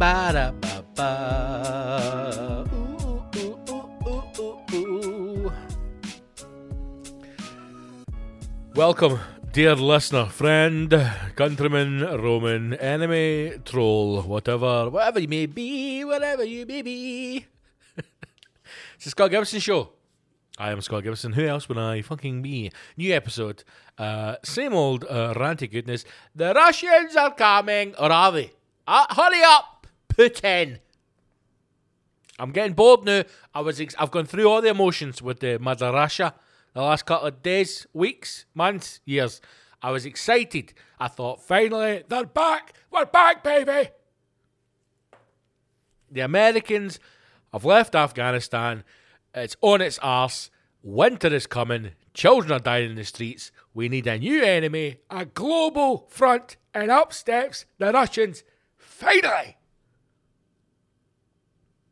Ooh, 0.00 0.04
ooh, 3.36 3.58
ooh, 4.38 4.60
ooh. 4.72 5.52
Welcome, 8.76 9.18
dear 9.52 9.74
listener, 9.74 10.26
friend, 10.26 10.88
countryman, 11.34 12.02
Roman, 12.22 12.74
enemy, 12.74 13.54
troll, 13.64 14.22
whatever, 14.22 14.88
whatever 14.88 15.18
you 15.18 15.26
may 15.26 15.46
be, 15.46 16.04
whatever 16.04 16.44
you 16.44 16.64
may 16.64 16.82
be. 16.82 17.46
it's 18.94 19.04
the 19.04 19.10
Scott 19.10 19.32
Gibson 19.32 19.58
Show. 19.58 19.90
I 20.58 20.70
am 20.70 20.80
Scott 20.80 21.02
Gibson. 21.02 21.32
Who 21.32 21.44
else 21.44 21.68
would 21.68 21.78
I 21.78 22.02
fucking 22.02 22.40
be? 22.42 22.70
New 22.96 23.12
episode. 23.12 23.64
Uh, 23.98 24.36
same 24.44 24.74
old 24.74 25.04
uh, 25.10 25.34
ranty 25.34 25.68
goodness. 25.68 26.04
The 26.36 26.54
Russians 26.54 27.16
are 27.16 27.34
coming, 27.34 27.96
or 27.98 28.12
are 28.12 28.30
they? 28.30 28.52
Uh, 28.86 29.06
hurry 29.10 29.42
up, 29.44 29.77
Putin. 30.18 30.78
I'm 32.38 32.50
getting 32.50 32.72
bored 32.72 33.04
now. 33.04 33.22
I 33.54 33.60
was 33.60 33.80
ex- 33.80 33.94
I've 33.98 34.10
gone 34.10 34.26
through 34.26 34.48
all 34.48 34.60
the 34.60 34.68
emotions 34.68 35.22
with 35.22 35.40
the 35.40 35.58
Russia 35.58 36.34
the 36.74 36.82
last 36.82 37.06
couple 37.06 37.28
of 37.28 37.42
days, 37.42 37.86
weeks, 37.92 38.44
months, 38.54 39.00
years. 39.04 39.40
I 39.82 39.90
was 39.90 40.04
excited. 40.04 40.74
I 40.98 41.08
thought, 41.08 41.42
finally, 41.42 42.04
they're 42.08 42.24
back. 42.24 42.72
We're 42.90 43.06
back, 43.06 43.44
baby. 43.44 43.90
The 46.10 46.20
Americans 46.20 46.98
have 47.52 47.64
left 47.64 47.94
Afghanistan. 47.94 48.84
It's 49.34 49.56
on 49.60 49.80
its 49.80 49.98
arse. 50.00 50.50
Winter 50.82 51.32
is 51.32 51.46
coming. 51.46 51.92
Children 52.14 52.52
are 52.52 52.62
dying 52.62 52.90
in 52.90 52.96
the 52.96 53.04
streets. 53.04 53.52
We 53.74 53.88
need 53.88 54.06
a 54.06 54.18
new 54.18 54.42
enemy, 54.42 54.98
a 55.10 55.26
global 55.26 56.08
front, 56.08 56.56
and 56.74 56.90
up 56.90 57.12
steps 57.12 57.66
the 57.78 57.92
Russians. 57.92 58.42
Finally! 58.76 59.57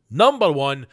Number 0.09 0.51
one, 0.51 0.87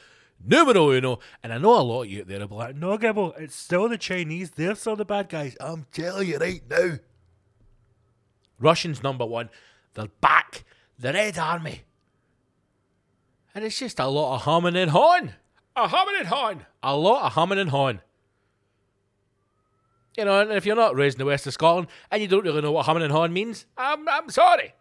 numero 0.44 0.90
uno. 0.90 1.18
And 1.42 1.52
I 1.52 1.58
know 1.58 1.78
a 1.78 1.82
lot 1.82 2.02
of 2.02 2.10
you 2.10 2.20
out 2.20 2.28
there 2.28 2.46
be 2.46 2.54
like, 2.54 2.76
no, 2.76 2.96
Gibble, 2.98 3.34
it's 3.38 3.56
still 3.56 3.88
the 3.88 3.98
Chinese. 3.98 4.50
They're 4.50 4.74
still 4.74 4.96
the 4.96 5.04
bad 5.04 5.28
guys. 5.28 5.56
I'm 5.60 5.86
telling 5.92 6.28
you 6.28 6.38
right 6.38 6.62
now. 6.68 6.98
Russians 8.58 9.02
number 9.02 9.26
one. 9.26 9.50
They're 9.94 10.08
back. 10.20 10.64
The 10.98 11.12
Red 11.12 11.38
Army. 11.38 11.82
And 13.54 13.64
it's 13.64 13.78
just 13.78 14.00
a 14.00 14.06
lot 14.06 14.36
of 14.36 14.42
humming 14.42 14.76
and 14.76 14.90
hawing. 14.90 15.32
A 15.76 15.88
humming 15.88 16.16
and 16.18 16.28
hawing. 16.28 16.66
A 16.82 16.96
lot 16.96 17.26
of 17.26 17.32
humming 17.32 17.58
and 17.58 17.70
hawing. 17.70 18.00
You 20.16 20.24
know, 20.24 20.40
and 20.40 20.52
if 20.52 20.64
you're 20.64 20.76
not 20.76 20.94
raised 20.94 21.16
in 21.16 21.18
the 21.18 21.24
west 21.24 21.46
of 21.46 21.52
Scotland 21.52 21.88
and 22.10 22.22
you 22.22 22.28
don't 22.28 22.44
really 22.44 22.62
know 22.62 22.72
what 22.72 22.86
humming 22.86 23.02
and 23.02 23.12
hawing 23.12 23.32
means, 23.32 23.66
I'm, 23.76 24.08
I'm 24.08 24.30
sorry. 24.30 24.74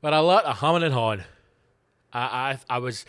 But 0.00 0.14
a 0.14 0.20
lot 0.20 0.44
of 0.44 0.56
humming 0.56 0.82
and 0.82 0.94
hawing. 0.94 1.22
I, 2.12 2.58
I, 2.68 2.76
I 2.76 2.78
was. 2.78 3.04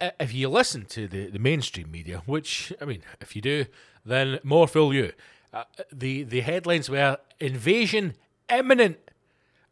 If 0.00 0.32
you 0.32 0.48
listen 0.48 0.84
to 0.86 1.08
the, 1.08 1.26
the 1.26 1.40
mainstream 1.40 1.90
media, 1.90 2.22
which, 2.26 2.72
I 2.80 2.84
mean, 2.84 3.02
if 3.20 3.34
you 3.34 3.42
do, 3.42 3.66
then 4.04 4.38
more 4.44 4.68
fool 4.68 4.94
you. 4.94 5.12
Uh, 5.52 5.64
the, 5.92 6.22
the 6.22 6.40
headlines 6.40 6.88
were 6.88 7.18
invasion 7.40 8.14
imminent. 8.48 8.98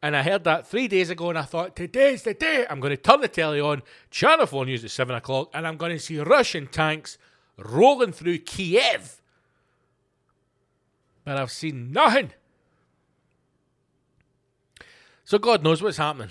And 0.03 0.17
I 0.17 0.23
heard 0.23 0.45
that 0.45 0.67
three 0.67 0.89
days 0.89 1.11
ago, 1.11 1.29
and 1.29 1.39
I 1.39 1.43
thought, 1.43 1.77
today's 1.77 2.23
the 2.23 2.35
day. 2.35 2.67
I'm 2.69 2.81
going 2.81 2.91
to 2.91 2.97
turn 2.97 3.21
the 3.21 3.29
telly 3.29 3.61
on, 3.61 3.83
Channel 4.11 4.47
4 4.47 4.65
News 4.65 4.85
at 4.85 4.91
7 4.91 5.15
o'clock, 5.15 5.51
and 5.53 5.67
I'm 5.67 5.77
going 5.77 5.93
to 5.93 5.99
see 5.99 6.19
Russian 6.19 6.67
tanks 6.67 7.19
rolling 7.59 8.13
through 8.13 8.39
Kiev. 8.39 9.21
But 11.25 11.37
I've 11.37 11.51
seen 11.51 11.93
nothing. 11.93 12.33
So 15.25 15.39
God 15.39 15.63
knows 15.63 15.83
what's 15.83 15.99
happening. 15.99 16.31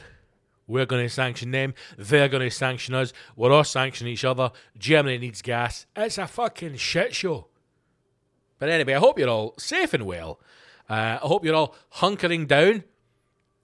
We're 0.70 0.86
going 0.86 1.04
to 1.04 1.10
sanction 1.10 1.50
them. 1.50 1.74
They're 1.98 2.30
going 2.30 2.48
to 2.48 2.56
sanction 2.56 2.94
us. 2.94 3.12
We're 3.36 3.52
all 3.52 3.64
sanctioning 3.64 4.14
each 4.14 4.24
other. 4.24 4.52
Germany 4.78 5.18
needs 5.18 5.42
gas. 5.42 5.88
It's 5.96 6.20
a 6.20 6.28
fucking 6.28 6.76
shit 6.78 7.16
show. 7.16 7.48
But 8.60 8.70
anyway, 8.70 8.94
I 8.94 9.00
hope 9.00 9.18
you're 9.18 9.30
all 9.30 9.56
safe 9.58 9.96
and 9.96 10.06
well. 10.06 10.40
Uh, 10.88 11.18
I 11.22 11.28
hope 11.28 11.44
you're 11.44 11.56
all 11.56 11.76
hunkering 11.96 12.48
down. 12.48 12.84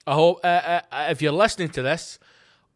I 0.07 0.15
hope 0.15 0.39
uh, 0.43 0.47
uh, 0.47 0.81
uh, 0.91 1.07
if 1.11 1.21
you're 1.21 1.31
listening 1.31 1.69
to 1.69 1.83
this 1.83 2.17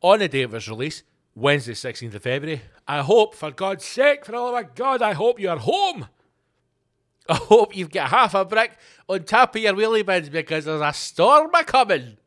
on 0.02 0.20
the 0.20 0.28
day 0.28 0.44
of 0.44 0.54
its 0.54 0.70
release, 0.70 1.02
Wednesday, 1.34 1.74
16th 1.74 2.14
of 2.14 2.22
February, 2.22 2.62
I 2.88 3.00
hope, 3.00 3.34
for 3.34 3.50
God's 3.50 3.86
sake, 3.86 4.26
for 4.26 4.36
all 4.36 4.50
of 4.50 4.54
my 4.54 4.64
God, 4.76 5.02
I 5.02 5.14
hope 5.14 5.40
you're 5.40 5.58
home. 5.58 6.08
I 7.28 7.36
hope 7.36 7.76
you've 7.76 7.92
got 7.92 8.10
half 8.10 8.36
a 8.36 8.46
brick 8.46 8.78
on 9.08 9.24
top 9.24 9.56
of 9.56 9.62
your 9.62 9.74
wheelie 9.74 10.06
bins 10.06 10.30
because 10.30 10.66
there's 10.66 10.82
a 10.82 10.94
storm 10.94 11.52
a 11.54 11.64
coming. 11.64 12.18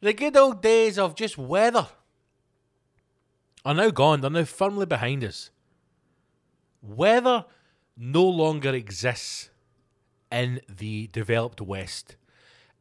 The 0.00 0.12
good 0.12 0.36
old 0.36 0.62
days 0.62 0.98
of 0.98 1.14
just 1.14 1.36
weather 1.36 1.88
are 3.64 3.74
now 3.74 3.90
gone. 3.90 4.20
They're 4.20 4.30
now 4.30 4.44
firmly 4.44 4.86
behind 4.86 5.24
us. 5.24 5.50
Weather 6.82 7.44
no 7.96 8.24
longer 8.24 8.74
exists 8.74 9.50
in 10.32 10.60
the 10.68 11.08
developed 11.08 11.60
West. 11.60 12.16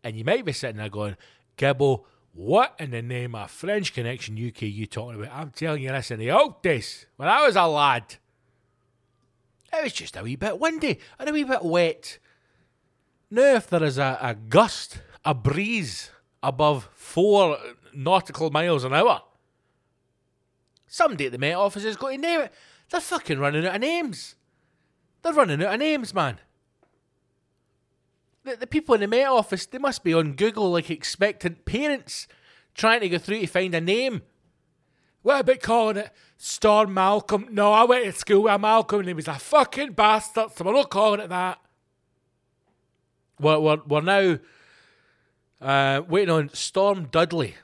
And 0.04 0.16
you 0.16 0.24
might 0.24 0.46
be 0.46 0.54
sitting 0.54 0.78
there 0.78 0.90
going, 0.90 1.18
Gibbo, 1.58 2.06
what 2.34 2.76
in 2.80 2.92
the 2.92 3.02
name 3.02 3.36
of 3.36 3.52
French 3.52 3.94
Connection 3.94 4.36
UK 4.36 4.62
you 4.64 4.86
talking 4.86 5.20
about? 5.20 5.36
I'm 5.36 5.52
telling 5.52 5.84
you 5.84 5.90
this 5.90 6.12
in 6.12 6.20
the 6.20 6.32
old 6.32 6.62
days, 6.62 7.06
when 7.18 7.28
I 7.28 7.46
was 7.46 7.58
a 7.58 7.66
lad, 7.66 8.16
it 9.74 9.84
was 9.84 9.94
just 9.94 10.16
a 10.16 10.24
wee 10.24 10.38
bit 10.38 10.60
windy 10.60 11.00
and 11.18 11.28
a 11.28 11.34
wee 11.34 11.44
bit 11.44 11.64
wet. 11.64 12.18
Now, 13.30 13.56
if 13.56 13.68
there 13.68 13.84
is 13.84 13.98
a, 13.98 14.18
a 14.22 14.36
gust, 14.36 15.02
a 15.26 15.34
breeze 15.34 16.12
above 16.42 16.90
four 16.94 17.58
nautical 17.94 18.50
miles 18.50 18.84
an 18.84 18.94
hour. 18.94 19.22
Somebody 20.88 21.28
at 21.28 21.32
the 21.32 21.38
Met 21.38 21.56
Office 21.56 21.84
has 21.84 21.98
got 21.98 22.10
to 22.10 22.18
name 22.18 22.42
it. 22.42 22.54
They're 22.90 23.02
fucking 23.02 23.40
running 23.40 23.66
out 23.66 23.76
of 23.76 23.82
names. 23.82 24.36
They're 25.22 25.34
running 25.34 25.64
out 25.64 25.74
of 25.74 25.80
names, 25.80 26.14
man. 26.14 26.40
The, 28.44 28.56
the 28.56 28.68
people 28.68 28.96
in 28.96 29.02
the 29.02 29.08
Met 29.08 29.28
Office, 29.28 29.66
they 29.66 29.78
must 29.78 30.04
be 30.04 30.14
on 30.14 30.34
Google 30.34 30.72
like 30.72 30.90
expectant 30.90 31.66
parents 31.66 32.28
trying 32.74 33.02
to 33.02 33.10
go 33.10 33.18
through 33.18 33.42
to 33.42 33.48
find 33.48 33.76
a 33.76 33.82
name. 33.82 34.24
What 35.22 35.42
about 35.42 35.60
calling 35.60 35.98
it 35.98 36.12
Storm 36.38 36.94
Malcolm? 36.94 37.48
No, 37.52 37.74
I 37.74 37.84
went 37.84 38.06
to 38.06 38.12
school 38.14 38.44
with 38.44 38.62
Malcolm 38.62 39.02
and 39.02 39.10
he 39.10 39.14
was 39.14 39.28
a 39.28 39.36
fucking 39.36 39.92
bastard, 39.92 40.52
so 40.56 40.64
we're 40.64 40.74
not 40.74 40.90
calling 40.90 41.20
it 41.20 41.30
that. 41.30 41.60
We're, 43.40 43.60
we're, 43.60 43.82
we're 43.86 44.02
now 44.02 44.40
uh, 45.62 46.02
waiting 46.08 46.34
on 46.34 46.50
Storm 46.54 47.06
Dudley. 47.06 47.56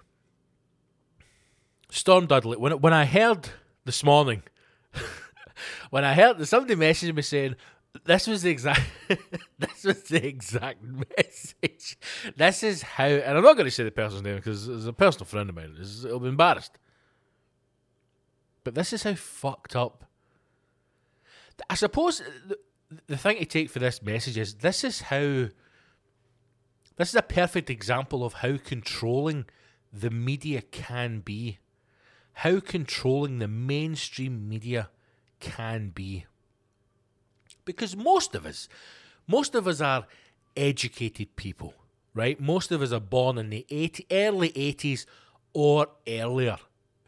Storm 1.89 2.27
Dudley. 2.27 2.57
When 2.57 2.73
when 2.81 2.93
I 2.93 3.05
heard 3.05 3.49
this 3.85 4.03
morning, 4.03 4.43
when 5.89 6.03
I 6.03 6.13
heard 6.13 6.45
somebody 6.47 6.75
messaged 6.75 7.15
me 7.15 7.21
saying 7.21 7.55
this 8.03 8.27
was 8.27 8.41
the 8.41 8.49
exact 8.49 8.81
this 9.59 9.83
was 9.83 10.03
the 10.03 10.25
exact 10.25 10.83
message. 11.17 11.97
This 12.35 12.63
is 12.63 12.81
how, 12.81 13.05
and 13.05 13.37
I'm 13.37 13.43
not 13.43 13.53
going 13.53 13.65
to 13.65 13.71
say 13.71 13.83
the 13.83 13.91
person's 13.91 14.23
name 14.23 14.35
because 14.35 14.67
it's 14.67 14.85
a 14.85 14.93
personal 14.93 15.25
friend 15.25 15.49
of 15.49 15.55
mine. 15.55 15.75
It's, 15.79 16.03
it'll 16.03 16.19
be 16.19 16.27
embarrassed. 16.27 16.77
But 18.63 18.75
this 18.75 18.93
is 18.93 19.03
how 19.03 19.13
fucked 19.13 19.75
up. 19.75 20.05
I 21.69 21.75
suppose 21.75 22.21
the, 22.47 22.57
the 23.07 23.17
thing 23.17 23.37
to 23.37 23.45
take 23.45 23.69
for 23.69 23.79
this 23.79 24.01
message 24.01 24.37
is 24.37 24.55
this 24.55 24.83
is 24.83 25.01
how. 25.01 25.47
This 26.97 27.09
is 27.09 27.15
a 27.15 27.21
perfect 27.21 27.69
example 27.69 28.23
of 28.23 28.35
how 28.35 28.57
controlling 28.57 29.45
the 29.91 30.09
media 30.09 30.61
can 30.61 31.19
be. 31.19 31.59
How 32.33 32.59
controlling 32.59 33.39
the 33.39 33.47
mainstream 33.47 34.47
media 34.47 34.89
can 35.39 35.89
be. 35.89 36.25
Because 37.65 37.95
most 37.95 38.35
of 38.35 38.45
us, 38.45 38.69
most 39.27 39.55
of 39.55 39.67
us 39.67 39.81
are 39.81 40.05
educated 40.55 41.35
people, 41.35 41.73
right? 42.13 42.39
Most 42.39 42.71
of 42.71 42.81
us 42.81 42.91
are 42.91 42.99
born 42.99 43.37
in 43.37 43.49
the 43.49 43.65
80, 43.69 44.05
early 44.11 44.49
80s 44.51 45.05
or 45.53 45.87
earlier. 46.07 46.57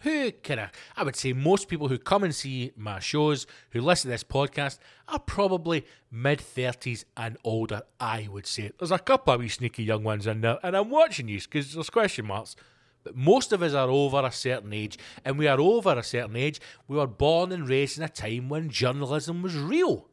Who 0.02 0.32
kind 0.32 0.60
of, 0.60 0.70
I 0.96 1.04
would 1.04 1.16
say 1.16 1.34
most 1.34 1.68
people 1.68 1.88
who 1.88 1.98
come 1.98 2.24
and 2.24 2.34
see 2.34 2.72
my 2.76 3.00
shows, 3.00 3.48
who 3.72 3.82
listen 3.82 4.10
to 4.10 4.14
this 4.14 4.24
podcast, 4.24 4.78
are 5.08 5.20
probably 5.20 5.86
mid 6.12 6.40
30s 6.40 7.06
and 7.16 7.38
older, 7.44 7.82
I 8.00 8.28
would 8.32 8.46
say. 8.46 8.72
There's 8.78 8.92
a 8.92 9.00
couple 9.00 9.34
of 9.34 9.40
wee 9.40 9.50
sneaky 9.50 9.84
young 9.84 10.04
ones 10.04 10.28
in 10.28 10.42
there, 10.42 10.60
and 10.62 10.78
I'm 10.78 10.90
watching 10.92 11.28
you 11.28 11.40
because 11.40 11.74
there's 11.74 11.90
question 11.90 12.28
marks. 12.28 12.56
But 13.04 13.16
most 13.16 13.54
of 13.54 13.64
us 13.64 13.74
are 13.74 13.90
over 13.90 14.24
a 14.24 14.32
certain 14.32 14.74
age, 14.74 15.00
and 15.26 15.38
we 15.38 15.48
are 15.48 15.60
over 15.60 15.98
a 15.98 16.04
certain 16.04 16.36
age. 16.36 16.60
We 16.88 16.98
were 16.98 17.08
born 17.08 17.52
and 17.52 17.68
raised 17.68 17.98
in 17.98 18.04
a 18.04 18.10
time 18.10 18.50
when 18.50 18.70
journalism 18.70 19.42
was 19.42 19.56
real 19.56 20.08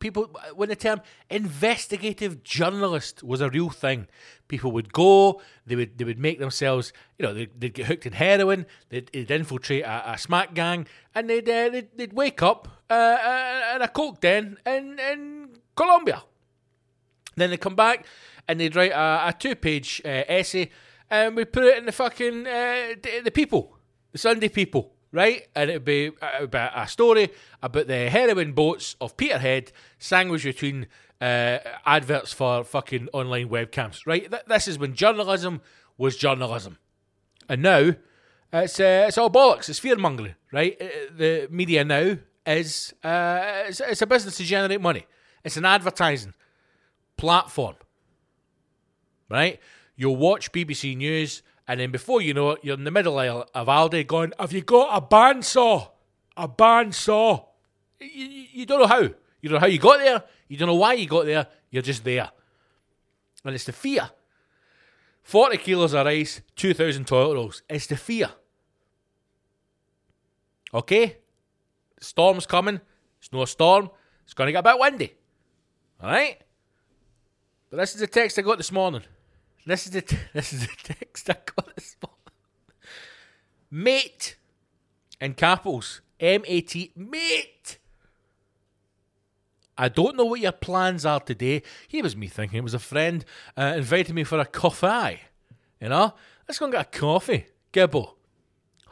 people 0.00 0.30
when 0.54 0.68
the 0.68 0.76
term 0.76 1.00
investigative 1.28 2.42
journalist 2.42 3.22
was 3.22 3.40
a 3.40 3.50
real 3.50 3.70
thing. 3.70 4.08
People 4.48 4.72
would 4.72 4.92
go 4.92 5.40
they 5.64 5.76
would 5.76 5.96
they 5.98 6.04
would 6.04 6.18
make 6.18 6.40
themselves 6.40 6.92
you 7.18 7.24
know 7.24 7.32
they'd, 7.32 7.60
they'd 7.60 7.74
get 7.74 7.86
hooked 7.86 8.06
in 8.06 8.14
heroin 8.14 8.66
they'd, 8.88 9.08
they'd 9.12 9.30
infiltrate 9.30 9.84
a, 9.84 10.12
a, 10.12 10.18
smack 10.18 10.54
gang 10.54 10.86
and 11.14 11.30
they'd, 11.30 11.48
uh, 11.48 11.68
they'd, 11.68 11.96
they'd 11.96 12.12
wake 12.12 12.42
up 12.42 12.66
uh, 12.90 12.94
uh, 12.94 13.72
in 13.76 13.82
a 13.82 13.88
coke 13.88 14.20
den 14.20 14.56
in, 14.66 14.98
in 14.98 15.48
Colombia. 15.76 16.24
Then 17.36 17.50
they'd 17.50 17.60
come 17.60 17.76
back 17.76 18.06
and 18.48 18.58
they'd 18.58 18.74
write 18.74 18.92
a, 18.92 19.28
a 19.28 19.34
two 19.38 19.54
page 19.54 20.02
uh, 20.04 20.24
essay 20.26 20.70
and 21.08 21.36
we 21.36 21.44
put 21.44 21.64
it 21.64 21.78
in 21.78 21.86
the 21.86 21.92
fucking 21.92 22.46
uh, 22.46 22.94
the 23.22 23.30
people 23.32 23.76
the 24.10 24.18
Sunday 24.18 24.48
people 24.48 24.94
right? 25.12 25.46
And 25.54 25.70
it'd 25.70 25.84
be, 25.84 26.10
it'd 26.36 26.54
a 26.54 26.86
story 26.88 27.30
about 27.62 27.86
the 27.86 28.08
heroin 28.10 28.52
boats 28.52 28.96
of 29.00 29.16
Peterhead, 29.16 29.72
sandwiched 29.98 30.44
between 30.44 30.86
uh, 31.20 31.58
adverts 31.84 32.32
for 32.32 32.64
fucking 32.64 33.08
online 33.12 33.48
webcams, 33.48 34.06
right? 34.06 34.30
Th- 34.30 34.42
this 34.46 34.68
is 34.68 34.78
when 34.78 34.94
journalism 34.94 35.60
was 35.98 36.16
journalism, 36.16 36.78
and 37.48 37.62
now 37.62 37.92
it's 38.52 38.80
uh, 38.80 39.04
it's 39.08 39.18
all 39.18 39.30
bollocks. 39.30 39.68
It's 39.68 39.78
fear 39.78 39.96
mongering, 39.96 40.34
right? 40.52 40.76
Uh, 40.80 40.86
the 41.14 41.48
media 41.50 41.84
now 41.84 42.16
is 42.46 42.94
uh, 43.04 43.64
it's, 43.66 43.80
it's 43.80 44.02
a 44.02 44.06
business 44.06 44.36
to 44.38 44.44
generate 44.44 44.80
money. 44.80 45.06
It's 45.44 45.56
an 45.56 45.64
advertising 45.64 46.34
platform, 47.16 47.76
right? 49.28 49.60
You'll 49.96 50.16
watch 50.16 50.52
BBC 50.52 50.96
News 50.96 51.42
and 51.70 51.78
then 51.78 51.92
before 51.92 52.20
you 52.20 52.34
know 52.34 52.50
it, 52.50 52.64
you're 52.64 52.76
in 52.76 52.82
the 52.82 52.90
middle 52.90 53.16
of 53.16 53.68
Aldi 53.68 54.04
going, 54.04 54.32
Have 54.40 54.52
you 54.52 54.60
got 54.60 54.90
a 54.92 55.00
bandsaw? 55.00 55.88
A 56.36 56.48
bandsaw. 56.48 57.46
You, 58.00 58.08
you, 58.08 58.46
you 58.52 58.66
don't 58.66 58.80
know 58.80 58.88
how. 58.88 59.02
You 59.02 59.14
don't 59.44 59.52
know 59.52 59.60
how 59.60 59.66
you 59.66 59.78
got 59.78 60.00
there. 60.00 60.24
You 60.48 60.56
don't 60.56 60.66
know 60.66 60.74
why 60.74 60.94
you 60.94 61.06
got 61.06 61.26
there. 61.26 61.46
You're 61.70 61.84
just 61.84 62.02
there. 62.02 62.28
And 63.44 63.54
it's 63.54 63.66
the 63.66 63.72
fear. 63.72 64.10
40 65.22 65.58
kilos 65.58 65.94
of 65.94 66.06
rice, 66.06 66.40
2,000 66.56 67.06
toilet 67.06 67.34
rolls. 67.36 67.62
It's 67.70 67.86
the 67.86 67.96
fear. 67.96 68.30
Okay? 70.74 71.18
storm's 72.00 72.46
coming. 72.46 72.80
It's 73.20 73.32
no 73.32 73.44
storm. 73.44 73.90
It's 74.24 74.34
going 74.34 74.48
to 74.48 74.52
get 74.52 74.66
a 74.66 74.72
bit 74.72 74.80
windy. 74.80 75.14
Alright? 76.02 76.42
But 77.70 77.76
this 77.76 77.94
is 77.94 78.00
the 78.00 78.08
text 78.08 78.40
I 78.40 78.42
got 78.42 78.56
this 78.56 78.72
morning. 78.72 79.02
This 79.66 79.86
is 79.86 79.92
the 79.92 80.02
t- 80.02 80.16
this 80.34 80.52
is 80.52 80.66
the 80.66 80.94
text 80.94 81.28
I 81.30 81.36
got 81.56 81.74
this 81.74 81.96
morning. 82.02 82.18
Mate 83.70 84.36
in 85.20 85.34
capitals. 85.34 86.00
M 86.18 86.42
A 86.46 86.60
T 86.60 86.92
mate. 86.96 87.78
I 89.78 89.88
don't 89.88 90.16
know 90.16 90.26
what 90.26 90.40
your 90.40 90.52
plans 90.52 91.06
are 91.06 91.20
today. 91.20 91.62
Here 91.88 92.02
was 92.02 92.14
me 92.14 92.26
thinking 92.26 92.58
it 92.58 92.64
was 92.64 92.74
a 92.74 92.78
friend 92.78 93.24
uh, 93.56 93.74
invited 93.76 94.14
me 94.14 94.24
for 94.24 94.38
a 94.38 94.44
coffee. 94.44 95.20
You 95.80 95.88
know? 95.88 96.12
Let's 96.46 96.58
go 96.58 96.66
and 96.66 96.74
get 96.74 96.94
a 96.94 96.98
coffee. 96.98 97.46
Gibbo. 97.72 98.14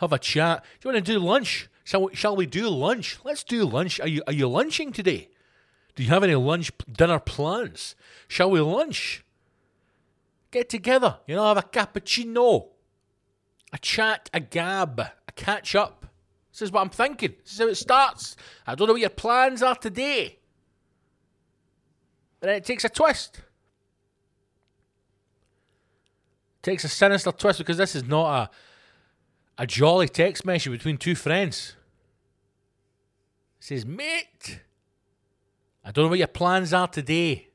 Have 0.00 0.14
a 0.14 0.19
chat. 0.19 0.64
Do 0.81 0.88
you 0.88 0.94
want 0.94 1.05
to 1.05 1.12
do 1.12 1.19
lunch? 1.19 1.69
Shall 1.85 2.05
we, 2.05 2.14
shall 2.14 2.37
we 2.37 2.47
do 2.47 2.71
lunch? 2.71 3.19
Let's 3.25 3.44
do 3.44 3.67
lunch. 3.67 4.00
Are 4.00 4.09
you 4.09 4.23
are 4.26 4.32
you 4.32 4.49
lunching 4.49 4.93
today? 4.93 5.29
Do 5.94 6.03
you 6.03 6.09
have 6.11 6.23
any 6.23 6.37
lunch 6.37 6.71
dinner 6.91 7.19
plans? 7.19 7.94
Shall 8.29 8.50
we 8.50 8.61
lunch? 8.61 9.25
Get 10.50 10.69
together, 10.69 11.19
you 11.27 11.35
know, 11.35 11.47
have 11.47 11.59
a 11.59 11.62
cappuccino, 11.62 12.69
a 13.73 13.79
chat, 13.79 14.31
a 14.33 14.41
gab, 14.41 14.99
a 15.00 15.33
catch 15.35 15.75
up. 15.75 16.07
This 16.50 16.62
is 16.62 16.73
what 16.73 16.81
I'm 16.81 16.90
thinking. 16.90 17.35
This 17.43 17.52
is 17.52 17.59
how 17.59 17.69
it 17.69 17.76
starts. 17.76 18.37
I 18.67 18.75
don't 18.75 18.87
know 18.87 18.95
what 18.95 19.00
your 19.00 19.11
plans 19.11 19.62
are 19.62 19.76
today. 19.76 20.38
But 22.40 22.47
then 22.47 22.57
it 22.57 22.64
takes 22.64 22.85
a 22.85 22.88
twist. 22.88 23.43
It 26.57 26.62
takes 26.62 26.85
a 26.85 26.88
sinister 26.88 27.31
twist 27.31 27.59
because 27.59 27.76
this 27.76 27.95
is 27.95 28.05
not 28.05 28.50
a, 29.59 29.62
a 29.62 29.67
jolly 29.67 30.09
text 30.09 30.47
message 30.47 30.73
between 30.73 30.97
two 30.97 31.14
friends. 31.14 31.76
It 33.61 33.64
says, 33.64 33.85
mate, 33.85 34.61
I 35.85 35.90
don't 35.90 36.05
know 36.05 36.11
what 36.11 36.19
your 36.19 36.28
plans 36.28 36.73
are 36.73 36.88
today, 36.88 37.49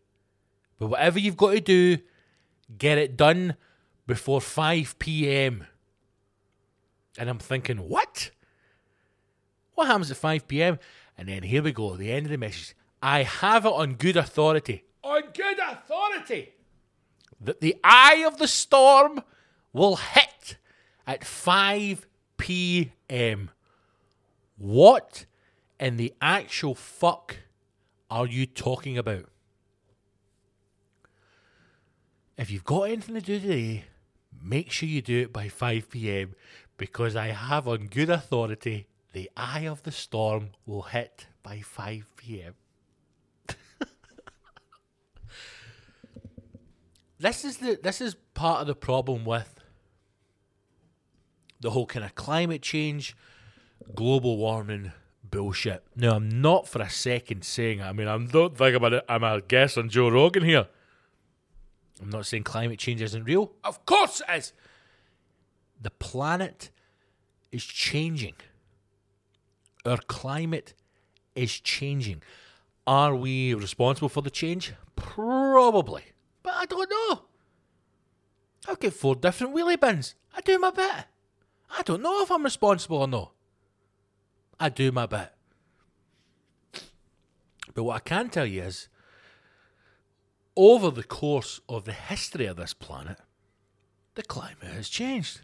but 0.78 0.88
whatever 0.88 1.18
you've 1.18 1.38
got 1.38 1.52
to 1.52 1.62
do, 1.62 1.98
Get 2.78 2.98
it 2.98 3.18
done 3.18 3.56
before 4.08 4.42
5 4.42 4.98
p.m. 5.00 5.66
And 7.18 7.30
I'm 7.30 7.40
thinking, 7.40 7.78
what? 7.78 8.32
What 9.76 9.88
happens 9.88 10.12
at 10.12 10.18
5 10.18 10.48
p.m.? 10.48 10.80
And 11.18 11.28
then 11.28 11.44
here 11.44 11.62
we 11.62 11.72
go, 11.72 11.96
the 11.96 12.12
end 12.12 12.26
of 12.26 12.32
the 12.32 12.38
message. 12.38 12.76
I 13.02 13.24
have 13.24 13.66
it 13.66 13.74
on 13.74 13.96
good 13.96 14.18
authority. 14.18 14.86
On 15.04 15.22
good 15.34 15.60
authority! 15.60 16.54
That 17.42 17.60
the 17.60 17.76
eye 17.84 18.24
of 18.26 18.38
the 18.38 18.48
storm 18.48 19.22
will 19.74 19.98
hit 19.98 20.58
at 21.06 21.26
5 21.26 22.08
p.m. 22.38 23.52
What 24.58 25.26
in 25.80 25.98
the 25.98 26.14
actual 26.22 26.76
fuck 26.76 27.38
are 28.10 28.26
you 28.26 28.46
talking 28.46 28.98
about? 28.98 29.26
If 32.38 32.50
you've 32.50 32.64
got 32.64 32.84
anything 32.84 33.16
to 33.16 33.22
do 33.22 33.40
today, 33.40 33.86
make 34.42 34.72
sure 34.72 34.90
you 34.90 35.02
do 35.02 35.22
it 35.22 35.34
by 35.34 35.48
5 35.50 35.90
pm 35.90 36.36
because 36.78 37.16
I 37.16 37.28
have 37.28 37.68
on 37.68 37.88
good 37.88 38.10
authority 38.10 38.88
the 39.14 39.30
eye 39.38 39.68
of 39.68 39.84
the 39.84 39.92
storm 39.92 40.50
will 40.66 40.82
hit 40.84 41.28
by 41.44 41.62
5 41.62 42.12
pm. 42.18 42.56
this 47.20 47.46
is 47.46 47.58
the 47.58 47.80
this 47.82 48.02
is 48.02 48.16
part 48.34 48.62
of 48.62 48.68
the 48.68 48.74
problem 48.76 49.24
with 49.26 49.60
the 51.60 51.70
whole 51.72 51.86
kind 51.86 52.04
of 52.04 52.16
climate 52.16 52.64
change, 52.64 53.16
global 53.94 54.38
warming 54.38 54.92
bullshit. 55.24 55.84
Now 55.96 56.16
I'm 56.16 56.42
not 56.42 56.68
for 56.68 56.82
a 56.82 56.90
second 56.90 57.46
saying 57.46 57.82
I 57.82 57.94
mean 57.94 58.08
I 58.08 58.18
don't 58.18 58.58
think 58.58 58.76
about 58.76 58.94
it 58.94 59.06
I'm 59.08 59.24
a 59.24 59.42
guest 59.42 59.78
on 59.78 59.90
Joe 59.90 60.10
Rogan 60.10 60.44
here. 60.44 60.68
I'm 62.04 62.10
not 62.10 62.26
saying 62.26 62.44
climate 62.44 62.80
change 62.80 63.02
isn't 63.02 63.24
real. 63.24 63.54
Of 63.64 63.86
course 63.86 64.22
it 64.28 64.38
is. 64.38 64.54
The 65.82 65.90
planet 65.90 66.70
is 67.50 67.64
changing. 67.64 68.36
Our 69.86 69.98
climate 69.98 70.74
is 71.34 71.60
changing. 71.62 72.22
Are 72.86 73.16
we 73.16 73.54
responsible 73.54 74.10
for 74.10 74.22
the 74.22 74.30
change? 74.30 74.74
Probably. 74.98 76.04
But 76.44 76.56
I 76.56 76.66
don't 76.66 76.90
know. 76.90 77.22
I've 78.68 78.82
got 78.82 78.94
four 78.94 79.16
different 79.16 79.56
wheelie 79.56 79.80
bins. 79.80 80.16
I 80.36 80.42
do 80.42 80.60
my 80.60 80.72
bit. 80.72 81.06
I 81.78 81.84
don't 81.84 82.02
know 82.02 82.22
if 82.22 82.32
I'm 82.32 82.44
responsible 82.44 82.98
or 82.98 83.08
not. 83.08 83.32
I 84.60 84.68
do 84.68 84.92
my 84.92 85.06
bit. 85.06 85.30
But 87.74 87.84
what 87.84 87.96
I 87.96 88.00
can 88.00 88.30
tell 88.30 88.46
you 88.46 88.64
is, 88.64 88.90
over 90.56 90.92
the 90.92 91.04
course 91.04 91.60
of 91.68 91.86
the 91.86 91.94
history 91.94 92.46
of 92.46 92.58
this 92.58 92.74
planet, 92.74 93.18
the 94.16 94.24
climate 94.24 94.74
has 94.74 94.90
changed. 94.90 95.42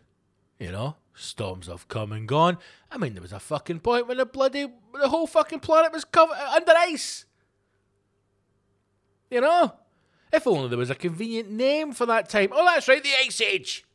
You 0.59 0.71
know, 0.71 0.97
storms 1.13 1.67
have 1.67 1.87
come 1.87 2.11
and 2.11 2.27
gone. 2.27 2.57
I 2.91 2.97
mean, 2.97 3.13
there 3.13 3.21
was 3.21 3.31
a 3.31 3.39
fucking 3.39 3.79
point 3.79 4.07
when 4.07 4.17
the 4.17 4.25
bloody 4.25 4.67
the 4.93 5.09
whole 5.09 5.27
fucking 5.27 5.61
planet 5.61 5.93
was 5.93 6.03
covered 6.03 6.37
under 6.37 6.73
ice. 6.75 7.25
You 9.31 9.41
know, 9.41 9.73
if 10.33 10.45
only 10.45 10.69
there 10.69 10.77
was 10.77 10.89
a 10.89 10.95
convenient 10.95 11.49
name 11.49 11.93
for 11.93 12.05
that 12.07 12.29
time. 12.29 12.49
Oh, 12.51 12.65
that's 12.65 12.87
right, 12.87 13.03
the 13.03 13.09
Ice 13.25 13.41
Age. 13.41 13.85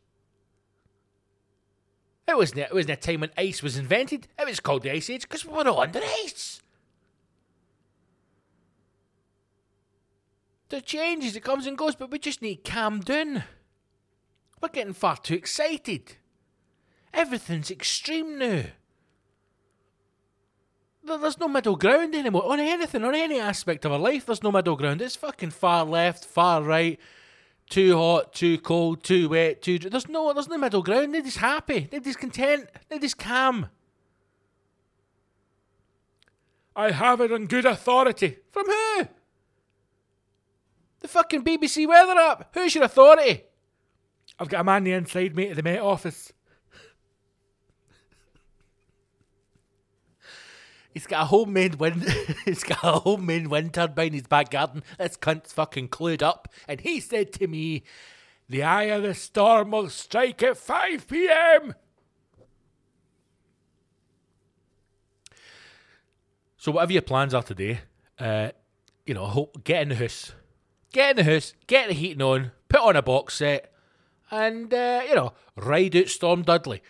It 2.26 2.36
wasn't. 2.36 2.60
It 2.60 2.72
wasn't 2.72 2.92
a 2.92 2.96
time 2.96 3.20
when 3.20 3.30
ice 3.36 3.62
was 3.62 3.76
invented. 3.76 4.28
It 4.38 4.46
was 4.46 4.60
called 4.60 4.82
the 4.82 4.92
Ice 4.92 5.10
Age 5.10 5.22
because 5.22 5.44
we 5.44 5.52
were 5.52 5.68
all 5.68 5.80
under 5.80 6.00
ice. 6.24 6.62
There 10.68 10.80
changes, 10.80 11.36
it 11.36 11.44
comes 11.44 11.66
and 11.66 11.78
goes, 11.78 11.94
but 11.94 12.10
we 12.10 12.18
just 12.18 12.42
need 12.42 12.64
calm 12.64 13.00
down. 13.00 13.44
We're 14.60 14.68
getting 14.68 14.94
far 14.94 15.16
too 15.16 15.34
excited. 15.34 16.16
Everything's 17.12 17.70
extreme 17.70 18.38
now. 18.38 18.62
There's 21.04 21.38
no 21.38 21.48
middle 21.48 21.76
ground 21.76 22.14
anymore. 22.14 22.50
On 22.50 22.58
anything, 22.58 23.04
on 23.04 23.14
any 23.14 23.38
aspect 23.38 23.84
of 23.84 23.92
our 23.92 23.98
life, 23.98 24.24
there's 24.24 24.42
no 24.42 24.50
middle 24.50 24.74
ground. 24.74 25.02
It's 25.02 25.16
fucking 25.16 25.50
far 25.50 25.84
left, 25.84 26.24
far 26.24 26.62
right, 26.62 26.98
too 27.68 27.94
hot, 27.94 28.32
too 28.32 28.58
cold, 28.58 29.04
too 29.04 29.28
wet, 29.28 29.60
too. 29.60 29.78
There's 29.78 30.08
no, 30.08 30.32
there's 30.32 30.48
no 30.48 30.56
middle 30.56 30.82
ground. 30.82 31.12
Nobody's 31.12 31.36
happy. 31.36 31.88
Nobody's 31.92 32.16
content. 32.16 32.70
Nobody's 32.90 33.14
calm. 33.14 33.68
I 36.74 36.90
have 36.90 37.20
it 37.20 37.32
on 37.32 37.46
good 37.46 37.66
authority. 37.66 38.38
From 38.50 38.66
who? 38.66 39.08
The 41.04 41.08
fucking 41.08 41.44
BBC 41.44 41.86
weather 41.86 42.18
app. 42.18 42.48
Who's 42.54 42.74
your 42.74 42.84
authority? 42.84 43.44
I've 44.38 44.48
got 44.48 44.62
a 44.62 44.64
man 44.64 44.84
the 44.84 44.92
inside 44.92 45.36
mate 45.36 45.50
of 45.50 45.56
the 45.56 45.62
Met 45.62 45.82
Office. 45.82 46.32
He's 50.94 51.06
got 51.06 51.24
a 51.24 51.26
homemade 51.26 51.74
wind. 51.74 52.08
he's 52.46 52.64
got 52.64 52.82
a 52.82 53.00
homemade 53.00 53.48
wind 53.48 53.74
turbine 53.74 54.06
in 54.06 54.12
his 54.14 54.22
back 54.22 54.50
garden. 54.50 54.82
This 54.96 55.16
cunt's 55.16 55.52
fucking 55.52 55.88
clued 55.88 56.22
up, 56.22 56.48
and 56.66 56.80
he 56.80 57.00
said 57.00 57.34
to 57.34 57.48
me, 57.48 57.82
"The 58.48 58.62
eye 58.62 58.84
of 58.84 59.02
the 59.02 59.12
storm 59.12 59.72
will 59.72 59.90
strike 59.90 60.42
at 60.42 60.56
five 60.56 61.06
p.m." 61.06 61.74
So 66.56 66.72
whatever 66.72 66.94
your 66.94 67.02
plans 67.02 67.34
are 67.34 67.42
today, 67.42 67.80
uh, 68.18 68.52
you 69.04 69.12
know, 69.12 69.26
hope, 69.26 69.64
get 69.64 69.82
in 69.82 69.90
the 69.90 69.96
house, 69.96 70.32
get 70.94 71.10
in 71.18 71.26
the 71.26 71.32
house, 71.34 71.52
get 71.66 71.88
the 71.88 71.94
heating 71.94 72.22
on, 72.22 72.52
put 72.70 72.80
on 72.80 72.96
a 72.96 73.02
box 73.02 73.34
set, 73.34 73.70
and 74.30 74.72
uh, 74.72 75.02
you 75.06 75.14
know, 75.14 75.34
ride 75.56 75.94
out 75.94 76.08
Storm 76.08 76.40
Dudley 76.40 76.80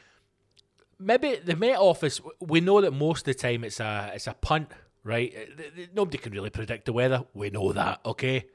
maybe 0.99 1.37
the 1.37 1.56
Met 1.56 1.76
Office. 1.76 2.20
We 2.40 2.61
know 2.61 2.80
that 2.80 2.92
most 2.92 3.20
of 3.20 3.25
the 3.25 3.34
time 3.34 3.64
it's 3.64 3.80
a 3.80 4.12
it's 4.14 4.26
a 4.26 4.34
punt, 4.34 4.70
right? 5.02 5.34
Nobody 5.94 6.18
can 6.18 6.32
really 6.32 6.50
predict 6.50 6.87
the 6.87 6.92
weather. 6.92 7.25
We 7.34 7.50
know 7.50 7.73
that, 7.73 8.00
okay? 8.04 8.46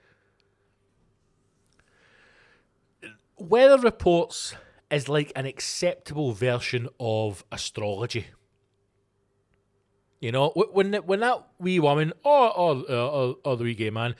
Weather 3.38 3.77
reports 3.77 4.53
is 4.91 5.08
like 5.08 5.32
an 5.36 5.46
acceptable 5.46 6.34
version 6.34 6.89
of 7.00 7.46
astrology. 7.51 8.27
You 10.20 10.34
know, 10.34 10.50
when 10.50 10.94
when 10.94 11.22
that 11.22 11.48
wee 11.60 11.79
woman 11.79 12.13
or 12.24 12.58
or 12.58 12.84
or, 12.89 12.91
or, 12.91 13.36
or 13.46 13.58
the 13.58 13.63
wee 13.63 13.75
gay 13.75 13.89
man 13.89 14.15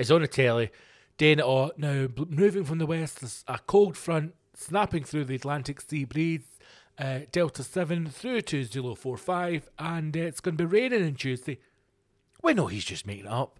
is 0.00 0.10
on 0.10 0.22
the 0.22 0.28
telly, 0.28 0.70
doing 1.18 1.38
it 1.38 1.44
all 1.44 1.72
now, 1.76 2.08
moving 2.28 2.64
from 2.64 2.78
the 2.78 2.86
west, 2.86 3.20
there's 3.20 3.44
a 3.46 3.58
cold 3.58 3.96
front 3.96 4.34
snapping 4.54 5.04
through 5.04 5.24
the 5.26 5.36
Atlantic 5.36 5.80
sea 5.80 6.04
breeze 6.04 6.58
uh, 7.00 7.20
Delta 7.32 7.62
7 7.64 8.06
through 8.06 8.42
to 8.42 8.64
Zulu 8.64 8.94
45, 8.94 9.70
and 9.78 10.16
uh, 10.16 10.20
it's 10.20 10.40
going 10.40 10.56
to 10.56 10.66
be 10.66 10.70
raining 10.70 11.04
on 11.04 11.14
Tuesday. 11.14 11.58
We 12.42 12.52
know 12.52 12.66
he's 12.66 12.84
just 12.84 13.06
making 13.06 13.24
it 13.24 13.32
up. 13.32 13.58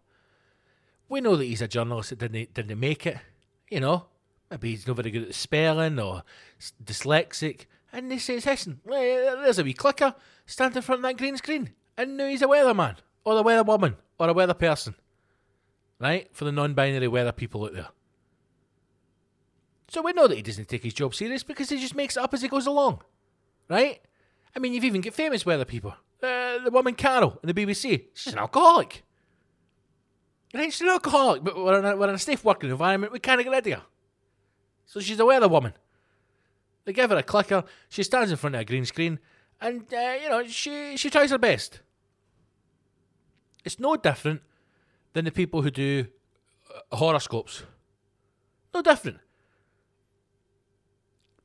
We 1.08 1.20
know 1.20 1.36
that 1.36 1.44
he's 1.44 1.62
a 1.62 1.68
journalist 1.68 2.10
that 2.10 2.18
didn't, 2.18 2.54
didn't 2.54 2.78
make 2.78 3.06
it. 3.06 3.18
You 3.70 3.80
know, 3.80 4.06
maybe 4.50 4.70
he's 4.70 4.86
not 4.86 4.96
very 4.96 5.10
good 5.10 5.28
at 5.28 5.34
spelling 5.34 5.98
or 5.98 6.22
dyslexic. 6.84 7.66
And 7.92 8.12
he 8.12 8.18
says, 8.18 8.46
listen, 8.46 8.80
there's 8.84 9.58
a 9.58 9.64
wee 9.64 9.72
clicker, 9.72 10.14
stand 10.46 10.76
in 10.76 10.82
front 10.82 11.00
of 11.00 11.02
that 11.02 11.16
green 11.16 11.36
screen. 11.36 11.70
And 11.96 12.16
now 12.16 12.26
he's 12.26 12.42
a 12.42 12.46
weatherman, 12.46 12.96
or 13.24 13.38
a 13.38 13.42
weatherwoman 13.42 13.96
or 14.18 14.28
a 14.28 14.32
weather 14.32 14.54
person. 14.54 14.94
Right? 16.00 16.28
For 16.32 16.44
the 16.44 16.52
non 16.52 16.74
binary 16.74 17.08
weather 17.08 17.32
people 17.32 17.64
out 17.64 17.74
there. 17.74 17.88
So 19.88 20.02
we 20.02 20.12
know 20.12 20.26
that 20.26 20.36
he 20.36 20.42
doesn't 20.42 20.68
take 20.68 20.84
his 20.84 20.94
job 20.94 21.14
serious 21.14 21.42
because 21.42 21.68
he 21.68 21.78
just 21.78 21.94
makes 21.94 22.16
it 22.16 22.22
up 22.22 22.32
as 22.32 22.42
he 22.42 22.48
goes 22.48 22.66
along 22.66 23.02
right? 23.70 24.00
I 24.54 24.58
mean, 24.58 24.74
you've 24.74 24.84
even 24.84 25.00
got 25.00 25.14
famous 25.14 25.46
weather 25.46 25.64
people. 25.64 25.94
Uh, 26.22 26.58
the 26.58 26.70
woman 26.70 26.94
Carol 26.94 27.38
in 27.42 27.46
the 27.46 27.54
BBC, 27.54 28.04
she's 28.12 28.34
an 28.34 28.38
alcoholic. 28.46 29.04
Right? 30.52 30.70
She's 30.70 30.82
an 30.82 30.88
alcoholic, 30.88 31.42
but 31.42 31.56
we're 31.56 31.78
in 31.78 31.84
a, 31.86 31.96
we're 31.96 32.08
in 32.08 32.16
a 32.16 32.18
safe 32.18 32.44
working 32.44 32.68
environment. 32.68 33.12
We 33.12 33.20
can't 33.20 33.42
get 33.42 33.50
rid 33.50 33.66
of 33.68 33.72
her. 33.72 33.86
So 34.84 35.00
she's 35.00 35.20
a 35.20 35.24
weather 35.24 35.48
woman. 35.48 35.72
They 36.84 36.92
give 36.92 37.10
her 37.10 37.16
a 37.16 37.22
clicker. 37.22 37.64
She 37.88 38.02
stands 38.02 38.30
in 38.30 38.36
front 38.36 38.56
of 38.56 38.62
a 38.62 38.64
green 38.64 38.84
screen, 38.84 39.20
and 39.60 39.82
uh, 39.94 40.14
you 40.20 40.28
know 40.28 40.44
she 40.46 40.96
she 40.96 41.08
tries 41.08 41.30
her 41.30 41.38
best. 41.38 41.80
It's 43.64 43.78
no 43.78 43.94
different 43.96 44.40
than 45.12 45.24
the 45.24 45.30
people 45.30 45.62
who 45.62 45.70
do 45.70 46.06
uh, 46.74 46.96
horoscopes. 46.96 47.64
No 48.72 48.82
different. 48.82 49.18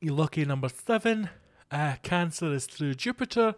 You're 0.00 0.14
lucky 0.14 0.44
number 0.44 0.68
seven. 0.68 1.30
Uh, 1.70 1.96
cancer 2.02 2.52
is 2.52 2.66
through 2.66 2.94
Jupiter, 2.94 3.54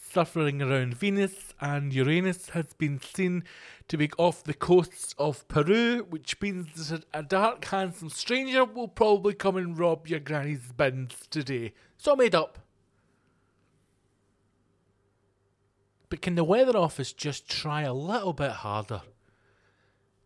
suffering 0.00 0.62
around 0.62 0.94
Venus, 0.94 1.52
and 1.60 1.92
Uranus 1.92 2.50
has 2.50 2.72
been 2.72 2.98
seen 3.00 3.44
to 3.88 3.98
be 3.98 4.10
off 4.16 4.42
the 4.42 4.54
coasts 4.54 5.14
of 5.18 5.46
Peru, 5.48 6.06
which 6.08 6.40
means 6.40 6.88
that 6.88 7.04
a 7.12 7.22
dark, 7.22 7.64
handsome 7.66 8.08
stranger 8.08 8.64
will 8.64 8.88
probably 8.88 9.34
come 9.34 9.56
and 9.56 9.78
rob 9.78 10.08
your 10.08 10.20
granny's 10.20 10.72
bins 10.72 11.26
today. 11.30 11.74
So 11.98 12.16
made 12.16 12.34
up. 12.34 12.58
But 16.08 16.22
can 16.22 16.34
the 16.34 16.44
weather 16.44 16.76
office 16.76 17.12
just 17.12 17.48
try 17.48 17.82
a 17.82 17.92
little 17.92 18.32
bit 18.32 18.50
harder 18.50 19.02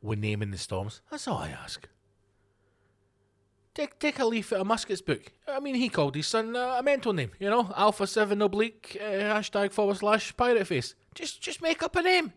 when 0.00 0.20
naming 0.20 0.50
the 0.50 0.58
storms? 0.58 1.00
That's 1.10 1.26
all 1.28 1.38
I 1.38 1.48
ask. 1.48 1.88
Take, 3.74 3.98
take 3.98 4.18
a 4.18 4.24
leaf 4.24 4.52
out 4.52 4.60
of 4.60 4.66
Musk's 4.66 5.02
book. 5.02 5.32
I 5.46 5.60
mean, 5.60 5.74
he 5.74 5.90
called 5.90 6.14
his 6.14 6.26
son 6.26 6.56
uh, 6.56 6.76
a 6.78 6.82
mental 6.82 7.12
name, 7.12 7.32
you 7.38 7.50
know, 7.50 7.72
Alpha 7.76 8.06
Seven 8.06 8.40
Oblique 8.40 8.96
uh, 8.98 9.04
hashtag 9.04 9.72
forward 9.72 9.98
slash 9.98 10.34
Pirate 10.36 10.66
Face. 10.66 10.94
Just, 11.14 11.42
just 11.42 11.60
make 11.60 11.82
up 11.82 11.94
a 11.94 12.02
name. 12.02 12.32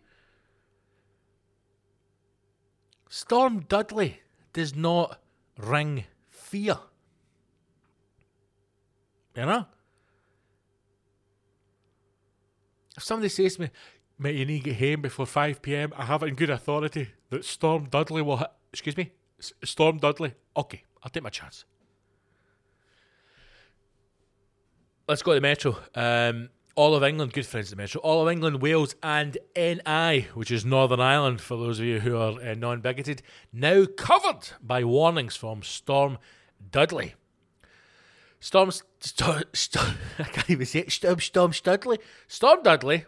Storm 3.10 3.62
Dudley 3.62 4.20
does 4.54 4.76
not 4.76 5.22
ring 5.58 6.06
fear. 6.30 6.78
You 9.36 9.46
know. 9.46 9.66
If 12.98 13.04
somebody 13.04 13.30
says 13.30 13.56
to 13.56 13.62
me, 13.62 13.70
"Mate, 14.18 14.36
you 14.36 14.46
need 14.46 14.64
to 14.64 14.72
get 14.72 14.80
home 14.80 15.02
before 15.02 15.26
five 15.26 15.62
p.m.," 15.62 15.94
I 15.96 16.06
have 16.06 16.22
it 16.24 16.28
in 16.28 16.36
good 16.36 16.50
authority 16.50 17.10
that 17.30 17.46
Storm 17.46 17.86
Dudley 17.90 18.22
will. 18.22 18.38
Ha- 18.38 18.52
Excuse 18.72 18.98
me, 18.98 19.12
S- 19.40 19.54
Storm 19.64 19.98
Dudley. 19.98 20.34
Okay, 20.56 20.84
I'll 21.04 21.10
take 21.10 21.24
my 21.24 21.30
chance. 21.30 21.66
Let's 25.08 25.24
go 25.24 25.32
to 25.32 25.36
the 25.36 25.42
Metro. 25.42 25.78
Um, 25.96 26.50
all 26.76 26.96
of 26.96 27.04
England, 27.04 27.34
good 27.34 27.46
friends 27.46 27.72
of 27.72 27.78
the 27.78 27.82
Metro. 27.82 28.00
All 28.02 28.22
of 28.26 28.32
England, 28.32 28.62
Wales, 28.62 28.96
and 29.02 29.38
NI, 29.56 30.28
which 30.34 30.52
is 30.52 30.64
Northern 30.64 31.00
Ireland, 31.00 31.42
for 31.42 31.58
those 31.58 31.80
of 31.80 31.86
you 31.86 32.00
who 32.00 32.16
are 32.16 32.40
uh, 32.42 32.54
non 32.54 32.80
bigoted, 32.82 33.22
now 33.52 33.86
covered 33.86 34.50
by 34.62 34.84
warnings 34.84 35.36
from 35.36 35.64
Storm 35.64 36.18
Dudley. 36.72 37.16
Storm, 38.40 38.72
Storm, 39.00 39.44
Storm 39.54 39.96
I 40.20 40.24
can't 40.24 40.50
even 40.50 40.66
say 40.66 40.80
it. 40.80 40.92
Storm, 40.92 41.20
Storm 41.20 41.54
Studley. 41.54 41.98
Storm 42.28 42.62
Dudley 42.64 43.06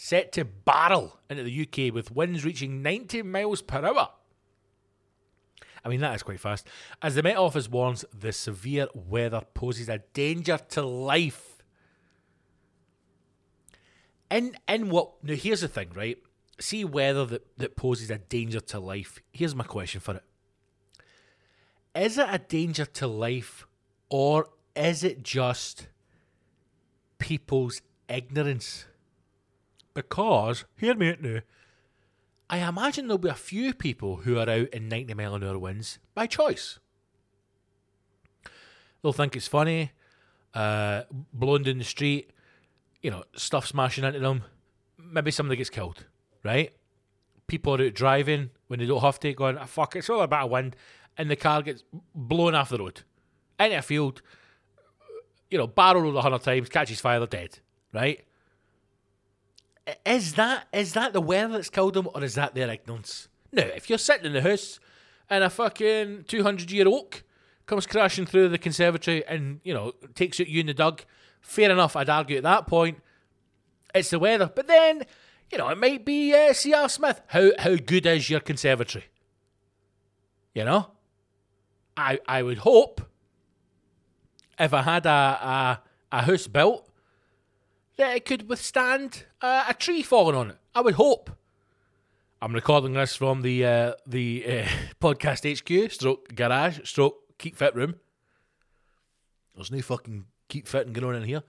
set 0.00 0.30
to 0.30 0.44
barrel 0.44 1.18
into 1.28 1.42
the 1.42 1.62
UK 1.62 1.92
with 1.92 2.12
winds 2.12 2.44
reaching 2.44 2.82
90 2.82 3.22
miles 3.22 3.60
per 3.60 3.84
hour. 3.84 4.10
I 5.84 5.88
mean, 5.88 5.98
that 6.02 6.14
is 6.14 6.22
quite 6.22 6.38
fast. 6.38 6.68
As 7.02 7.16
the 7.16 7.22
Met 7.24 7.36
Office 7.36 7.68
warns, 7.68 8.04
the 8.16 8.32
severe 8.32 8.86
weather 8.94 9.42
poses 9.54 9.88
a 9.88 9.98
danger 10.12 10.56
to 10.68 10.82
life. 10.82 11.64
In 14.30 14.56
in 14.68 14.88
what 14.88 15.24
now 15.24 15.34
here's 15.34 15.62
the 15.62 15.68
thing, 15.68 15.90
right? 15.96 16.18
See 16.60 16.84
weather 16.84 17.24
that, 17.26 17.58
that 17.58 17.74
poses 17.74 18.08
a 18.08 18.18
danger 18.18 18.60
to 18.60 18.78
life. 18.78 19.18
Here's 19.32 19.56
my 19.56 19.64
question 19.64 20.00
for 20.00 20.14
it. 20.14 20.24
Is 21.96 22.18
it 22.18 22.28
a 22.30 22.38
danger 22.38 22.84
to 22.84 23.08
life 23.08 23.66
or 24.08 24.50
is 24.76 25.02
it 25.02 25.24
just 25.24 25.88
people's 27.18 27.82
ignorance? 28.08 28.84
Because, 29.98 30.64
hear 30.76 30.94
me 30.94 31.10
out 31.10 31.20
now, 31.20 31.40
I 32.48 32.58
imagine 32.58 33.08
there'll 33.08 33.18
be 33.18 33.28
a 33.28 33.34
few 33.34 33.74
people 33.74 34.18
who 34.18 34.38
are 34.38 34.48
out 34.48 34.68
in 34.68 34.88
90 34.88 35.14
mile 35.14 35.34
an 35.34 35.42
hour 35.42 35.58
winds 35.58 35.98
by 36.14 36.28
choice. 36.28 36.78
They'll 39.02 39.12
think 39.12 39.34
it's 39.34 39.48
funny, 39.48 39.90
uh, 40.54 41.02
blowing 41.32 41.64
down 41.64 41.78
the 41.78 41.84
street, 41.84 42.30
you 43.02 43.10
know, 43.10 43.24
stuff 43.34 43.66
smashing 43.66 44.04
into 44.04 44.20
them. 44.20 44.44
Maybe 44.96 45.32
somebody 45.32 45.56
gets 45.56 45.68
killed, 45.68 46.06
right? 46.44 46.72
People 47.48 47.74
are 47.74 47.84
out 47.84 47.94
driving 47.94 48.50
when 48.68 48.78
they 48.78 48.86
don't 48.86 49.00
have 49.00 49.18
to, 49.18 49.32
going, 49.32 49.58
oh, 49.58 49.66
fuck, 49.66 49.96
it's 49.96 50.08
all 50.08 50.20
about 50.20 50.44
a 50.44 50.46
wind, 50.46 50.76
and 51.16 51.28
the 51.28 51.34
car 51.34 51.60
gets 51.62 51.82
blown 52.14 52.54
off 52.54 52.68
the 52.68 52.78
road 52.78 53.02
into 53.58 53.76
a 53.76 53.82
field, 53.82 54.22
you 55.50 55.58
know, 55.58 55.66
barrel 55.66 56.02
rolled 56.02 56.14
a 56.14 56.22
hundred 56.22 56.42
times, 56.42 56.68
catches 56.68 57.00
fire, 57.00 57.18
they're 57.18 57.26
dead, 57.26 57.58
right? 57.92 58.24
Is 60.04 60.34
that 60.34 60.66
is 60.72 60.92
that 60.92 61.12
the 61.12 61.20
weather 61.20 61.54
that's 61.54 61.70
killed 61.70 61.94
them, 61.94 62.08
or 62.14 62.22
is 62.22 62.34
that 62.34 62.54
their 62.54 62.70
ignorance? 62.70 63.28
No, 63.52 63.62
if 63.62 63.88
you're 63.88 63.98
sitting 63.98 64.26
in 64.26 64.32
the 64.32 64.42
house 64.42 64.80
and 65.30 65.42
a 65.42 65.50
fucking 65.50 66.24
two 66.28 66.42
hundred 66.42 66.70
year 66.70 66.86
oak 66.86 67.22
comes 67.66 67.86
crashing 67.86 68.26
through 68.26 68.48
the 68.48 68.58
conservatory 68.58 69.24
and 69.26 69.60
you 69.64 69.72
know 69.72 69.92
takes 70.14 70.40
out 70.40 70.48
you 70.48 70.60
and 70.60 70.68
the 70.68 70.74
dog, 70.74 71.02
fair 71.40 71.70
enough. 71.70 71.96
I'd 71.96 72.10
argue 72.10 72.36
at 72.36 72.42
that 72.42 72.66
point 72.66 72.98
it's 73.94 74.10
the 74.10 74.18
weather, 74.18 74.50
but 74.54 74.66
then 74.66 75.04
you 75.50 75.58
know 75.58 75.68
it 75.68 75.78
might 75.78 76.04
be 76.04 76.34
uh, 76.34 76.52
C.R. 76.52 76.88
Smith. 76.88 77.22
How 77.28 77.52
how 77.58 77.76
good 77.76 78.04
is 78.06 78.28
your 78.28 78.40
conservatory? 78.40 79.06
You 80.54 80.64
know, 80.64 80.90
I 81.96 82.18
I 82.26 82.42
would 82.42 82.58
hope 82.58 83.00
if 84.58 84.74
I 84.74 84.82
had 84.82 85.06
a 85.06 85.10
a, 85.10 85.82
a 86.12 86.22
house 86.22 86.46
built 86.46 86.87
that 87.98 88.16
it 88.16 88.24
could 88.24 88.48
withstand 88.48 89.24
uh, 89.42 89.64
a 89.68 89.74
tree 89.74 90.02
falling 90.02 90.36
on 90.36 90.50
it. 90.50 90.56
I 90.74 90.80
would 90.80 90.94
hope. 90.94 91.30
I'm 92.40 92.54
recording 92.54 92.92
this 92.92 93.16
from 93.16 93.42
the 93.42 93.66
uh, 93.66 93.92
the 94.06 94.44
uh, 94.46 94.68
podcast 95.00 95.44
HQ, 95.44 95.92
stroke 95.92 96.34
garage, 96.34 96.78
stroke 96.88 97.16
keep 97.36 97.56
fit 97.56 97.74
room. 97.74 97.96
There's 99.54 99.72
no 99.72 99.82
fucking 99.82 100.24
keep 100.48 100.68
fitting 100.68 100.92
going 100.92 101.08
on 101.08 101.22
in 101.22 101.28
here. 101.28 101.42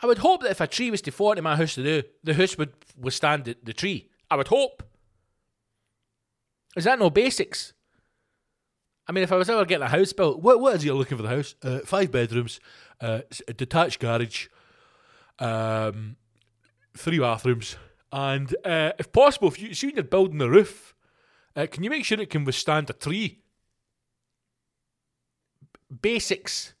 I 0.00 0.06
would 0.06 0.18
hope 0.18 0.42
that 0.42 0.50
if 0.50 0.60
a 0.60 0.66
tree 0.66 0.90
was 0.90 1.00
to 1.02 1.12
fall 1.12 1.32
into 1.32 1.42
my 1.42 1.56
house 1.56 1.74
today, 1.74 2.06
the 2.22 2.34
house 2.34 2.58
would 2.58 2.72
withstand 3.00 3.44
the, 3.44 3.56
the 3.62 3.72
tree. 3.72 4.10
I 4.30 4.36
would 4.36 4.48
hope. 4.48 4.82
Is 6.76 6.84
that 6.84 6.98
no 6.98 7.10
basics? 7.10 7.72
I 9.06 9.12
mean, 9.12 9.24
if 9.24 9.32
I 9.32 9.36
was 9.36 9.48
ever 9.48 9.64
getting 9.64 9.86
a 9.86 9.88
house 9.88 10.12
built, 10.12 10.40
what 10.42 10.60
what 10.60 10.74
is 10.74 10.84
you're 10.84 10.96
looking 10.96 11.16
for 11.16 11.22
the 11.22 11.28
house? 11.28 11.54
Uh, 11.62 11.78
five 11.84 12.10
bedrooms, 12.10 12.58
uh, 13.00 13.20
a 13.46 13.52
detached 13.52 14.00
garage, 14.00 14.48
um, 15.38 16.16
three 16.96 17.18
bathrooms, 17.18 17.76
and 18.12 18.54
uh, 18.64 18.92
if 18.98 19.12
possible, 19.12 19.48
if 19.48 19.60
you 19.60 19.74
see 19.74 19.92
you're 19.94 20.02
building 20.02 20.38
the 20.38 20.50
roof, 20.50 20.94
uh, 21.54 21.66
can 21.70 21.82
you 21.82 21.90
make 21.90 22.04
sure 22.04 22.20
it 22.20 22.30
can 22.30 22.44
withstand 22.44 22.88
a 22.90 22.92
tree? 22.92 23.40
Basics. 26.02 26.74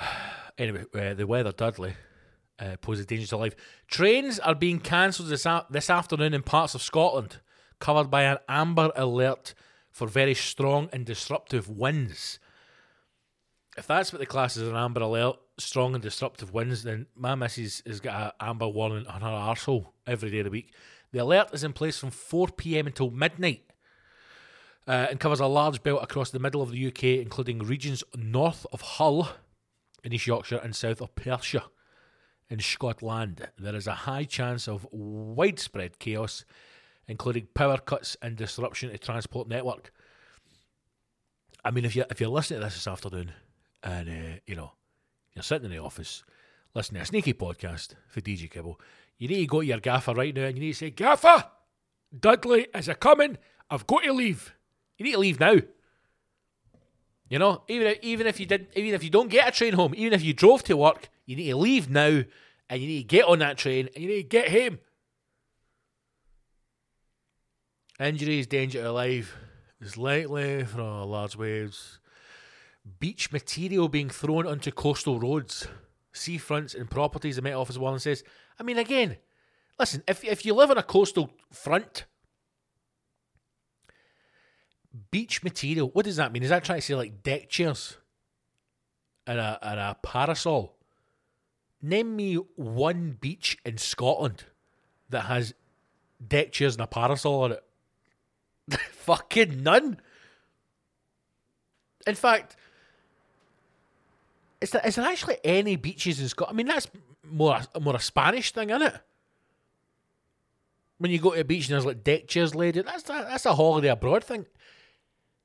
Anyway, 0.58 0.86
uh, 0.94 1.12
the 1.12 1.26
weather, 1.26 1.52
Dudley, 1.52 1.92
uh, 2.58 2.76
poses 2.80 3.04
danger 3.04 3.26
to 3.26 3.36
life. 3.36 3.54
Trains 3.88 4.38
are 4.38 4.54
being 4.54 4.80
cancelled 4.80 5.28
this, 5.28 5.44
a- 5.44 5.66
this 5.68 5.90
afternoon 5.90 6.32
in 6.32 6.42
parts 6.42 6.74
of 6.74 6.80
Scotland, 6.80 7.40
covered 7.78 8.10
by 8.10 8.22
an 8.22 8.38
amber 8.48 8.90
alert 8.96 9.52
for 9.90 10.06
very 10.06 10.32
strong 10.32 10.88
and 10.94 11.04
disruptive 11.04 11.68
winds 11.68 12.38
if 13.76 13.86
that's 13.86 14.12
what 14.12 14.20
the 14.20 14.26
class 14.26 14.56
is 14.56 14.68
an 14.68 14.76
amber 14.76 15.02
alert, 15.02 15.36
strong 15.58 15.94
and 15.94 16.02
disruptive 16.02 16.52
winds, 16.52 16.82
then 16.82 17.06
my 17.14 17.34
missus 17.34 17.82
has 17.86 18.00
got 18.00 18.34
an 18.40 18.48
amber 18.48 18.68
warning 18.68 19.06
on 19.06 19.20
her 19.20 19.28
arsehole 19.28 19.88
every 20.06 20.30
day 20.30 20.38
of 20.38 20.44
the 20.44 20.50
week. 20.50 20.72
The 21.12 21.18
alert 21.18 21.48
is 21.52 21.64
in 21.64 21.72
place 21.72 21.98
from 21.98 22.10
4 22.10 22.48
pm 22.56 22.86
until 22.86 23.10
midnight 23.10 23.64
uh, 24.86 25.06
and 25.10 25.20
covers 25.20 25.40
a 25.40 25.46
large 25.46 25.82
belt 25.82 26.02
across 26.02 26.30
the 26.30 26.38
middle 26.38 26.62
of 26.62 26.70
the 26.70 26.86
UK, 26.86 27.04
including 27.04 27.58
regions 27.58 28.02
north 28.14 28.66
of 28.72 28.80
Hull 28.80 29.28
in 30.04 30.12
East 30.12 30.26
Yorkshire 30.26 30.60
and 30.62 30.74
south 30.74 31.00
of 31.00 31.14
Perthshire 31.14 31.64
in 32.48 32.60
Scotland. 32.60 33.48
There 33.58 33.74
is 33.74 33.86
a 33.86 33.92
high 33.92 34.24
chance 34.24 34.68
of 34.68 34.86
widespread 34.90 35.98
chaos, 35.98 36.44
including 37.08 37.48
power 37.54 37.78
cuts 37.78 38.16
and 38.22 38.36
disruption 38.36 38.90
to 38.90 38.98
transport 38.98 39.48
network. 39.48 39.92
I 41.64 41.72
mean, 41.72 41.84
if 41.84 41.96
you 41.96 42.04
if 42.10 42.20
you're 42.20 42.30
listening 42.30 42.60
to 42.60 42.66
this 42.66 42.74
this 42.74 42.86
afternoon, 42.86 43.32
and 43.82 44.08
uh, 44.08 44.38
you 44.46 44.56
know 44.56 44.72
you're 45.34 45.42
sitting 45.42 45.66
in 45.66 45.70
the 45.70 45.82
office 45.82 46.24
listening 46.76 47.00
to 47.00 47.04
a 47.04 47.06
sneaky 47.06 47.32
podcast 47.32 47.94
for 48.06 48.20
DJ 48.20 48.50
Kibble, 48.50 48.78
you 49.18 49.28
need 49.28 49.40
to 49.40 49.46
go 49.46 49.60
to 49.60 49.66
your 49.66 49.80
gaffer 49.80 50.12
right 50.12 50.34
now 50.34 50.42
and 50.42 50.56
you 50.56 50.62
need 50.62 50.72
to 50.72 50.78
say, 50.78 50.90
Gaffer, 50.90 51.44
Dudley 52.18 52.66
is 52.74 52.88
a 52.88 52.94
coming. 52.94 53.38
I've 53.70 53.86
got 53.86 54.04
to 54.04 54.12
leave. 54.12 54.54
You 54.98 55.04
need 55.04 55.12
to 55.12 55.18
leave 55.18 55.40
now. 55.40 55.56
You 57.28 57.38
know, 57.38 57.62
even 57.66 57.88
if, 57.88 57.98
even 58.02 58.26
if 58.26 58.38
you 58.38 58.46
did, 58.46 58.68
even 58.76 58.94
if 58.94 59.02
you 59.02 59.10
don't 59.10 59.30
get 59.30 59.48
a 59.48 59.50
train 59.50 59.72
home, 59.72 59.94
even 59.96 60.12
if 60.12 60.22
you 60.22 60.32
drove 60.32 60.62
to 60.64 60.76
work, 60.76 61.08
you 61.24 61.34
need 61.34 61.48
to 61.48 61.56
leave 61.56 61.90
now, 61.90 62.22
and 62.70 62.82
you 62.82 62.86
need 62.86 63.02
to 63.02 63.16
get 63.16 63.24
on 63.24 63.40
that 63.40 63.58
train, 63.58 63.88
and 63.94 64.04
you 64.04 64.08
need 64.08 64.22
to 64.22 64.28
get 64.28 64.48
home. 64.48 64.78
Injuries, 67.98 68.46
danger 68.46 68.82
to 68.82 68.92
life 68.92 69.34
is 69.80 69.96
likely 69.96 70.64
from 70.64 71.10
large 71.10 71.34
waves 71.34 71.98
beach 72.98 73.32
material 73.32 73.88
being 73.88 74.10
thrown 74.10 74.46
onto 74.46 74.70
coastal 74.70 75.18
roads, 75.18 75.68
seafronts, 76.14 76.74
and 76.74 76.90
properties. 76.90 77.36
The 77.36 77.42
Met 77.42 77.54
Office 77.54 77.78
Warren 77.78 77.98
says. 77.98 78.22
I 78.58 78.62
mean, 78.62 78.78
again, 78.78 79.16
listen, 79.78 80.02
if 80.08 80.24
if 80.24 80.44
you 80.44 80.54
live 80.54 80.70
on 80.70 80.78
a 80.78 80.82
coastal 80.82 81.30
front, 81.52 82.06
beach 85.10 85.42
material. 85.42 85.88
What 85.88 86.04
does 86.04 86.16
that 86.16 86.32
mean? 86.32 86.42
Is 86.42 86.50
that 86.50 86.64
trying 86.64 86.78
to 86.78 86.86
say 86.86 86.94
like 86.94 87.22
deck 87.22 87.48
chairs 87.48 87.98
and 89.26 89.38
a 89.38 89.58
and 89.62 89.80
a 89.80 89.96
parasol? 90.02 90.76
Name 91.82 92.16
me 92.16 92.34
one 92.56 93.16
beach 93.20 93.58
in 93.64 93.78
Scotland 93.78 94.44
that 95.10 95.22
has 95.22 95.54
deck 96.26 96.52
chairs 96.52 96.74
and 96.74 96.82
a 96.82 96.86
parasol 96.86 97.42
on 97.42 97.52
it. 97.52 97.64
Fucking 98.90 99.62
none. 99.62 100.00
In 102.06 102.14
fact, 102.14 102.56
is 104.60 104.70
there, 104.70 104.82
is 104.84 104.96
there 104.96 105.06
actually 105.06 105.38
any 105.44 105.76
beaches 105.76 106.20
in 106.20 106.28
Scotland? 106.28 106.54
I 106.54 106.56
mean, 106.56 106.66
that's 106.66 106.88
more 107.22 107.60
more 107.80 107.96
a 107.96 108.00
Spanish 108.00 108.52
thing, 108.52 108.70
isn't 108.70 108.82
it? 108.82 108.94
When 110.98 111.10
you 111.10 111.18
go 111.18 111.32
to 111.32 111.40
a 111.40 111.44
beach 111.44 111.68
and 111.68 111.74
there's 111.74 111.84
like 111.84 112.04
deck 112.04 112.26
chairs 112.26 112.54
laid 112.54 112.78
out, 112.78 112.86
that's 112.86 113.10
a, 113.10 113.26
that's 113.28 113.46
a 113.46 113.54
holiday 113.54 113.88
abroad 113.88 114.24
thing. 114.24 114.46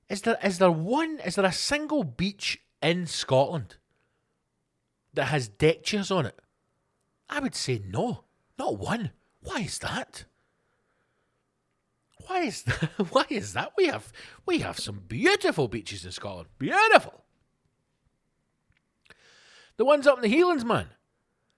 Is 0.09 0.21
there 0.21 0.37
is 0.43 0.59
there 0.59 0.71
one? 0.71 1.19
Is 1.25 1.35
there 1.35 1.45
a 1.45 1.51
single 1.51 2.03
beach 2.03 2.61
in 2.81 3.05
Scotland 3.07 3.77
that 5.13 5.25
has 5.25 5.47
deck 5.47 5.83
chairs 5.83 6.11
on 6.11 6.25
it? 6.25 6.39
I 7.29 7.39
would 7.39 7.55
say 7.55 7.81
no, 7.85 8.25
not 8.57 8.77
one. 8.77 9.11
Why 9.41 9.61
is 9.61 9.79
that? 9.79 10.25
Why 12.27 12.41
is 12.41 12.63
that? 12.63 12.89
Why 13.09 13.25
is 13.29 13.53
that? 13.53 13.73
We 13.77 13.87
have 13.87 14.11
we 14.45 14.59
have 14.59 14.79
some 14.79 15.01
beautiful 15.07 15.67
beaches 15.67 16.05
in 16.05 16.11
Scotland. 16.11 16.49
Beautiful. 16.57 17.20
The 19.81 19.85
ones 19.85 20.05
up 20.05 20.23
in 20.23 20.29
the 20.29 20.37
Heelands, 20.37 20.63
man. 20.63 20.89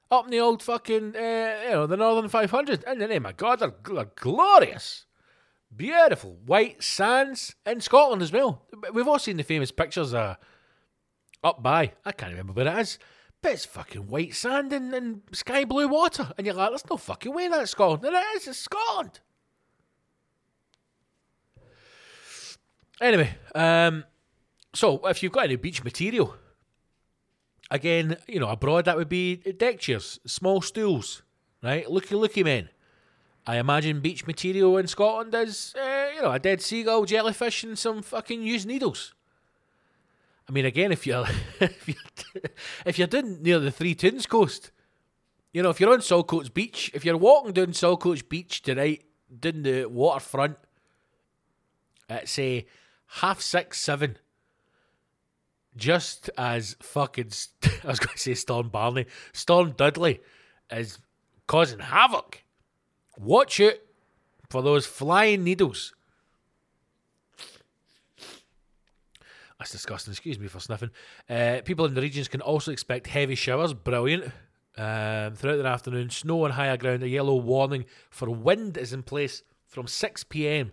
Up 0.09 0.23
in 0.23 0.31
the 0.31 0.39
old 0.39 0.63
fucking, 0.63 1.13
uh, 1.13 1.59
you 1.65 1.71
know, 1.71 1.85
the 1.85 1.97
Northern 1.97 2.29
500. 2.29 2.85
And 2.87 3.01
then, 3.01 3.21
my 3.21 3.33
God, 3.33 3.59
they're, 3.59 3.73
they're 3.83 4.11
glorious. 4.15 5.05
Beautiful. 5.75 6.37
White 6.45 6.81
sands 6.81 7.53
in 7.65 7.81
Scotland 7.81 8.21
as 8.21 8.31
well. 8.31 8.65
We've 8.93 9.09
all 9.09 9.19
seen 9.19 9.35
the 9.35 9.43
famous 9.43 9.71
pictures 9.71 10.13
uh, 10.13 10.35
up 11.43 11.61
by, 11.61 11.91
I 12.05 12.13
can't 12.13 12.31
remember 12.31 12.53
where 12.53 12.65
it 12.65 12.79
is, 12.79 12.97
but 13.41 13.51
it's 13.51 13.65
fucking 13.65 14.07
white 14.07 14.35
sand 14.35 14.71
and, 14.71 14.93
and 14.93 15.23
sky 15.33 15.65
blue 15.65 15.89
water. 15.89 16.31
And 16.37 16.47
you're 16.47 16.55
like, 16.55 16.69
there's 16.69 16.89
no 16.89 16.95
fucking 16.95 17.33
way 17.33 17.49
that's 17.49 17.71
Scotland. 17.71 18.05
And 18.05 18.15
it 18.15 18.37
is, 18.37 18.47
it's 18.47 18.59
Scotland. 18.59 19.19
Anyway, 23.01 23.35
um, 23.53 24.05
so 24.73 25.05
if 25.07 25.21
you've 25.21 25.33
got 25.33 25.43
any 25.43 25.57
beach 25.57 25.83
material, 25.83 26.37
again, 27.73 28.17
you 28.27 28.39
know, 28.39 28.47
abroad 28.47 28.85
that 28.85 28.95
would 28.95 29.09
be 29.09 29.35
deck 29.35 29.79
chairs, 29.79 30.19
small 30.25 30.61
stools, 30.61 31.23
right? 31.61 31.89
Looky, 31.89 32.15
looky 32.15 32.43
men. 32.43 32.69
I 33.45 33.57
imagine 33.57 33.99
beach 33.99 34.25
material 34.25 34.77
in 34.77 34.87
Scotland 34.87 35.33
is, 35.35 35.75
uh, 35.75 36.11
you 36.15 36.21
know, 36.21 36.31
a 36.31 36.39
dead 36.39 36.61
seagull, 36.61 37.03
jellyfish, 37.05 37.63
and 37.63 37.77
some 37.77 38.01
fucking 38.01 38.43
used 38.43 38.67
needles. 38.67 39.13
I 40.47 40.51
mean, 40.51 40.65
again, 40.65 40.91
if 40.91 41.05
you're 41.07 41.25
if 41.59 41.87
you're, 41.87 42.43
if 42.85 42.99
you're 42.99 43.21
near 43.23 43.59
the 43.59 43.71
Three 43.71 43.95
Towns 43.95 44.27
coast, 44.27 44.71
you 45.51 45.63
know, 45.63 45.71
if 45.71 45.81
you're 45.81 45.91
on 45.91 45.99
Saltcoats 45.99 46.53
Beach, 46.53 46.91
if 46.93 47.03
you're 47.03 47.17
walking 47.17 47.53
down 47.53 47.67
Saltcoats 47.67 48.27
Beach 48.27 48.61
tonight, 48.61 49.03
down 49.39 49.63
the 49.63 49.85
waterfront 49.85 50.57
at 52.07 52.29
say 52.29 52.67
half 53.07 53.41
six, 53.41 53.79
seven, 53.79 54.17
just 55.75 56.29
as 56.37 56.75
fucking 56.81 57.31
I 57.83 57.87
was 57.87 57.99
going 57.99 58.13
to 58.13 58.19
say 58.19 58.33
Storm 58.33 58.69
Barney, 58.69 59.05
Storm 59.33 59.71
Dudley 59.71 60.21
is 60.71 60.99
causing 61.47 61.79
havoc. 61.79 62.43
Watch 63.17 63.59
it 63.59 63.87
for 64.49 64.61
those 64.61 64.85
flying 64.85 65.43
needles. 65.43 65.93
That's 69.59 69.71
disgusting. 69.71 70.11
Excuse 70.11 70.39
me 70.39 70.47
for 70.47 70.59
sniffing. 70.59 70.89
Uh, 71.29 71.61
people 71.63 71.85
in 71.85 71.93
the 71.93 72.01
regions 72.01 72.27
can 72.27 72.41
also 72.41 72.71
expect 72.71 73.07
heavy 73.07 73.35
showers. 73.35 73.73
Brilliant. 73.73 74.25
Um, 74.75 75.35
throughout 75.35 75.57
the 75.57 75.65
afternoon, 75.65 76.09
snow 76.09 76.45
on 76.45 76.51
higher 76.51 76.75
ground. 76.75 77.03
A 77.03 77.07
yellow 77.07 77.35
warning 77.35 77.85
for 78.09 78.29
wind 78.29 78.77
is 78.77 78.91
in 78.91 79.03
place 79.03 79.43
from 79.67 79.87
6 79.87 80.23
pm, 80.25 80.71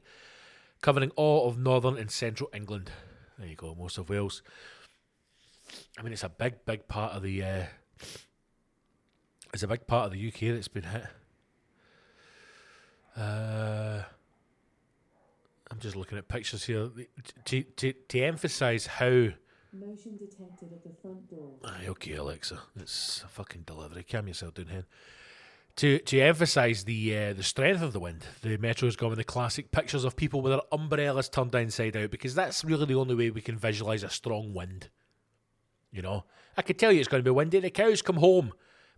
covering 0.80 1.10
all 1.16 1.48
of 1.48 1.58
northern 1.58 1.96
and 1.96 2.10
central 2.10 2.50
England. 2.52 2.90
There 3.38 3.46
you 3.46 3.56
go, 3.56 3.74
most 3.74 3.98
of 3.98 4.08
Wales. 4.08 4.42
I 5.98 6.02
mean, 6.02 6.12
it's 6.12 6.24
a 6.24 6.28
big, 6.28 6.64
big 6.64 6.88
part 6.88 7.12
of 7.12 7.22
the. 7.22 7.42
Uh, 7.42 7.64
it's 9.52 9.62
a 9.62 9.68
big 9.68 9.86
part 9.86 10.06
of 10.06 10.12
the 10.12 10.28
UK 10.28 10.54
that's 10.54 10.68
been 10.68 10.84
hit. 10.84 11.06
Uh, 13.16 14.02
I'm 15.70 15.78
just 15.78 15.96
looking 15.96 16.18
at 16.18 16.28
pictures 16.28 16.64
here 16.64 16.90
to 17.44 17.62
to, 17.62 17.92
to 17.92 18.20
emphasise 18.20 18.86
how. 18.86 19.28
Motion 19.72 20.16
detected 20.18 20.72
at 20.72 20.82
the 20.82 20.90
front 21.00 21.30
door. 21.30 21.52
Aye, 21.64 21.86
okay, 21.88 22.14
Alexa, 22.14 22.58
it's 22.76 23.22
a 23.24 23.28
fucking 23.28 23.62
delivery. 23.62 24.02
Calm 24.02 24.26
yourself 24.26 24.54
down 24.54 24.66
here. 24.66 24.86
To 25.76 25.98
to 25.98 26.20
emphasise 26.20 26.82
the 26.82 27.16
uh, 27.16 27.32
the 27.34 27.42
strength 27.42 27.82
of 27.82 27.92
the 27.92 28.00
wind, 28.00 28.24
the 28.42 28.56
Metro's 28.58 28.96
gone 28.96 29.10
with 29.10 29.18
the 29.18 29.24
classic 29.24 29.70
pictures 29.70 30.04
of 30.04 30.16
people 30.16 30.40
with 30.40 30.52
their 30.52 30.60
umbrellas 30.72 31.28
turned 31.28 31.54
inside 31.54 31.96
out 31.96 32.10
because 32.10 32.34
that's 32.34 32.64
really 32.64 32.86
the 32.86 32.96
only 32.96 33.14
way 33.14 33.30
we 33.30 33.40
can 33.40 33.56
visualise 33.56 34.02
a 34.02 34.10
strong 34.10 34.52
wind. 34.52 34.88
You 35.92 36.02
know, 36.02 36.24
I 36.56 36.62
could 36.62 36.78
tell 36.78 36.92
you 36.92 37.00
it's 37.00 37.08
going 37.08 37.22
to 37.22 37.28
be 37.28 37.34
windy. 37.34 37.58
The 37.60 37.70
cows 37.70 38.02
come 38.02 38.16
home, 38.16 38.52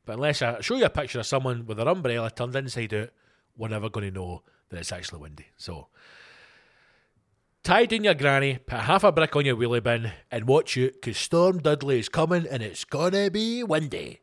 but 0.05 0.14
unless 0.14 0.42
I 0.42 0.61
show 0.61 0.76
you 0.76 0.85
a 0.85 0.90
picture 0.90 1.20
of 1.20 1.26
someone 1.26 1.64
with 1.66 1.78
their 1.78 1.88
umbrella 1.88 2.31
turned 2.31 2.55
inside 2.55 2.92
out, 2.92 3.11
we're 3.57 3.68
never 3.68 3.88
going 3.88 4.12
to 4.12 4.18
know 4.20 4.42
that 4.68 4.81
it's 4.81 4.92
actually 4.92 5.20
windy. 5.20 5.46
So, 5.57 5.88
tie 7.62 7.87
down 7.87 8.05
your 8.05 8.14
granny, 8.14 8.59
put 8.59 8.81
half 8.81 9.05
a 9.05 9.12
brick 9.12 9.35
on 9.37 9.46
your 9.46 9.57
wheelie 9.57 9.83
bin, 9.83 10.12
and 10.31 10.46
watch 10.46 10.76
it, 10.76 10.94
because 10.94 11.16
Storm 11.16 11.59
Dudley 11.59 11.98
is 11.98 12.09
coming 12.09 12.46
and 12.46 12.62
it's 12.62 12.85
gonna 12.85 13.31
be 13.31 13.62
windy. 13.62 14.20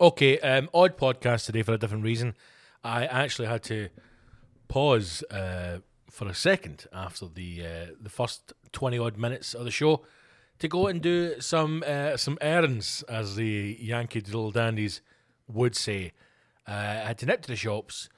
Okay, 0.00 0.38
um, 0.40 0.68
odd 0.74 0.96
podcast 0.98 1.46
today 1.46 1.62
for 1.62 1.72
a 1.72 1.78
different 1.78 2.04
reason. 2.04 2.34
I 2.82 3.06
actually 3.06 3.48
had 3.48 3.62
to 3.64 3.88
pause 4.68 5.22
uh, 5.30 5.78
for 6.14 6.28
a 6.28 6.34
second 6.34 6.86
after 6.92 7.26
the 7.26 7.64
uh, 7.64 7.86
the 8.00 8.08
first 8.08 8.52
twenty 8.72 8.98
odd 8.98 9.16
minutes 9.16 9.52
of 9.52 9.64
the 9.64 9.70
show 9.70 10.02
to 10.60 10.68
go 10.68 10.86
and 10.86 11.02
do 11.02 11.40
some 11.40 11.82
uh, 11.86 12.16
some 12.16 12.38
errands, 12.40 13.02
as 13.08 13.36
the 13.36 13.76
Yankee 13.80 14.20
Doodle 14.20 14.52
Dandies 14.52 15.00
would 15.48 15.74
say. 15.74 16.12
Uh, 16.66 16.72
I 16.72 17.06
had 17.08 17.18
to 17.18 17.26
nip 17.26 17.42
to 17.42 17.48
the 17.48 17.56
shops 17.56 18.08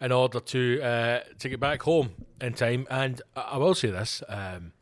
in 0.00 0.12
order 0.12 0.40
to 0.40 0.82
uh, 0.82 1.20
to 1.40 1.48
get 1.48 1.60
back 1.60 1.82
home 1.82 2.10
in 2.40 2.54
time. 2.54 2.86
And 2.88 3.20
I, 3.36 3.58
will 3.58 3.74
say 3.74 3.90
this: 3.90 4.22
um, 4.28 4.72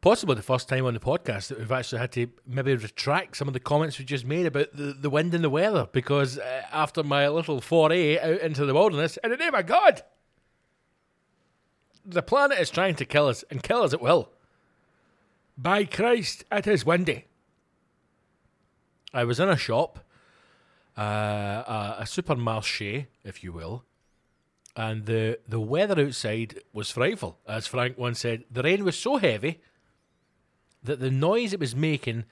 possibly 0.00 0.36
the 0.36 0.42
first 0.42 0.70
time 0.70 0.86
on 0.86 0.94
the 0.94 1.00
podcast 1.00 1.48
that 1.48 1.58
we've 1.58 1.70
actually 1.70 1.98
had 1.98 2.12
to 2.12 2.28
maybe 2.46 2.74
retract 2.74 3.36
some 3.36 3.46
of 3.46 3.54
the 3.54 3.60
comments 3.60 3.98
we 3.98 4.06
just 4.06 4.24
made 4.24 4.46
about 4.46 4.72
the, 4.72 4.96
the 4.98 5.10
wind 5.10 5.34
and 5.34 5.44
the 5.44 5.50
weather, 5.50 5.86
because 5.92 6.38
uh, 6.38 6.62
after 6.72 7.02
my 7.02 7.28
little 7.28 7.60
foray 7.60 8.18
out 8.18 8.40
into 8.40 8.64
the 8.64 8.74
wilderness, 8.74 9.18
in 9.22 9.30
the 9.30 9.36
name 9.36 9.54
of 9.54 9.66
God, 9.66 10.02
the 12.08 12.22
planet 12.22 12.58
is 12.58 12.70
trying 12.70 12.94
to 12.96 13.04
kill 13.04 13.28
us, 13.28 13.44
and 13.50 13.62
kill 13.62 13.82
us 13.82 13.92
it 13.92 14.00
will. 14.00 14.30
By 15.56 15.84
Christ, 15.84 16.44
it 16.50 16.66
is 16.66 16.86
windy. 16.86 17.26
I 19.12 19.24
was 19.24 19.40
in 19.40 19.48
a 19.48 19.56
shop, 19.56 19.98
uh, 20.96 21.02
a, 21.02 21.96
a 22.00 22.02
supermarché, 22.04 23.06
if 23.24 23.44
you 23.44 23.52
will, 23.52 23.84
and 24.76 25.06
the, 25.06 25.38
the 25.48 25.60
weather 25.60 26.00
outside 26.00 26.60
was 26.72 26.90
frightful. 26.90 27.38
As 27.46 27.66
Frank 27.66 27.98
once 27.98 28.20
said, 28.20 28.44
the 28.50 28.62
rain 28.62 28.84
was 28.84 28.98
so 28.98 29.16
heavy 29.16 29.60
that 30.82 31.00
the 31.00 31.10
noise 31.10 31.52
it 31.52 31.60
was 31.60 31.74
making 31.74 32.24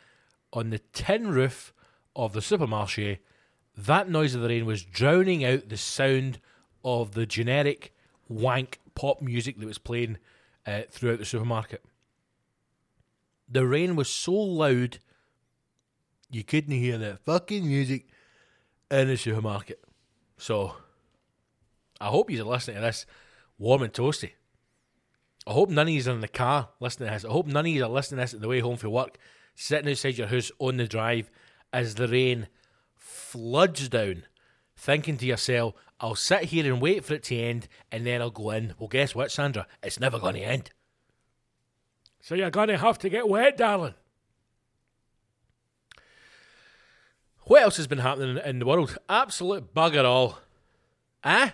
on 0.53 0.71
the 0.71 0.79
tin 0.79 1.29
roof 1.29 1.75
of 2.15 2.33
the 2.33 2.41
supermarché, 2.41 3.19
that 3.77 4.09
noise 4.09 4.35
of 4.35 4.43
the 4.43 4.49
rain 4.49 4.65
was 4.65 4.85
drowning 4.85 5.45
out 5.45 5.69
the 5.69 5.77
sound 5.77 6.39
of 6.85 7.13
the 7.13 7.27
generic 7.27 7.93
wank 8.29 8.79
pop 8.97 9.23
music 9.23 9.61
that 9.61 9.67
was 9.67 9.79
playing 9.79 10.19
uh, 10.67 10.83
throughout 10.91 11.21
the 11.21 11.25
supermarket. 11.25 11.85
The 13.49 13.65
rain 13.65 13.95
was 13.95 14.11
so 14.11 14.33
loud 14.33 14.99
you 16.29 16.43
couldn't 16.43 16.73
hear 16.73 16.99
the 16.99 17.19
fucking 17.25 17.65
music 17.65 18.09
in 18.91 19.07
the 19.07 19.17
supermarket. 19.17 19.81
So 20.39 20.75
I 22.01 22.09
hope 22.09 22.31
you're 22.31 22.45
listening 22.45 22.77
to 22.77 22.83
this 22.83 23.07
warm 23.59 23.83
and 23.83 23.93
toasty. 23.93 24.33
I 25.47 25.53
hope 25.53 25.71
none 25.71 25.87
of 25.87 25.95
you 25.95 26.11
are 26.11 26.15
in 26.15 26.21
the 26.21 26.29
car 26.29 26.71
listening 26.81 27.09
to 27.09 27.15
this. 27.15 27.25
I 27.25 27.31
hope 27.31 27.47
none 27.47 27.67
of 27.67 27.73
you 27.73 27.85
are 27.85 27.89
listening 27.89 28.19
to 28.19 28.23
this 28.25 28.35
on 28.35 28.41
the 28.41 28.49
way 28.49 28.61
home 28.61 28.77
from 28.77 28.91
work, 28.91 29.19
sitting 29.55 29.91
outside 29.91 30.19
your 30.19 30.27
house 30.27 30.51
on 30.59 30.77
the 30.77 30.89
drive 30.89 31.31
as 31.73 31.95
the 31.95 32.09
rain 32.09 32.49
floods 32.97 33.89
down, 33.89 34.25
thinking 34.77 35.17
to 35.19 35.27
yourself, 35.27 35.75
I'll 35.99 36.15
sit 36.15 36.45
here 36.45 36.71
and 36.71 36.81
wait 36.81 37.05
for 37.05 37.15
it 37.15 37.23
to 37.25 37.37
end 37.37 37.69
and 37.91 38.07
then 38.07 38.21
I'll 38.21 38.31
go 38.31 38.51
in. 38.51 38.75
Well, 38.79 38.89
guess 38.89 39.15
what, 39.15 39.33
Sandra? 39.33 39.67
It's 39.83 39.99
never 39.99 40.19
going 40.19 40.35
to 40.35 40.43
end. 40.43 40.71
So 42.21 42.35
you're 42.35 42.51
going 42.51 42.69
to 42.69 42.79
have 42.79 42.99
to 42.99 43.09
get 43.09 43.29
wet, 43.29 43.57
darling. 43.57 43.95
What 47.45 47.63
else 47.63 47.77
has 47.77 47.87
been 47.87 47.99
happening 47.99 48.39
in 48.45 48.59
the 48.59 48.67
world? 48.67 48.99
Absolute 49.09 49.73
bugger 49.73 50.05
all. 50.05 50.41
Eh? 51.23 51.51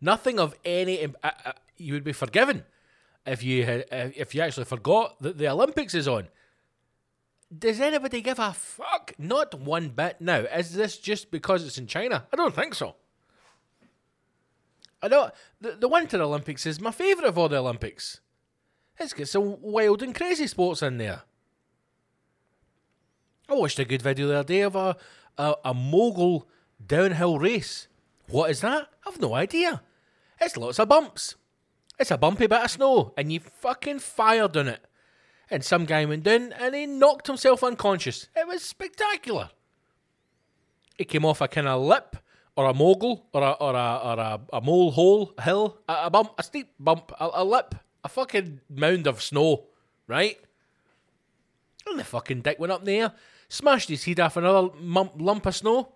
Nothing 0.00 0.40
of 0.40 0.54
any. 0.64 1.04
Uh, 1.04 1.10
uh, 1.22 1.52
you 1.76 1.92
would 1.94 2.04
be 2.04 2.12
forgiven 2.12 2.64
if 3.24 3.42
you 3.42 3.64
had, 3.64 3.84
uh, 3.92 4.08
if 4.16 4.34
you 4.34 4.42
actually 4.42 4.64
forgot 4.64 5.20
that 5.22 5.38
the 5.38 5.48
Olympics 5.48 5.94
is 5.94 6.08
on. 6.08 6.28
Does 7.56 7.80
anybody 7.80 8.20
give 8.20 8.38
a 8.38 8.52
fuck? 8.52 9.12
Not 9.18 9.58
one 9.58 9.88
bit. 9.88 10.20
Now, 10.20 10.38
is 10.38 10.74
this 10.74 10.98
just 10.98 11.30
because 11.30 11.66
it's 11.66 11.78
in 11.78 11.88
China? 11.88 12.26
I 12.32 12.36
don't 12.36 12.54
think 12.54 12.74
so. 12.74 12.94
I 15.02 15.08
don't. 15.08 15.32
The, 15.60 15.72
the 15.72 15.88
Winter 15.88 16.22
Olympics 16.22 16.66
is 16.66 16.80
my 16.80 16.92
favourite 16.92 17.28
of 17.28 17.38
all 17.38 17.48
the 17.48 17.56
Olympics. 17.56 18.20
It's 18.98 19.14
got 19.14 19.28
some 19.28 19.60
wild 19.60 20.02
and 20.02 20.14
crazy 20.14 20.46
sports 20.46 20.82
in 20.82 20.98
there. 20.98 21.22
I 23.48 23.54
watched 23.54 23.78
a 23.78 23.84
good 23.84 24.02
video 24.02 24.28
the 24.28 24.38
other 24.38 24.46
day 24.46 24.60
of 24.60 24.76
a, 24.76 24.96
a, 25.36 25.54
a 25.64 25.74
mogul 25.74 26.46
downhill 26.84 27.38
race. 27.38 27.88
What 28.28 28.50
is 28.50 28.60
that? 28.60 28.88
I've 29.04 29.20
no 29.20 29.34
idea. 29.34 29.82
It's 30.40 30.56
lots 30.56 30.78
of 30.78 30.88
bumps. 30.88 31.34
It's 31.98 32.10
a 32.10 32.18
bumpy 32.18 32.46
bit 32.46 32.62
of 32.62 32.70
snow, 32.70 33.12
and 33.16 33.32
you 33.32 33.40
fucking 33.40 33.98
fired 33.98 34.56
on 34.56 34.68
it. 34.68 34.84
And 35.50 35.64
some 35.64 35.84
guy 35.84 36.04
went 36.04 36.22
down 36.22 36.52
and 36.52 36.74
he 36.74 36.86
knocked 36.86 37.26
himself 37.26 37.64
unconscious. 37.64 38.28
It 38.36 38.46
was 38.46 38.62
spectacular. 38.62 39.50
It 40.96 41.08
came 41.08 41.24
off 41.24 41.40
a 41.40 41.48
kind 41.48 41.66
of 41.66 41.82
lip 41.82 42.16
or 42.56 42.66
a 42.66 42.74
mogul 42.74 43.26
or 43.32 43.42
a 43.42 43.52
or 43.52 43.74
a 43.74 43.96
or 43.96 44.18
a, 44.18 44.40
a 44.52 44.60
mole 44.60 44.90
hole 44.92 45.34
hill, 45.42 45.78
a, 45.88 46.04
a 46.04 46.10
bump, 46.10 46.32
a 46.38 46.42
steep 46.42 46.72
bump, 46.78 47.12
a, 47.18 47.30
a 47.34 47.44
lip, 47.44 47.74
a 48.04 48.08
fucking 48.08 48.60
mound 48.68 49.06
of 49.06 49.22
snow, 49.22 49.64
right? 50.06 50.38
And 51.86 51.98
the 51.98 52.04
fucking 52.04 52.42
dick 52.42 52.58
went 52.58 52.72
up 52.72 52.84
there, 52.84 53.12
smashed 53.48 53.88
his 53.88 54.04
head 54.04 54.20
off 54.20 54.36
another 54.36 54.68
lump 54.78 55.46
of 55.46 55.56
snow, 55.56 55.92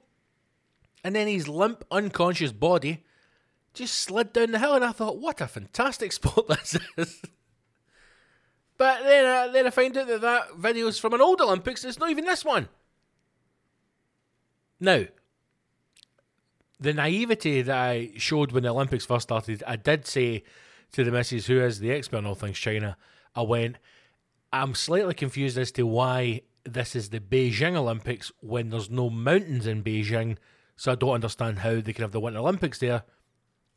and 1.05 1.15
then 1.15 1.29
his 1.29 1.47
limp, 1.47 1.85
unconscious 1.91 2.53
body 2.53 3.05
just 3.75 3.95
slid 3.99 4.33
down 4.33 4.53
the 4.53 4.59
hill. 4.59 4.75
And 4.75 4.85
I 4.85 4.93
thought, 4.93 5.19
what 5.19 5.41
a 5.41 5.47
fantastic 5.47 6.13
sport 6.19 6.49
this 6.49 6.79
is. 6.97 7.23
But 8.77 9.03
then, 9.05 9.25
uh, 9.25 9.53
then 9.53 9.67
I 9.67 9.71
find 9.71 9.97
out 9.97 10.07
that 10.09 10.21
that 10.21 10.57
video 10.57 10.87
is 10.87 10.99
from 10.99 11.15
an 11.15 11.21
old 11.21 11.41
Olympics. 11.41 11.85
It's 11.85 11.99
not 11.99 12.11
even 12.11 12.25
this 12.25 12.45
one. 12.45 12.69
Now, 14.81 15.05
the 16.81 16.93
naivety 16.93 17.63
that 17.63 17.77
I 17.77 18.11
showed 18.17 18.53
when 18.53 18.65
the 18.65 18.71
Olympics 18.71 19.07
first 19.07 19.25
started, 19.25 19.63
I 19.67 19.77
did 19.77 20.07
say 20.07 20.43
to 20.93 21.05
the 21.05 21.13
missus, 21.13 21.47
who 21.47 21.61
is 21.61 21.81
the 21.81 21.93
expert 21.93 22.19
on 22.19 22.27
all 22.27 22.35
things 22.35 22.59
China, 22.59 22.97
I 23.35 23.43
went, 23.43 23.77
I'm 24.53 24.75
slightly 24.75 25.15
confused 25.15 25.59
as 25.59 25.73
to 25.73 25.85
why 25.85 26.43
this 26.65 26.95
is 26.97 27.11
the 27.11 27.21
Beijing 27.21 27.77
Olympics 27.77 28.33
when 28.41 28.71
there's 28.71 28.91
no 28.91 29.11
mountains 29.11 29.67
in 29.67 29.83
Beijing. 29.83 30.37
So 30.77 30.93
I 30.93 30.97
don't 30.97 31.11
understand 31.11 31.61
how 31.61 31.81
they 31.81 31.93
can 31.93 32.03
have 32.03 32.13
the 32.13 32.21
Winter 32.21 32.41
Olympics 32.41 32.79
there. 32.79 33.05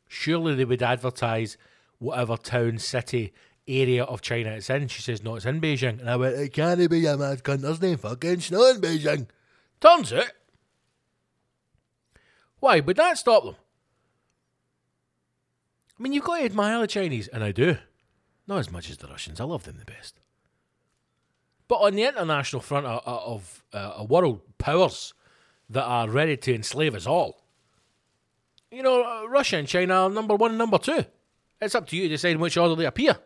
Surely 0.08 0.54
they 0.54 0.64
would 0.64 0.82
advertise 0.82 1.56
whatever 1.98 2.36
town, 2.36 2.78
city, 2.78 3.32
area 3.68 4.04
of 4.04 4.22
China 4.22 4.50
it's 4.50 4.70
in. 4.70 4.88
She 4.88 5.02
says, 5.02 5.22
no, 5.22 5.36
it's 5.36 5.46
in 5.46 5.60
Beijing. 5.60 6.00
And 6.00 6.10
I 6.10 6.16
went, 6.16 6.36
it 6.36 6.52
can't 6.52 6.90
be 6.90 7.06
a 7.06 7.16
mad 7.16 7.42
cunt. 7.42 7.60
There's 7.60 7.80
no 7.80 7.96
fucking 7.96 8.40
snow 8.40 8.70
in 8.70 8.80
Beijing. 8.80 9.26
Turns 9.80 10.12
out. 10.12 10.32
Why 12.60 12.80
would 12.80 12.96
that 12.96 13.18
stop 13.18 13.44
them? 13.44 13.56
I 15.98 16.02
mean, 16.02 16.12
you've 16.12 16.24
got 16.24 16.38
to 16.38 16.44
admire 16.44 16.80
the 16.80 16.86
Chinese, 16.86 17.28
and 17.28 17.42
I 17.42 17.52
do. 17.52 17.76
Not 18.46 18.58
as 18.58 18.70
much 18.70 18.88
as 18.88 18.96
the 18.98 19.08
Russians. 19.08 19.40
I 19.40 19.44
love 19.44 19.64
them 19.64 19.76
the 19.78 19.84
best. 19.84 20.20
But 21.66 21.76
on 21.76 21.94
the 21.94 22.04
international 22.04 22.62
front 22.62 22.86
of, 22.86 23.02
of 23.04 23.64
uh, 23.72 23.92
a 23.96 24.04
world 24.04 24.40
powers 24.58 25.12
that 25.68 25.84
are 25.84 26.08
ready 26.08 26.36
to 26.36 26.54
enslave 26.54 26.94
us 26.94 27.06
all, 27.06 27.42
you 28.70 28.82
know, 28.82 29.02
uh, 29.02 29.28
Russia 29.28 29.56
and 29.56 29.68
China 29.68 29.94
are 29.94 30.10
number 30.10 30.34
one 30.34 30.56
number 30.56 30.78
two. 30.78 31.04
It's 31.60 31.74
up 31.74 31.86
to 31.88 31.96
you 31.96 32.04
to 32.04 32.08
decide 32.10 32.32
in 32.32 32.40
which 32.40 32.56
order 32.56 32.74
they 32.74 32.86
appear. 32.86 33.16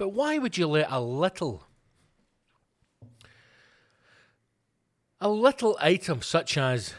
But 0.00 0.14
why 0.14 0.38
would 0.38 0.56
you 0.56 0.66
let 0.66 0.90
a 0.90 0.98
little, 0.98 1.66
a 5.20 5.28
little 5.28 5.76
item 5.78 6.22
such 6.22 6.56
as 6.56 6.94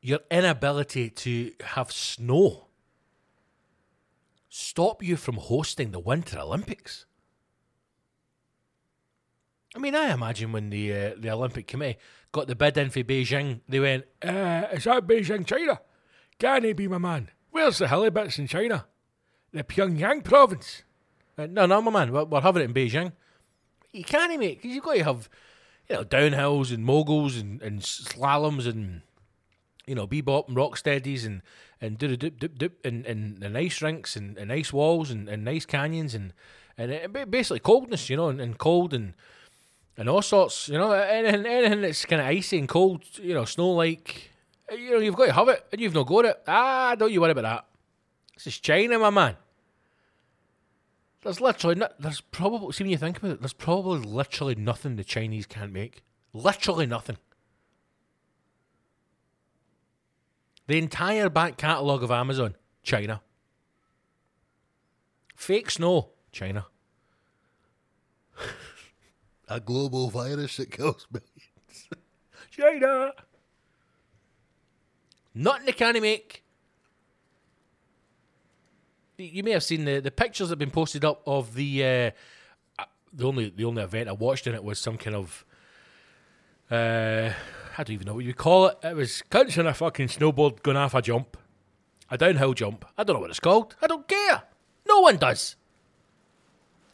your 0.00 0.20
inability 0.30 1.10
to 1.10 1.52
have 1.60 1.92
snow 1.92 2.68
stop 4.48 5.02
you 5.02 5.18
from 5.18 5.34
hosting 5.34 5.90
the 5.90 5.98
Winter 5.98 6.38
Olympics? 6.38 7.04
I 9.76 9.78
mean, 9.78 9.94
I 9.94 10.14
imagine 10.14 10.50
when 10.50 10.70
the 10.70 10.94
uh, 10.94 11.10
the 11.18 11.28
Olympic 11.28 11.66
Committee 11.66 11.98
got 12.32 12.46
the 12.46 12.54
bid 12.54 12.78
in 12.78 12.88
for 12.88 13.00
Beijing, 13.00 13.60
they 13.68 13.80
went, 13.80 14.06
uh, 14.22 14.68
"Is 14.72 14.84
that 14.84 15.06
Beijing, 15.06 15.46
China? 15.46 15.82
Can 16.38 16.64
he 16.64 16.72
be 16.72 16.88
my 16.88 16.96
man? 16.96 17.28
Where's 17.50 17.76
the 17.76 17.88
hilly 17.88 18.08
bits 18.08 18.38
in 18.38 18.46
China? 18.46 18.86
The 19.52 19.62
Pyongyang 19.62 20.24
province? 20.24 20.84
Uh, 21.38 21.46
no, 21.46 21.66
no, 21.66 21.80
my 21.82 21.90
man. 21.90 22.12
We're, 22.12 22.24
we're 22.24 22.40
having 22.40 22.62
it 22.62 22.66
in 22.66 22.74
Beijing. 22.74 23.12
You 23.92 24.04
can't, 24.04 24.38
mate, 24.38 24.60
because 24.60 24.74
you've 24.74 24.84
got 24.84 24.94
to 24.94 25.04
have, 25.04 25.28
you 25.88 25.96
know, 25.96 26.04
downhills 26.04 26.72
and 26.72 26.84
moguls 26.84 27.36
and, 27.36 27.60
and 27.62 27.80
slaloms 27.80 28.66
and, 28.66 29.02
you 29.86 29.94
know, 29.94 30.06
bebop 30.06 30.48
and 30.48 30.56
rock 30.56 30.76
steadies 30.76 31.24
and 31.24 31.42
and 31.80 31.98
do 31.98 32.16
dip 32.16 32.38
dip 32.38 32.56
dip 32.56 32.86
and, 32.86 33.04
and, 33.06 33.42
and 33.42 33.58
ice 33.58 33.82
rinks 33.82 34.14
and, 34.14 34.38
and 34.38 34.52
ice 34.52 34.72
walls 34.72 35.10
and, 35.10 35.28
and 35.28 35.44
nice 35.44 35.66
canyons 35.66 36.14
and 36.14 36.32
and 36.78 36.92
it, 36.92 37.30
basically 37.30 37.58
coldness, 37.58 38.08
you 38.08 38.16
know, 38.16 38.28
and, 38.28 38.40
and 38.40 38.56
cold 38.58 38.94
and 38.94 39.14
and 39.96 40.08
all 40.08 40.22
sorts, 40.22 40.68
you 40.68 40.78
know, 40.78 40.92
anything 40.92 41.44
anything 41.44 41.82
that's 41.82 42.04
kind 42.06 42.22
of 42.22 42.28
icy 42.28 42.58
and 42.58 42.68
cold, 42.68 43.02
you 43.20 43.34
know, 43.34 43.44
snow 43.44 43.72
like, 43.72 44.30
you 44.70 44.92
know, 44.92 44.98
you've 44.98 45.16
got 45.16 45.26
to 45.26 45.32
have 45.32 45.48
it 45.48 45.66
and 45.72 45.80
you've 45.80 45.94
not 45.94 46.06
got 46.06 46.24
it. 46.24 46.40
Ah, 46.46 46.94
don't 46.94 47.12
you 47.12 47.20
worry 47.20 47.32
about 47.32 47.42
that. 47.42 47.66
This 48.34 48.46
is 48.46 48.58
China, 48.60 48.98
my 48.98 49.10
man. 49.10 49.36
There's 51.22 51.40
literally 51.40 51.76
no, 51.76 51.88
there's 51.98 52.20
probably 52.20 52.72
see 52.72 52.84
when 52.84 52.90
you 52.90 52.98
think 52.98 53.18
about 53.18 53.30
it, 53.32 53.40
there's 53.40 53.52
probably 53.52 54.00
literally 54.00 54.56
nothing 54.56 54.96
the 54.96 55.04
Chinese 55.04 55.46
can't 55.46 55.72
make. 55.72 56.02
Literally 56.32 56.86
nothing. 56.86 57.16
The 60.66 60.78
entire 60.78 61.28
back 61.28 61.56
catalogue 61.56 62.02
of 62.02 62.10
Amazon, 62.10 62.56
China. 62.82 63.20
Fake 65.36 65.70
snow, 65.70 66.10
China. 66.32 66.66
A 69.48 69.60
global 69.60 70.08
virus 70.10 70.56
that 70.56 70.70
kills 70.70 71.06
millions. 71.12 71.88
China. 72.50 73.12
Nothing 75.34 75.66
they 75.66 75.72
can't 75.72 76.00
make. 76.00 76.44
You 79.18 79.42
may 79.42 79.50
have 79.52 79.62
seen 79.62 79.84
the, 79.84 80.00
the 80.00 80.10
pictures 80.10 80.48
that 80.48 80.52
have 80.52 80.58
been 80.58 80.70
posted 80.70 81.04
up 81.04 81.22
of 81.26 81.54
the 81.54 81.84
uh, 81.84 82.84
the 83.12 83.26
only 83.26 83.50
the 83.50 83.64
only 83.64 83.82
event 83.82 84.08
I 84.08 84.12
watched 84.12 84.46
in 84.46 84.54
it 84.54 84.64
was 84.64 84.78
some 84.78 84.96
kind 84.96 85.16
of 85.16 85.44
uh, 86.70 87.30
I 87.76 87.82
don't 87.82 87.94
even 87.94 88.06
know 88.06 88.14
what 88.14 88.24
you 88.24 88.34
call 88.34 88.68
it. 88.68 88.78
It 88.82 88.96
was 88.96 89.22
on 89.32 89.66
a 89.66 89.74
fucking 89.74 90.08
snowboard 90.08 90.62
going 90.62 90.76
off 90.76 90.94
a 90.94 91.02
jump, 91.02 91.36
a 92.10 92.16
downhill 92.16 92.54
jump. 92.54 92.84
I 92.96 93.04
don't 93.04 93.14
know 93.14 93.20
what 93.20 93.30
it's 93.30 93.40
called. 93.40 93.76
I 93.82 93.86
don't 93.86 94.08
care. 94.08 94.42
No 94.88 95.00
one 95.00 95.16
does. 95.16 95.56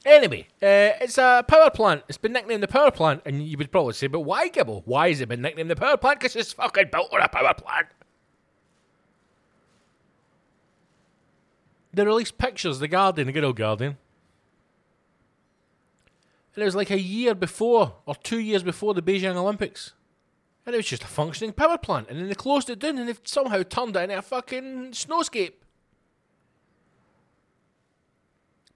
Anyway, 0.04 0.46
uh, 0.62 0.96
it's 1.02 1.18
a 1.18 1.44
power 1.46 1.70
plant. 1.70 2.02
It's 2.08 2.18
been 2.18 2.32
nicknamed 2.32 2.62
the 2.62 2.68
power 2.68 2.90
plant, 2.90 3.22
and 3.26 3.42
you 3.42 3.58
would 3.58 3.70
probably 3.70 3.92
say, 3.92 4.06
but 4.06 4.20
why, 4.20 4.48
Gibble? 4.48 4.82
Why 4.84 5.08
has 5.08 5.20
it 5.20 5.28
been 5.28 5.42
nicknamed 5.42 5.70
the 5.70 5.76
power 5.76 5.96
plant? 5.96 6.20
Because 6.20 6.36
it's 6.36 6.52
fucking 6.52 6.88
built 6.90 7.12
on 7.12 7.20
a 7.20 7.28
power 7.28 7.52
plant. 7.54 7.88
They 11.92 12.04
released 12.04 12.38
pictures, 12.38 12.78
The 12.78 12.88
Guardian, 12.88 13.26
the 13.26 13.32
good 13.32 13.44
old 13.44 13.56
Guardian. 13.56 13.96
And 16.54 16.62
it 16.62 16.66
was 16.66 16.76
like 16.76 16.90
a 16.90 17.00
year 17.00 17.34
before, 17.34 17.94
or 18.04 18.16
two 18.16 18.40
years 18.40 18.62
before 18.62 18.92
the 18.92 19.02
Beijing 19.02 19.36
Olympics. 19.36 19.92
And 20.66 20.74
it 20.74 20.78
was 20.78 20.86
just 20.86 21.04
a 21.04 21.06
functioning 21.06 21.52
power 21.52 21.78
plant. 21.78 22.08
And 22.10 22.18
then 22.18 22.28
they 22.28 22.34
closed 22.34 22.68
it 22.68 22.80
down 22.80 22.98
and 22.98 23.08
they've 23.08 23.20
somehow 23.24 23.62
turned 23.62 23.96
it 23.96 24.02
into 24.02 24.18
a 24.18 24.22
fucking 24.22 24.90
snowscape. 24.90 25.52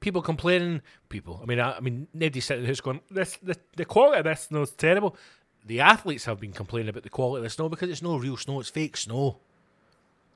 People 0.01 0.23
complaining, 0.23 0.81
people. 1.09 1.41
I 1.43 1.47
mean, 1.47 1.61
I, 1.61 1.73
I 1.73 1.81
mean, 1.81 2.09
nobody's 2.15 2.45
sitting 2.45 2.63
in 2.63 2.65
the 2.65 2.69
house 2.69 2.81
going, 2.81 3.01
"This, 3.11 3.37
the, 3.43 3.57
the 3.77 3.85
quality 3.85 4.19
of 4.19 4.25
this 4.25 4.43
snow 4.43 4.63
is 4.63 4.71
terrible." 4.71 5.17
The 5.65 5.81
athletes 5.81 6.25
have 6.25 6.41
been 6.41 6.53
complaining 6.53 6.89
about 6.89 7.03
the 7.03 7.09
quality 7.09 7.39
of 7.39 7.45
the 7.45 7.51
snow 7.51 7.69
because 7.69 7.89
it's 7.89 8.03
no 8.03 8.17
real 8.17 8.37
snow; 8.37 8.59
it's 8.59 8.69
fake 8.69 8.97
snow. 8.97 9.39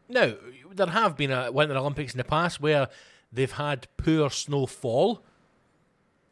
Now, 0.08 0.34
there 0.72 0.86
have 0.86 1.16
been 1.16 1.30
a 1.30 1.50
Winter 1.50 1.76
Olympics 1.76 2.14
in 2.14 2.18
the 2.18 2.24
past 2.24 2.60
where 2.60 2.88
they've 3.32 3.50
had 3.50 3.88
poor 3.96 4.30
snowfall, 4.30 5.24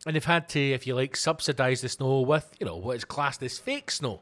and 0.07 0.15
they've 0.15 0.25
had 0.25 0.49
to, 0.51 0.61
if 0.61 0.87
you 0.87 0.95
like, 0.95 1.17
subsidise 1.17 1.81
the 1.81 1.89
snow 1.89 2.21
with, 2.21 2.55
you 2.61 2.67
know, 2.67 2.77
what 2.77 2.97
is 2.97 3.05
classed 3.05 3.43
as 3.43 3.59
fake 3.59 3.91
snow 3.91 4.21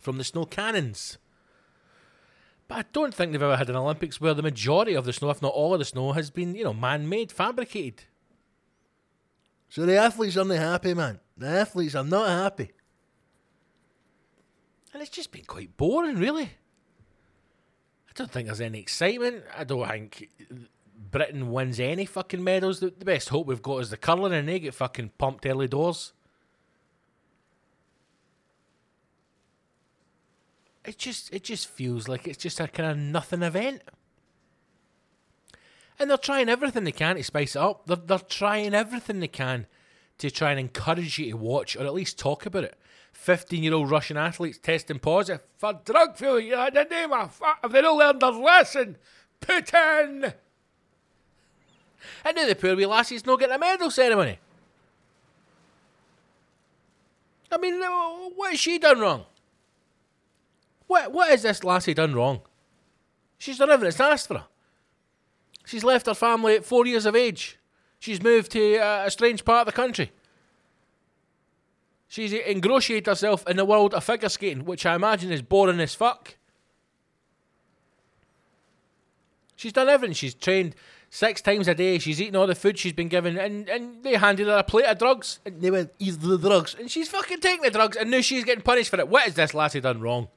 from 0.00 0.18
the 0.18 0.24
snow 0.24 0.44
cannons. 0.46 1.18
But 2.66 2.78
I 2.78 2.84
don't 2.92 3.14
think 3.14 3.32
they've 3.32 3.42
ever 3.42 3.56
had 3.56 3.68
an 3.68 3.76
Olympics 3.76 4.20
where 4.20 4.32
the 4.32 4.42
majority 4.42 4.94
of 4.94 5.04
the 5.04 5.12
snow, 5.12 5.30
if 5.30 5.42
not 5.42 5.52
all 5.52 5.74
of 5.74 5.80
the 5.80 5.84
snow, 5.84 6.12
has 6.12 6.30
been, 6.30 6.54
you 6.54 6.64
know, 6.64 6.72
man 6.72 7.08
made, 7.08 7.30
fabricated. 7.32 8.04
So 9.68 9.84
the 9.84 9.96
athletes 9.96 10.36
aren't 10.36 10.52
happy, 10.52 10.94
man. 10.94 11.20
The 11.36 11.48
athletes 11.48 11.94
are 11.94 12.04
not 12.04 12.28
happy. 12.28 12.70
And 14.92 15.02
it's 15.02 15.10
just 15.10 15.30
been 15.30 15.44
quite 15.44 15.76
boring, 15.76 16.16
really. 16.16 16.50
I 18.10 18.12
don't 18.14 18.30
think 18.30 18.46
there's 18.46 18.60
any 18.60 18.80
excitement. 18.80 19.44
I 19.56 19.64
don't 19.64 19.86
think 19.88 20.28
Britain 21.10 21.50
wins 21.52 21.78
any 21.80 22.04
fucking 22.04 22.42
medals. 22.42 22.80
The, 22.80 22.90
the 22.90 23.04
best 23.04 23.28
hope 23.28 23.46
we've 23.46 23.62
got 23.62 23.78
is 23.78 23.90
the 23.90 23.96
curling, 23.96 24.32
and 24.32 24.48
they 24.48 24.58
get 24.58 24.74
fucking 24.74 25.12
pumped 25.18 25.46
early 25.46 25.68
doors. 25.68 26.12
it 30.84 30.98
just 30.98 31.32
it 31.32 31.44
just 31.44 31.68
feels 31.68 32.08
like 32.08 32.26
it's 32.26 32.38
just 32.38 32.60
a 32.60 32.68
kind 32.68 32.90
of 32.90 32.98
nothing 32.98 33.42
event. 33.42 33.82
And 35.98 36.08
they're 36.08 36.16
trying 36.16 36.48
everything 36.48 36.84
they 36.84 36.92
can 36.92 37.16
to 37.16 37.22
spice 37.22 37.54
it 37.54 37.60
up. 37.60 37.86
They're, 37.86 37.96
they're 37.96 38.18
trying 38.18 38.74
everything 38.74 39.20
they 39.20 39.28
can 39.28 39.66
to 40.20 40.30
try 40.30 40.50
and 40.50 40.60
encourage 40.60 41.18
you 41.18 41.30
to 41.30 41.36
watch 41.36 41.76
or 41.76 41.84
at 41.84 41.94
least 41.94 42.18
talk 42.18 42.46
about 42.46 42.64
it. 42.64 42.76
15 43.12 43.62
year 43.62 43.74
old 43.74 43.90
Russian 43.90 44.16
athletes 44.16 44.58
testing 44.58 44.98
positive 44.98 45.42
for 45.56 45.78
drug 45.84 46.16
failure 46.16 46.68
in 46.68 46.74
the 46.74 46.84
name 46.84 47.12
of 47.12 47.40
if 47.64 47.72
they 47.72 47.82
don't 47.82 47.98
learn 47.98 48.18
their 48.18 48.30
lesson, 48.30 48.96
Putin! 49.40 50.34
And 52.24 52.36
now 52.36 52.46
the 52.46 52.54
poor 52.54 52.76
wee 52.76 52.86
lassie's 52.86 53.26
not 53.26 53.40
getting 53.40 53.54
a 53.54 53.58
medal 53.58 53.90
ceremony. 53.90 54.38
I 57.52 57.58
mean, 57.58 57.82
uh, 57.82 58.30
what 58.36 58.52
has 58.52 58.60
she 58.60 58.78
done 58.78 59.00
wrong? 59.00 59.24
What 60.86 61.12
what 61.12 61.30
has 61.30 61.42
this 61.42 61.64
lassie 61.64 61.94
done 61.94 62.14
wrong? 62.14 62.40
She's 63.38 63.58
done 63.58 63.70
everything 63.70 63.96
that's 63.96 64.00
asked 64.00 64.28
for 64.28 64.38
her. 64.38 64.46
She's 65.64 65.84
left 65.84 66.06
her 66.06 66.14
family 66.14 66.56
at 66.56 66.64
four 66.64 66.86
years 66.86 67.06
of 67.06 67.14
age. 67.14 67.59
She's 68.00 68.22
moved 68.22 68.50
to 68.52 68.76
a, 68.76 69.06
a 69.06 69.10
strange 69.10 69.44
part 69.44 69.68
of 69.68 69.72
the 69.72 69.76
country. 69.76 70.10
She's 72.08 72.32
ingratiated 72.32 73.06
herself 73.06 73.46
in 73.46 73.56
the 73.56 73.64
world 73.64 73.94
of 73.94 74.02
figure 74.02 74.28
skating, 74.28 74.64
which 74.64 74.84
I 74.84 74.96
imagine 74.96 75.30
is 75.30 75.42
boring 75.42 75.78
as 75.78 75.94
fuck. 75.94 76.36
She's 79.54 79.72
done 79.72 79.88
everything. 79.88 80.14
She's 80.14 80.34
trained 80.34 80.74
six 81.10 81.42
times 81.42 81.68
a 81.68 81.74
day. 81.74 81.98
She's 81.98 82.20
eaten 82.20 82.34
all 82.34 82.46
the 82.46 82.54
food 82.54 82.78
she's 82.78 82.94
been 82.94 83.08
given, 83.08 83.36
and, 83.38 83.68
and 83.68 84.02
they 84.02 84.14
handed 84.14 84.46
her 84.46 84.56
a 84.56 84.64
plate 84.64 84.86
of 84.86 84.98
drugs. 84.98 85.38
And 85.44 85.60
they 85.60 85.70
went, 85.70 85.92
"Eat 85.98 86.20
the 86.20 86.38
drugs," 86.38 86.74
and 86.76 86.90
she's 86.90 87.10
fucking 87.10 87.40
taking 87.40 87.62
the 87.62 87.70
drugs, 87.70 87.96
and 87.96 88.10
now 88.10 88.22
she's 88.22 88.44
getting 88.44 88.62
punished 88.62 88.88
for 88.88 88.98
it. 88.98 89.08
What 89.08 89.24
has 89.24 89.34
this 89.34 89.52
lassie 89.52 89.80
done 89.80 90.00
wrong? 90.00 90.28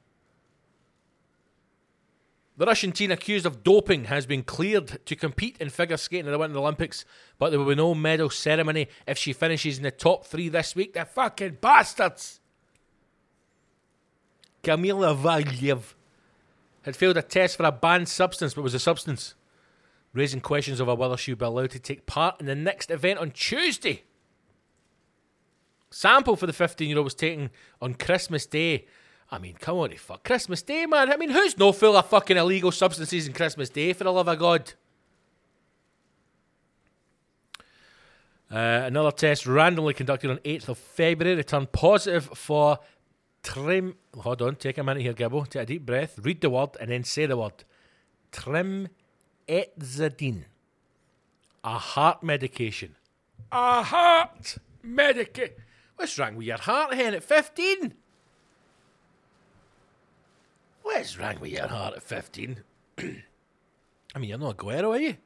The 2.56 2.66
Russian 2.66 2.92
teen 2.92 3.10
accused 3.10 3.46
of 3.46 3.64
doping 3.64 4.04
has 4.04 4.26
been 4.26 4.44
cleared 4.44 5.04
to 5.06 5.16
compete 5.16 5.56
in 5.58 5.70
figure 5.70 5.96
skating 5.96 6.28
at 6.28 6.30
the 6.30 6.38
Winter 6.38 6.58
Olympics, 6.58 7.04
but 7.36 7.50
there 7.50 7.58
will 7.58 7.66
be 7.66 7.74
no 7.74 7.94
medal 7.94 8.30
ceremony 8.30 8.88
if 9.08 9.18
she 9.18 9.32
finishes 9.32 9.76
in 9.76 9.82
the 9.82 9.90
top 9.90 10.24
three 10.24 10.48
this 10.48 10.76
week. 10.76 10.94
The 10.94 11.04
fucking 11.04 11.58
bastards! 11.60 12.40
Kamila 14.62 15.16
Valiev 15.16 15.94
had 16.82 16.96
failed 16.96 17.16
a 17.16 17.22
test 17.22 17.56
for 17.56 17.64
a 17.64 17.72
banned 17.72 18.08
substance, 18.08 18.54
but 18.54 18.62
was 18.62 18.74
a 18.74 18.78
substance, 18.78 19.34
raising 20.12 20.40
questions 20.40 20.80
over 20.80 20.94
whether 20.94 21.16
she 21.16 21.32
would 21.32 21.38
be 21.38 21.44
allowed 21.44 21.70
to 21.70 21.80
take 21.80 22.06
part 22.06 22.40
in 22.40 22.46
the 22.46 22.54
next 22.54 22.90
event 22.90 23.18
on 23.18 23.32
Tuesday. 23.32 24.04
Sample 25.90 26.36
for 26.36 26.46
the 26.46 26.52
15 26.52 26.88
year 26.88 26.98
old 26.98 27.04
was 27.04 27.14
taken 27.14 27.50
on 27.80 27.94
Christmas 27.94 28.46
Day. 28.46 28.86
I 29.30 29.38
mean, 29.38 29.54
come 29.54 29.78
on, 29.78 29.90
fuck 29.96 30.22
Christmas 30.22 30.60
Day, 30.62 30.86
man. 30.86 31.12
I 31.12 31.16
mean, 31.16 31.30
who's 31.30 31.58
no 31.58 31.72
full 31.72 31.96
of 31.96 32.06
fucking 32.06 32.36
illegal 32.36 32.70
substances 32.70 33.26
in 33.26 33.32
Christmas 33.32 33.70
Day, 33.70 33.92
for 33.92 34.04
the 34.04 34.12
love 34.12 34.28
of 34.28 34.38
God? 34.38 34.72
Uh, 38.50 38.82
another 38.86 39.10
test 39.10 39.46
randomly 39.46 39.94
conducted 39.94 40.30
on 40.30 40.36
8th 40.38 40.68
of 40.68 40.78
February 40.78 41.36
returned 41.36 41.72
positive 41.72 42.26
for 42.34 42.78
trim. 43.42 43.96
Hold 44.16 44.42
on, 44.42 44.54
take 44.56 44.76
a 44.78 44.84
minute 44.84 45.02
here, 45.02 45.14
Gibbo. 45.14 45.48
Take 45.48 45.62
a 45.62 45.66
deep 45.66 45.86
breath, 45.86 46.18
read 46.22 46.40
the 46.40 46.50
word, 46.50 46.76
and 46.80 46.90
then 46.90 47.02
say 47.02 47.26
the 47.26 47.36
word. 47.36 47.64
Trimetzadine. 48.30 50.44
A 51.64 51.78
heart 51.78 52.22
medication. 52.22 52.94
A 53.50 53.82
heart 53.82 54.58
medication. 54.82 55.54
What's 55.96 56.16
wrong 56.18 56.36
with 56.36 56.46
your 56.46 56.58
heart, 56.58 56.94
hen, 56.94 57.14
at 57.14 57.24
15? 57.24 57.94
What's 60.94 61.18
wrong 61.18 61.40
with 61.40 61.50
your 61.50 61.66
heart 61.66 61.96
at 61.96 62.04
15? 62.04 62.62
I 62.98 63.02
mean, 64.16 64.30
you're 64.30 64.38
not 64.38 64.56
Aguero, 64.56 64.90
are 64.90 65.00
you? 65.00 65.16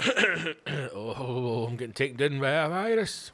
oh, 0.96 1.66
I'm 1.68 1.76
getting 1.76 1.92
taken 1.92 2.16
down 2.16 2.40
by 2.40 2.50
a 2.50 2.68
virus. 2.68 3.30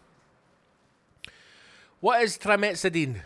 What 2.00 2.22
is 2.22 2.36
trimetzadine? 2.36 3.22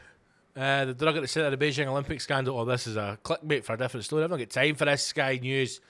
Uh, 0.57 0.85
the 0.85 0.95
drug 0.95 1.17
at 1.17 1.23
the 1.23 1.27
centre 1.29 1.49
of 1.49 1.59
the 1.59 1.67
Beijing 1.67 1.89
Olympic 1.89 2.21
scandal. 2.21 2.57
Oh, 2.57 2.65
this 2.65 2.87
is 2.87 2.97
a 2.97 3.19
clickbait 3.25 3.65
for 3.65 3.73
a 3.75 3.79
different 3.79 4.05
story. 4.05 4.23
I've 4.23 4.31
not 4.31 4.39
got 4.39 4.51
time 4.51 4.77
for 4.77 4.85
this 4.85 5.03
Sky 5.03 5.41
News. 5.43 5.81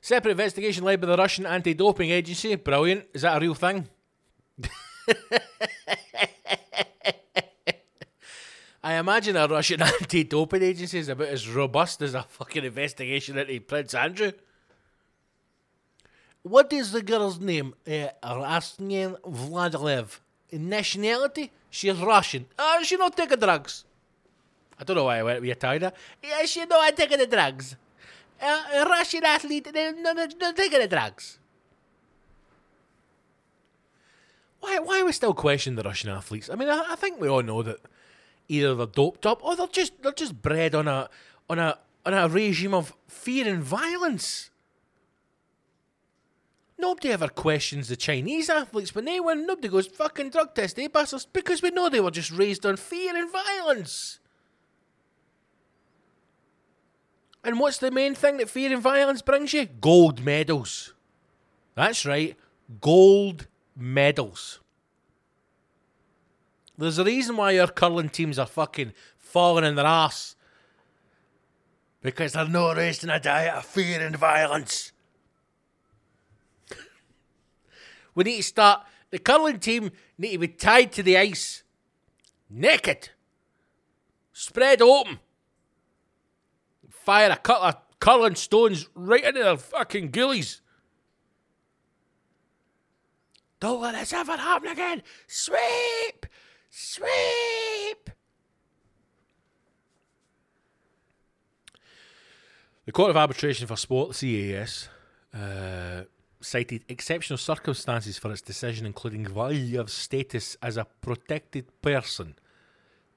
Separate 0.00 0.32
investigation 0.32 0.82
led 0.82 1.00
by 1.00 1.06
the 1.06 1.16
Russian 1.16 1.46
anti-doping 1.46 2.10
agency. 2.10 2.56
Brilliant. 2.56 3.04
Is 3.14 3.22
that 3.22 3.36
a 3.36 3.40
real 3.40 3.54
thing? 3.54 3.88
I 8.84 8.98
imagine 8.98 9.34
a 9.34 9.48
Russian 9.48 9.80
anti-doping 10.00 10.62
agency 10.62 10.98
is 10.98 11.08
about 11.08 11.28
as 11.28 11.48
robust 11.48 12.02
as 12.02 12.14
a 12.14 12.22
fucking 12.22 12.64
investigation 12.64 13.38
into 13.38 13.58
Prince 13.60 13.94
Andrew. 13.94 14.32
What 16.42 16.70
is 16.70 16.92
the 16.92 17.00
girl's 17.00 17.40
name? 17.40 17.74
Uh, 17.86 18.08
Rasnian 18.22 19.18
Vladilev. 19.22 20.20
Nationality? 20.52 21.50
She's 21.70 21.96
Russian. 21.96 22.44
Uh, 22.58 22.82
she 22.82 22.96
not 22.98 23.16
taking 23.16 23.38
drugs. 23.38 23.84
I 24.78 24.84
don't 24.84 24.96
know 24.96 25.04
why 25.04 25.20
I 25.20 25.22
went 25.22 25.40
with 25.40 25.50
Italian. 25.50 25.90
Yeah, 26.22 26.44
she 26.44 26.66
not 26.66 26.94
taking 26.94 27.18
the 27.18 27.26
drugs. 27.26 27.76
Uh, 28.40 28.62
a 28.74 28.84
Russian 28.84 29.24
athlete, 29.24 29.70
they 29.72 29.92
not, 29.92 30.16
not 30.38 30.56
taking 30.56 30.80
the 30.80 30.88
drugs. 30.88 31.38
Why, 34.60 34.78
why 34.80 35.00
are 35.00 35.06
we 35.06 35.12
still 35.12 35.32
questioning 35.32 35.76
the 35.76 35.82
Russian 35.84 36.10
athletes? 36.10 36.50
I 36.50 36.54
mean, 36.56 36.68
I, 36.68 36.84
I 36.90 36.96
think 36.96 37.18
we 37.18 37.28
all 37.28 37.42
know 37.42 37.62
that 37.62 37.78
either 38.48 38.74
they're 38.74 38.86
doped 38.86 39.26
up 39.26 39.44
or 39.44 39.56
they're 39.56 39.66
just 39.66 40.02
they're 40.02 40.12
just 40.12 40.40
bred 40.40 40.74
on 40.74 40.88
a 40.88 41.08
on 41.48 41.58
a 41.58 41.78
on 42.04 42.14
a 42.14 42.28
regime 42.28 42.74
of 42.74 42.94
fear 43.08 43.48
and 43.48 43.62
violence. 43.62 44.50
Nobody 46.76 47.12
ever 47.12 47.28
questions 47.28 47.88
the 47.88 47.96
Chinese 47.96 48.50
athletes 48.50 48.94
when 48.94 49.04
they 49.04 49.20
win. 49.20 49.46
Nobody 49.46 49.68
goes 49.68 49.86
fucking 49.86 50.30
drug 50.30 50.54
test, 50.54 50.78
eh, 50.78 50.88
bastards? 50.88 51.24
Because 51.24 51.62
we 51.62 51.70
know 51.70 51.88
they 51.88 52.00
were 52.00 52.10
just 52.10 52.32
raised 52.32 52.66
on 52.66 52.76
fear 52.76 53.16
and 53.16 53.30
violence. 53.30 54.18
And 57.44 57.60
what's 57.60 57.78
the 57.78 57.90
main 57.90 58.14
thing 58.14 58.38
that 58.38 58.50
fear 58.50 58.72
and 58.72 58.82
violence 58.82 59.22
brings 59.22 59.52
you? 59.52 59.66
Gold 59.66 60.24
medals. 60.24 60.94
That's 61.74 62.04
right, 62.06 62.36
gold 62.80 63.46
medals. 63.76 64.60
There's 66.76 66.98
a 66.98 67.04
reason 67.04 67.36
why 67.36 67.52
your 67.52 67.68
curling 67.68 68.08
teams 68.08 68.38
are 68.38 68.46
fucking 68.46 68.92
falling 69.16 69.64
in 69.64 69.76
their 69.76 69.86
ass. 69.86 70.36
Because 72.02 72.32
they're 72.32 72.48
not 72.48 72.76
raised 72.76 73.04
in 73.04 73.10
a 73.10 73.20
diet 73.20 73.54
of 73.54 73.64
fear 73.64 74.04
and 74.04 74.16
violence. 74.16 74.92
we 78.14 78.24
need 78.24 78.36
to 78.38 78.42
start. 78.42 78.82
The 79.10 79.18
curling 79.18 79.60
team 79.60 79.90
need 80.18 80.32
to 80.32 80.38
be 80.38 80.48
tied 80.48 80.92
to 80.92 81.02
the 81.02 81.16
ice, 81.16 81.62
naked, 82.50 83.10
spread 84.32 84.82
open. 84.82 85.20
Fire 86.90 87.30
a 87.30 87.36
couple 87.36 87.68
of 87.68 87.76
curling 88.00 88.34
stones 88.34 88.88
right 88.94 89.24
into 89.24 89.42
their 89.42 89.56
fucking 89.56 90.10
ghoulies. 90.10 90.60
Don't 93.60 93.80
let 93.80 93.94
this 93.94 94.12
ever 94.12 94.36
happen 94.36 94.70
again. 94.70 95.02
Sweep! 95.26 96.26
Sweep! 96.76 98.10
The 102.84 102.90
Court 102.90 103.10
of 103.10 103.16
Arbitration 103.16 103.68
for 103.68 103.76
Sport, 103.76 104.16
CAS, 104.16 104.88
uh, 105.32 106.02
cited 106.40 106.84
exceptional 106.88 107.38
circumstances 107.38 108.18
for 108.18 108.32
its 108.32 108.42
decision, 108.42 108.86
including 108.86 109.24
Valyev's 109.24 109.92
status 109.92 110.56
as 110.60 110.76
a 110.76 110.84
protected 111.00 111.80
person 111.80 112.34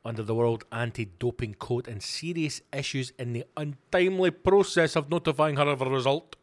under 0.05 0.21
the 0.21 0.35
World 0.35 0.65
Anti 0.71 1.05
Doping 1.17 1.55
Code 1.55 1.87
and 1.87 2.03
serious 2.03 2.61
issues 2.71 3.11
in 3.17 3.33
the 3.33 3.45
untimely 3.57 4.29
process 4.29 4.95
of 4.95 5.09
notifying 5.09 5.55
her 5.55 5.67
of 5.67 5.81
a 5.81 5.89
result. 5.89 6.35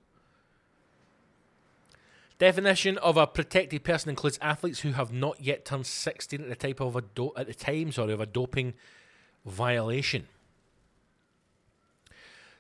Definition 2.39 2.99
of 2.99 3.17
a 3.17 3.27
protected 3.27 3.85
person 3.85 4.11
includes 4.11 4.39
athletes 4.43 4.81
who 4.81 4.93
have 4.93 5.13
not 5.13 5.41
yet 5.41 5.65
turned 5.65 5.87
16 5.87 6.41
at 6.41 6.49
the 6.49 6.57
type 6.57 6.81
of 6.81 6.97
a 6.97 7.03
do- 7.03 7.33
at 7.37 7.47
the 7.47 7.55
time 7.55 7.93
sorry, 7.93 8.13
of 8.13 8.21
a 8.21 8.27
doping 8.27 8.75
violation. 9.47 10.27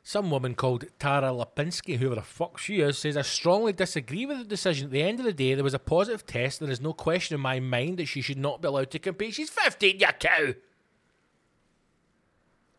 Some 0.07 0.31
woman 0.31 0.55
called 0.55 0.85
Tara 0.99 1.31
Lipinski, 1.31 1.97
whoever 1.97 2.17
the 2.17 2.23
fuck 2.23 2.59
she 2.59 2.81
is, 2.81 2.99
says 2.99 3.17
I 3.17 3.23
strongly 3.23 3.73
disagree 3.73 4.27
with 4.27 4.37
the 4.37 4.45
decision. 4.45 4.87
At 4.87 4.91
the 4.93 5.03
end 5.03 5.19
of 5.19 5.25
the 5.25 5.33
day, 5.33 5.55
there 5.55 5.65
was 5.65 5.73
a 5.73 5.79
positive 5.79 6.27
test. 6.27 6.61
There 6.61 6.71
is 6.71 6.81
no 6.81 6.93
question 6.93 7.35
in 7.35 7.41
my 7.41 7.59
mind 7.59 7.97
that 7.97 8.07
she 8.07 8.21
should 8.21 8.37
not 8.37 8.61
be 8.61 8.69
allowed 8.69 8.91
to 8.91 8.99
compete. 8.99 9.35
She's 9.35 9.49
15, 9.49 9.99
you 9.99 10.07
cow! 10.21 10.55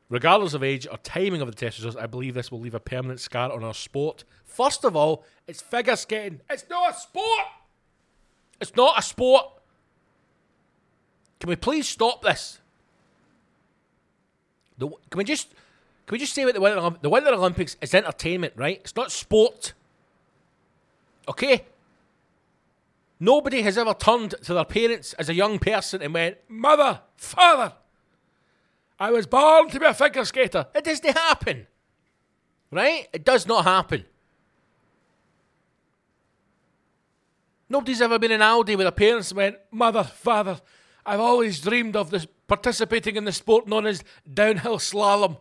Regardless 0.10 0.54
of 0.54 0.64
age 0.64 0.88
or 0.90 0.98
timing 0.98 1.42
of 1.42 1.48
the 1.48 1.56
test 1.56 1.80
results, 1.80 1.98
I 1.98 2.06
believe 2.06 2.36
this 2.36 2.52
will 2.52 2.60
leave 2.60 2.76
a 2.76 2.80
permanent 2.80 3.20
scar 3.20 3.52
on 3.52 3.64
our 3.64 3.74
sport. 3.74 4.24
First 4.44 4.86
of 4.86 4.96
all, 4.96 5.24
it's 5.48 5.62
figure 5.62 5.96
skating. 5.96 6.42
It's 6.50 6.66
not 6.70 6.92
a 6.92 6.98
sport! 6.98 7.46
It's 8.62 8.76
not 8.76 9.00
a 9.00 9.02
sport! 9.02 9.46
Can 11.40 11.50
we 11.50 11.56
please 11.56 11.88
stop 11.88 12.22
this? 12.22 12.60
The, 14.78 14.88
can 14.88 15.18
we 15.18 15.24
just 15.24 15.50
can 16.06 16.16
we 16.16 16.20
just 16.20 16.34
say 16.34 16.46
that 16.46 16.54
the 16.54 16.62
Winter, 16.62 16.98
the 17.02 17.10
Winter 17.10 17.34
Olympics 17.34 17.78
is 17.82 17.94
entertainment, 17.94 18.54
right? 18.56 18.80
It's 18.82 18.96
not 18.96 19.12
sport. 19.12 19.74
Okay? 21.28 21.66
Nobody 23.20 23.64
has 23.64 23.78
ever 23.78 23.94
turned 23.94 24.36
to 24.44 24.54
their 24.54 24.66
parents 24.66 25.14
as 25.14 25.30
a 25.30 25.34
young 25.34 25.58
person 25.58 26.02
and 26.02 26.14
went, 26.14 26.38
Mother, 26.48 27.02
Father, 27.16 27.74
I 29.00 29.12
was 29.12 29.26
born 29.28 29.70
to 29.70 29.80
be 29.80 29.86
a 29.86 29.94
figure 29.94 30.26
skater. 30.26 30.68
It 30.74 30.84
doesn't 30.84 31.18
happen. 31.18 31.68
Right? 32.72 33.08
It 33.14 33.26
does 33.26 33.46
not 33.46 33.66
happen. 33.66 34.06
Nobody's 37.70 38.02
ever 38.02 38.20
been 38.20 38.32
in 38.32 38.42
Aldi 38.42 38.78
with 38.78 38.86
their 38.86 38.92
parents 38.92 39.32
and 39.32 39.38
went, 39.38 39.58
Mother, 39.72 40.04
Father, 40.04 40.62
I've 41.06 41.20
always 41.20 41.60
dreamed 41.60 41.96
of 41.96 42.10
this 42.10 42.28
participating 42.48 43.16
in 43.16 43.26
the 43.26 43.32
sport 43.32 43.68
known 43.68 43.86
as 43.86 44.04
downhill 44.32 44.78
slalom. 44.78 45.38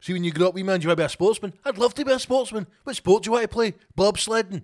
See, 0.00 0.12
when 0.12 0.24
you 0.24 0.32
grow 0.32 0.48
up, 0.48 0.54
wee 0.54 0.62
man, 0.62 0.80
do 0.80 0.84
you 0.84 0.88
want 0.88 0.98
to 0.98 1.02
be 1.02 1.06
a 1.06 1.08
sportsman? 1.08 1.54
I'd 1.64 1.78
love 1.78 1.94
to 1.94 2.04
be 2.04 2.12
a 2.12 2.18
sportsman. 2.18 2.66
What 2.82 2.96
sport 2.96 3.22
do 3.22 3.28
you 3.28 3.32
want 3.32 3.44
to 3.44 3.48
play? 3.48 3.74
Bobsledding. 3.96 4.62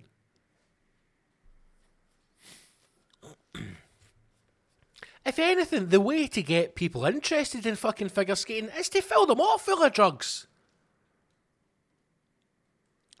If 5.25 5.37
anything, 5.37 5.89
the 5.89 6.01
way 6.01 6.27
to 6.27 6.41
get 6.41 6.75
people 6.75 7.05
interested 7.05 7.65
in 7.65 7.75
fucking 7.75 8.09
figure 8.09 8.35
skating 8.35 8.69
is 8.77 8.89
to 8.89 9.01
fill 9.01 9.25
them 9.25 9.39
all 9.39 9.57
full 9.57 9.83
of 9.83 9.93
drugs. 9.93 10.47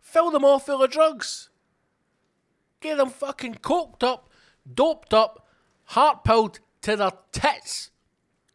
Fill 0.01 0.31
them 0.31 0.43
all 0.43 0.59
full 0.59 0.83
of 0.83 0.91
drugs. 0.91 1.49
Get 2.79 2.97
them 2.97 3.09
fucking 3.11 3.55
coked 3.55 4.03
up, 4.03 4.29
doped 4.71 5.13
up, 5.13 5.47
heart 5.85 6.23
pilled 6.23 6.59
to 6.81 6.95
their 6.95 7.11
tits. 7.31 7.91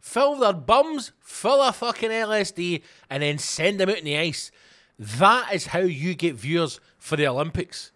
fill 0.01 0.37
their 0.37 0.53
bums 0.53 1.13
full 1.21 1.61
of 1.61 1.77
fucking 1.77 2.11
LSD, 2.11 2.83
and 3.11 3.23
then 3.23 3.39
send 3.39 3.81
them 3.81 3.91
out 3.91 3.99
in 3.99 4.05
the 4.05 4.17
ice. 4.19 4.51
That 4.99 5.53
is 5.53 5.67
how 5.69 5.81
you 5.81 6.15
get 6.15 6.35
viewers 6.37 6.81
for 6.99 7.17
the 7.17 7.27
Olympics. 7.27 7.93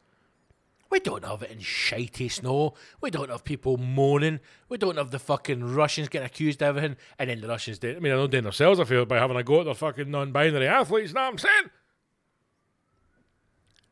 We 0.90 0.98
don't 0.98 1.24
have 1.24 1.42
it 1.42 1.52
in 1.52 1.58
shitey 1.58 2.30
snow. 2.30 2.74
We 3.00 3.10
don't 3.10 3.30
have 3.30 3.44
people 3.44 3.76
moaning. 3.76 4.40
We 4.68 4.76
don't 4.76 4.98
have 4.98 5.12
the 5.12 5.20
fucking 5.20 5.74
Russians 5.74 6.08
getting 6.08 6.26
accused 6.26 6.62
of 6.62 6.76
everything, 6.76 6.96
and 7.18 7.30
then 7.30 7.40
the 7.40 7.48
Russians 7.48 7.78
do. 7.78 7.90
I 7.90 8.00
mean, 8.00 8.16
they're 8.16 8.26
doing 8.26 8.42
themselves 8.42 8.80
a 8.80 8.84
favour 8.84 9.06
by 9.06 9.18
having 9.18 9.36
a 9.36 9.44
go 9.44 9.60
at 9.60 9.66
their 9.66 9.74
fucking 9.74 10.10
non-binary 10.10 10.66
athletes. 10.66 11.14
Know 11.14 11.20
what 11.20 11.28
I'm 11.28 11.38
saying? 11.38 11.70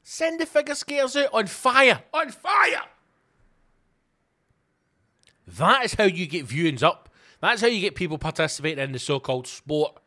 Send 0.02 0.40
the 0.40 0.46
figure 0.46 0.74
skaters 0.74 1.14
out 1.16 1.28
on 1.32 1.46
fire. 1.46 2.02
On 2.12 2.30
fire. 2.30 2.82
That 5.46 5.84
is 5.84 5.94
how 5.94 6.04
you 6.04 6.26
get 6.26 6.46
viewings 6.46 6.82
up. 6.82 7.08
That's 7.40 7.60
how 7.60 7.68
you 7.68 7.80
get 7.80 7.94
people 7.94 8.18
participating 8.18 8.82
in 8.82 8.92
the 8.92 8.98
so-called 8.98 9.46
sport. 9.46 10.00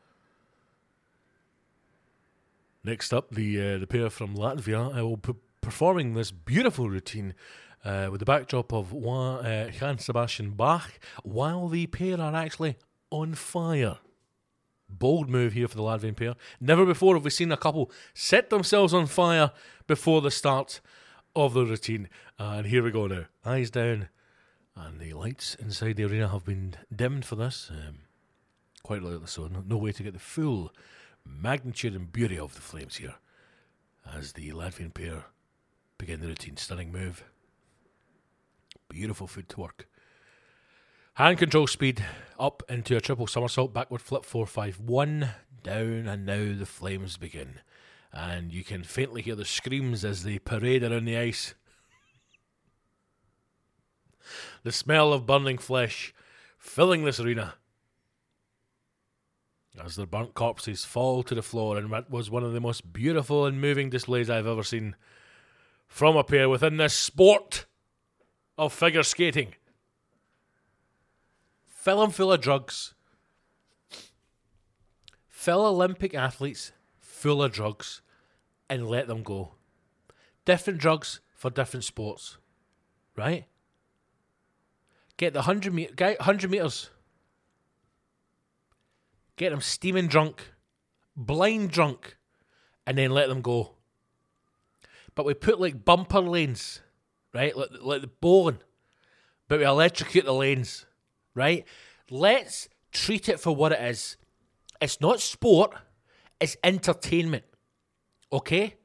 Next 2.84 3.14
up, 3.14 3.32
the 3.32 3.76
uh, 3.76 3.78
the 3.78 3.88
pair 3.88 4.10
from 4.10 4.36
Latvia 4.36 4.98
uh, 4.98 5.08
will 5.08 5.18
be 5.18 5.34
performing 5.62 6.14
this 6.14 6.32
beautiful 6.32 6.90
routine 6.90 7.34
uh, 7.86 8.10
with 8.12 8.20
the 8.20 8.26
backdrop 8.26 8.74
of 8.74 8.94
uh, 8.94 9.98
Sebastian 9.98 10.52
Bach, 10.52 11.00
while 11.24 11.68
the 11.68 11.88
pair 11.88 12.20
are 12.20 12.36
actually 12.36 12.78
on 13.10 13.34
fire. 13.36 13.98
Bold 14.90 15.30
move 15.30 15.54
here 15.54 15.68
for 15.68 15.78
the 15.78 15.84
Latvian 15.84 16.18
pair. 16.18 16.36
Never 16.60 16.86
before 16.86 17.16
have 17.16 17.24
we 17.24 17.30
seen 17.30 17.52
a 17.52 17.58
couple 17.58 17.92
set 18.14 18.50
themselves 18.50 18.94
on 18.94 19.06
fire 19.06 19.52
before 19.88 20.22
the 20.22 20.32
start 20.32 20.82
of 21.36 21.54
the 21.54 21.66
routine. 21.66 22.10
And 22.38 22.68
here 22.68 22.84
we 22.84 22.92
go 22.92 23.08
now. 23.08 23.26
Eyes 23.46 23.70
down. 23.70 24.10
And 24.76 25.00
the 25.00 25.14
lights 25.14 25.56
inside 25.56 25.96
the 25.96 26.04
arena 26.04 26.28
have 26.30 26.46
been 26.46 26.76
dimmed 26.94 27.26
for 27.26 27.36
this. 27.36 27.72
Um, 27.72 28.00
quite 28.84 29.02
lightly 29.02 29.28
so. 29.28 29.48
No, 29.48 29.64
no 29.66 29.78
way 29.78 29.92
to 29.94 30.04
get 30.04 30.14
the 30.14 30.20
full 30.20 30.74
magnitude 31.26 31.96
and 31.96 32.12
beauty 32.12 32.38
of 32.38 32.56
the 32.56 32.62
flames 32.62 32.98
here. 32.98 33.16
As 34.06 34.34
the 34.34 34.50
Latvian 34.52 34.94
pair 34.94 35.26
begin 36.02 36.20
the 36.20 36.28
routine. 36.28 36.58
Stunning 36.58 36.92
move. 36.92 37.24
Beautiful 38.90 39.28
footwork. 39.28 39.88
Hand 41.14 41.38
control 41.38 41.68
speed 41.68 42.04
up 42.40 42.64
into 42.68 42.98
a 42.98 43.00
triple 43.00 43.28
somersault, 43.28 43.72
backward 43.72 44.02
flip 44.02 44.26
451, 44.26 45.30
down, 45.62 46.08
and 46.08 46.26
now 46.26 46.58
the 46.58 46.66
flames 46.66 47.18
begin. 47.18 47.60
And 48.12 48.52
you 48.52 48.64
can 48.64 48.84
faintly 48.84 49.22
hear 49.22 49.36
the 49.36 49.46
screams 49.46 50.04
as 50.04 50.24
they 50.24 50.40
parade 50.40 50.82
around 50.82 51.06
the 51.06 51.20
ice. 51.20 51.54
The 54.64 54.72
smell 54.72 55.14
of 55.14 55.28
burning 55.28 55.60
flesh 55.60 56.16
filling 56.58 57.06
this 57.06 57.20
arena 57.20 57.54
as 59.80 59.98
their 59.98 60.08
burnt 60.08 60.34
corpses 60.34 60.84
fall 60.84 61.22
to 61.24 61.36
the 61.36 61.44
floor 61.44 61.78
in 61.78 61.92
what 61.92 62.10
was 62.10 62.32
one 62.32 62.44
of 62.44 62.54
the 62.54 62.60
most 62.60 62.92
beautiful 62.92 63.46
and 63.46 63.62
moving 63.62 63.92
displays 63.92 64.32
I've 64.32 64.48
ever 64.48 64.64
seen 64.64 64.96
from 65.92 66.16
a 66.16 66.24
pair 66.24 66.48
within 66.48 66.78
this 66.78 66.94
sport 66.94 67.66
of 68.58 68.72
figure 68.72 69.04
skating. 69.04 69.54
Fill 71.68 72.02
'em 72.02 72.12
full 72.12 72.32
of 72.32 72.40
drugs. 72.40 72.94
Fill 75.28 75.66
Olympic 75.66 76.14
athletes 76.14 76.72
full 76.98 77.44
of 77.44 77.52
drugs 77.52 78.02
and 78.70 78.88
let 78.88 79.08
them 79.08 79.22
go. 79.22 79.56
Different 80.46 80.80
drugs 80.80 81.20
for 81.36 81.50
different 81.52 81.84
sports, 81.84 82.38
right? 83.18 83.48
Get 85.18 85.34
the 85.34 85.42
100, 85.42 85.74
me- 85.74 85.92
get 85.94 86.20
100 86.20 86.50
meters. 86.50 86.90
Get 89.36 89.50
them 89.50 89.60
steaming 89.60 90.08
drunk, 90.08 90.54
blind 91.18 91.72
drunk, 91.72 92.18
and 92.88 92.98
then 92.98 93.12
let 93.12 93.28
them 93.28 93.42
go. 93.42 93.76
But 95.16 95.26
we 95.26 95.34
put 95.34 95.60
like 95.60 95.84
bumper 95.84 96.20
lanes, 96.22 96.82
right? 97.34 97.56
Like, 97.56 97.70
like 97.82 98.02
the 98.02 98.08
bowling, 98.08 98.60
but 99.48 99.60
we 99.60 99.66
electrocute 99.66 100.26
the 100.26 100.34
lanes, 100.34 100.86
right? 101.36 101.66
Let's 102.10 102.70
treat 102.92 103.30
it 103.30 103.40
for 103.40 103.56
what 103.56 103.72
it 103.72 103.82
is. 103.82 104.18
It's 104.80 105.02
not 105.02 105.20
sport, 105.20 105.74
it's 106.40 106.58
entertainment, 106.64 107.44
okay? 108.32 108.76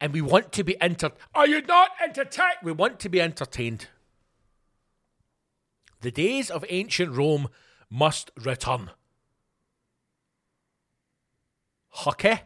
And 0.00 0.12
we 0.12 0.20
want 0.20 0.52
to 0.52 0.64
be 0.64 0.80
enter. 0.80 1.12
Are 1.34 1.46
you 1.46 1.62
not 1.62 1.90
entertained? 2.02 2.58
We 2.62 2.72
want 2.72 2.98
to 3.00 3.08
be 3.08 3.20
entertained. 3.20 3.88
The 6.00 6.10
days 6.10 6.50
of 6.50 6.64
ancient 6.68 7.12
Rome 7.12 7.48
must 7.90 8.30
return. 8.36 8.90
Hockey. 11.88 12.40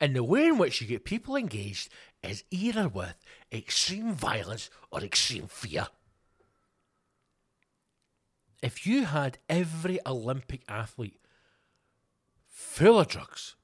And 0.00 0.14
the 0.14 0.22
way 0.22 0.46
in 0.46 0.58
which 0.58 0.80
you 0.80 0.86
get 0.86 1.04
people 1.04 1.36
engaged 1.36 1.88
is 2.22 2.44
either 2.50 2.88
with 2.88 3.14
extreme 3.52 4.12
violence 4.12 4.70
or 4.90 5.00
extreme 5.00 5.46
fear. 5.48 5.88
If 8.62 8.86
you 8.86 9.04
had 9.04 9.38
every 9.48 9.98
Olympic 10.06 10.62
athlete 10.68 11.20
full 12.48 13.00
of 13.00 13.08
drugs, 13.08 13.56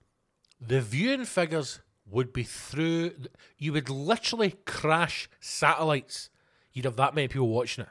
the 0.61 0.80
viewing 0.80 1.24
figures 1.24 1.80
would 2.07 2.32
be 2.32 2.45
through. 2.45 3.12
You 3.59 3.72
would 3.72 3.89
literally 3.89 4.57
crash 4.64 5.28
satellites. 5.41 6.30
You'd 6.72 6.85
have 6.85 6.97
that 6.97 7.14
many 7.14 7.28
people 7.28 7.49
watching 7.49 7.85
it. 7.85 7.91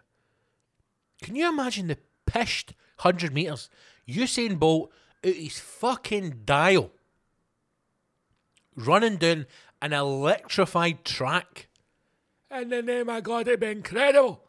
Can 1.21 1.35
you 1.35 1.47
imagine 1.49 1.87
the 1.87 1.97
pished 2.25 2.73
100 3.01 3.33
metres? 3.33 3.69
Usain 4.07 4.59
Bolt 4.59 4.91
out 5.25 5.33
his 5.33 5.59
fucking 5.59 6.41
dial 6.45 6.91
running 8.75 9.17
down 9.17 9.45
an 9.81 9.93
electrified 9.93 11.03
track. 11.03 11.67
In 12.51 12.69
the 12.69 12.81
name 12.81 13.09
of 13.09 13.23
God, 13.23 13.47
it'd 13.47 13.59
be 13.59 13.67
incredible. 13.67 14.43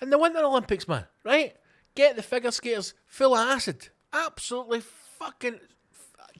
And 0.00 0.12
the 0.12 0.18
Winter 0.18 0.44
Olympics, 0.44 0.86
man, 0.86 1.06
right? 1.24 1.56
Get 1.94 2.16
the 2.16 2.22
figure 2.22 2.50
skaters 2.50 2.94
full 3.06 3.34
of 3.34 3.48
acid. 3.48 3.88
Absolutely 4.12 4.80
fucking 4.80 5.58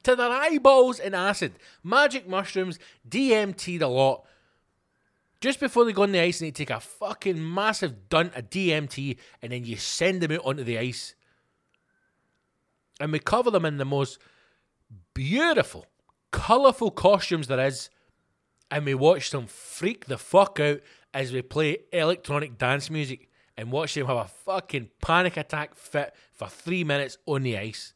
to 0.03 0.15
their 0.15 0.31
eyeballs 0.31 0.99
in 0.99 1.13
acid. 1.13 1.53
Magic 1.83 2.27
mushrooms, 2.27 2.79
DMT'd 3.07 3.81
a 3.81 3.87
lot. 3.87 4.25
Just 5.41 5.59
before 5.59 5.85
they 5.85 5.93
go 5.93 6.03
on 6.03 6.11
the 6.11 6.19
ice, 6.19 6.39
and 6.39 6.47
you 6.47 6.51
take 6.51 6.69
a 6.69 6.79
fucking 6.79 7.53
massive 7.53 8.09
dunt 8.09 8.35
of 8.35 8.49
DMT 8.49 9.17
and 9.41 9.51
then 9.51 9.65
you 9.65 9.75
send 9.75 10.21
them 10.21 10.31
out 10.31 10.45
onto 10.45 10.63
the 10.63 10.79
ice. 10.79 11.13
And 12.99 13.11
we 13.11 13.19
cover 13.19 13.51
them 13.51 13.65
in 13.65 13.77
the 13.77 13.85
most 13.85 14.17
beautiful, 15.13 15.85
colourful 16.31 16.91
costumes 16.91 17.47
there 17.47 17.65
is. 17.65 17.89
And 18.69 18.85
we 18.85 18.95
watch 18.95 19.31
them 19.31 19.47
freak 19.47 20.05
the 20.05 20.17
fuck 20.17 20.59
out 20.59 20.81
as 21.13 21.31
we 21.31 21.41
play 21.41 21.77
electronic 21.93 22.57
dance 22.57 22.89
music 22.89 23.29
and 23.57 23.71
watch 23.71 23.93
them 23.93 24.07
have 24.07 24.17
a 24.17 24.25
fucking 24.25 24.89
panic 25.01 25.37
attack 25.37 25.75
fit 25.75 26.13
for 26.31 26.47
three 26.47 26.83
minutes 26.83 27.17
on 27.25 27.43
the 27.43 27.57
ice. 27.57 27.93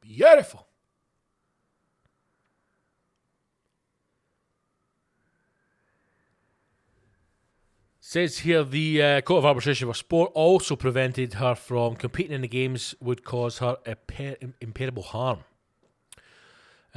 Beautiful. 0.00 0.66
Says 7.98 8.38
here 8.38 8.62
the 8.62 9.02
uh, 9.02 9.20
Court 9.22 9.38
of 9.38 9.46
Arbitration 9.46 9.88
for 9.88 9.94
Sport 9.94 10.30
also 10.32 10.76
prevented 10.76 11.34
her 11.34 11.56
from 11.56 11.96
competing 11.96 12.32
in 12.32 12.42
the 12.42 12.48
games 12.48 12.94
would 13.00 13.24
cause 13.24 13.58
her 13.58 13.78
impair- 13.84 14.36
impairable 14.62 15.02
harm. 15.02 15.40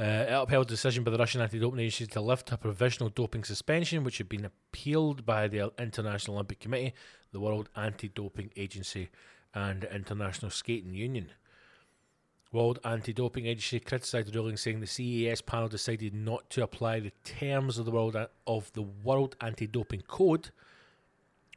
Uh, 0.00 0.24
it 0.26 0.32
upheld 0.32 0.66
the 0.66 0.70
decision 0.70 1.04
by 1.04 1.10
the 1.10 1.18
Russian 1.18 1.42
anti-doping 1.42 1.78
agency 1.78 2.06
to 2.06 2.22
lift 2.22 2.50
a 2.52 2.56
provisional 2.56 3.10
doping 3.10 3.44
suspension, 3.44 4.02
which 4.02 4.16
had 4.16 4.30
been 4.30 4.46
appealed 4.46 5.26
by 5.26 5.46
the 5.46 5.70
International 5.78 6.36
Olympic 6.36 6.58
Committee, 6.58 6.94
the 7.32 7.40
World 7.40 7.68
Anti-Doping 7.76 8.50
Agency, 8.56 9.10
and 9.52 9.82
the 9.82 9.94
International 9.94 10.50
Skating 10.50 10.94
Union. 10.94 11.32
World 12.50 12.78
Anti-Doping 12.82 13.44
Agency 13.44 13.78
criticised 13.78 14.32
the 14.32 14.38
ruling, 14.38 14.56
saying 14.56 14.80
the 14.80 14.86
CAS 15.26 15.42
panel 15.42 15.68
decided 15.68 16.14
not 16.14 16.48
to 16.48 16.62
apply 16.62 17.00
the 17.00 17.12
terms 17.22 17.76
of 17.76 17.84
the 17.84 17.92
World 17.92 18.16
of 18.46 18.72
the 18.72 18.82
World 18.82 19.36
Anti-Doping 19.42 20.04
Code, 20.08 20.48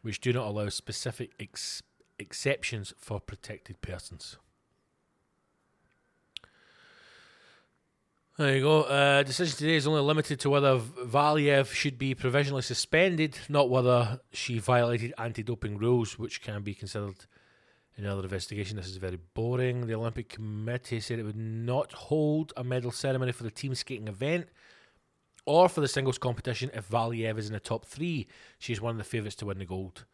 which 0.01 0.19
do 0.19 0.33
not 0.33 0.47
allow 0.47 0.67
specific 0.67 1.31
ex- 1.39 1.81
exceptions 2.19 2.93
for 2.97 3.21
protected 3.21 3.81
persons. 3.81 4.35
There 8.35 8.55
you 8.55 8.63
go. 8.63 8.81
Uh, 8.81 9.21
decision 9.21 9.55
today 9.55 9.75
is 9.75 9.85
only 9.85 10.01
limited 10.01 10.39
to 10.39 10.49
whether 10.49 10.79
Valiev 10.79 11.71
should 11.71 11.99
be 11.99 12.15
provisionally 12.15 12.63
suspended, 12.63 13.37
not 13.47 13.69
whether 13.69 14.21
she 14.31 14.57
violated 14.57 15.13
anti-doping 15.19 15.77
rules, 15.77 16.17
which 16.17 16.41
can 16.41 16.63
be 16.63 16.73
considered 16.73 17.27
another 17.95 18.23
investigation. 18.23 18.77
This 18.77 18.87
is 18.87 18.97
very 18.97 19.19
boring. 19.35 19.85
The 19.85 19.93
Olympic 19.93 20.29
Committee 20.29 20.99
said 20.99 21.19
it 21.19 21.25
would 21.25 21.35
not 21.35 21.93
hold 21.93 22.53
a 22.57 22.63
medal 22.63 22.89
ceremony 22.89 23.33
for 23.33 23.43
the 23.43 23.51
team 23.51 23.75
skating 23.75 24.07
event 24.07 24.47
or 25.45 25.69
for 25.69 25.81
the 25.81 25.87
singles 25.87 26.17
competition 26.17 26.71
if 26.73 26.89
Valiev 26.89 27.37
is 27.37 27.45
in 27.45 27.53
the 27.53 27.59
top 27.59 27.85
three. 27.85 28.27
She's 28.57 28.81
one 28.81 28.93
of 28.93 28.97
the 28.97 29.03
favourites 29.03 29.35
to 29.37 29.45
win 29.45 29.59
the 29.59 29.65
gold. 29.65 30.05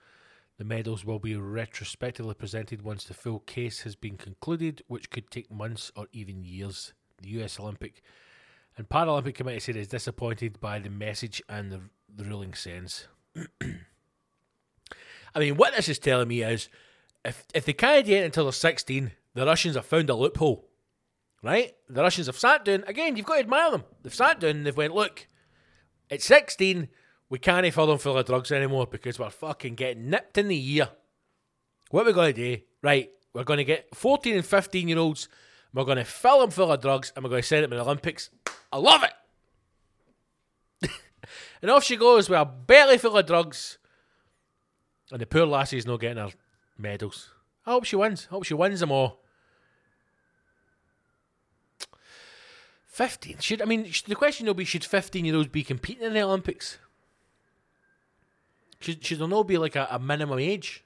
The 0.57 0.65
medals 0.65 1.05
will 1.05 1.19
be 1.19 1.37
retrospectively 1.37 2.33
presented 2.33 2.81
once 2.81 3.05
the 3.05 3.13
full 3.13 3.39
case 3.39 3.83
has 3.83 3.95
been 3.95 4.17
concluded, 4.17 4.83
which 4.87 5.09
could 5.09 5.31
take 5.31 5.49
months 5.49 5.89
or 5.95 6.07
even 6.11 6.43
years. 6.43 6.91
The 7.21 7.29
US 7.41 7.59
Olympic 7.59 8.01
and 8.77 8.87
Paralympic 8.87 9.35
Committee 9.35 9.59
said 9.59 9.75
it's 9.75 9.87
disappointed 9.87 10.59
by 10.59 10.79
the 10.79 10.89
message 10.89 11.41
and 11.49 11.71
the, 11.71 11.81
the 12.13 12.23
ruling 12.23 12.53
sends. 12.53 13.07
I 15.35 15.39
mean, 15.39 15.57
what 15.57 15.75
this 15.75 15.89
is 15.89 15.99
telling 15.99 16.27
me 16.27 16.43
is 16.43 16.69
if 17.23 17.45
if 17.53 17.65
they 17.65 17.73
can't 17.73 18.05
get 18.05 18.23
it 18.23 18.25
until 18.25 18.45
they're 18.45 18.53
16, 18.53 19.11
the 19.35 19.45
Russians 19.45 19.75
have 19.75 19.85
found 19.85 20.09
a 20.09 20.15
loophole. 20.15 20.65
Right? 21.41 21.73
The 21.87 22.01
Russians 22.01 22.27
have 22.27 22.37
sat 22.37 22.65
down. 22.65 22.83
Again, 22.87 23.15
you've 23.15 23.25
got 23.25 23.35
to 23.35 23.39
admire 23.39 23.71
them. 23.71 23.83
They've 24.01 24.13
sat 24.13 24.41
down 24.41 24.51
and 24.51 24.65
they've 24.65 24.75
went, 24.75 24.93
look, 24.93 25.27
at 26.09 26.21
16, 26.21 26.89
we 27.29 27.39
can't 27.39 27.73
fill 27.73 27.87
them 27.87 27.97
full 27.97 28.17
of 28.17 28.25
drugs 28.25 28.51
anymore 28.51 28.87
because 28.87 29.19
we're 29.19 29.29
fucking 29.29 29.75
getting 29.75 30.09
nipped 30.09 30.37
in 30.37 30.47
the 30.47 30.75
ear. 30.75 30.89
What 31.91 32.03
are 32.03 32.07
we 32.07 32.13
going 32.13 32.33
to 32.33 32.55
do? 32.55 32.61
Right, 32.81 33.09
we're 33.33 33.43
going 33.43 33.57
to 33.57 33.63
get 33.63 33.95
14 33.95 34.35
and 34.35 34.45
15 34.45 34.87
year 34.87 34.97
olds, 34.97 35.29
we're 35.73 35.85
going 35.85 35.97
to 35.97 36.03
fill 36.03 36.39
them 36.39 36.49
full 36.49 36.71
of 36.71 36.81
drugs, 36.81 37.13
and 37.15 37.23
we're 37.23 37.29
going 37.29 37.41
to 37.41 37.47
send 37.47 37.63
them 37.63 37.71
to 37.71 37.77
the 37.77 37.83
Olympics. 37.83 38.29
I 38.71 38.77
love 38.77 39.03
it! 39.03 40.89
and 41.61 41.71
off 41.71 41.83
she 41.83 41.95
goes 41.95 42.29
with 42.29 42.39
a 42.39 42.45
belly 42.45 42.97
full 42.97 43.17
of 43.17 43.25
drugs. 43.25 43.77
And 45.11 45.21
the 45.21 45.25
poor 45.25 45.45
lassie's 45.45 45.85
not 45.85 45.99
getting 45.99 46.17
her 46.23 46.31
medals. 46.77 47.31
I 47.65 47.71
hope 47.71 47.85
she 47.85 47.95
wins. 47.95 48.27
I 48.29 48.35
hope 48.35 48.43
she 48.45 48.53
wins 48.53 48.79
them 48.79 48.91
all. 48.91 49.19
15. 52.87 53.37
Should 53.39 53.61
I 53.61 53.65
mean 53.65 53.89
the 54.07 54.15
question 54.15 54.45
will 54.45 54.53
be 54.53 54.65
should 54.65 54.83
15 54.83 55.23
year 55.23 55.35
olds 55.35 55.47
be 55.47 55.63
competing 55.63 56.03
in 56.03 56.13
the 56.13 56.21
Olympics? 56.21 56.79
Should, 58.81 59.05
should 59.05 59.19
there 59.19 59.27
not 59.27 59.47
be 59.47 59.57
like 59.57 59.75
a, 59.75 59.87
a 59.89 59.99
minimum 59.99 60.39
age? 60.39 60.83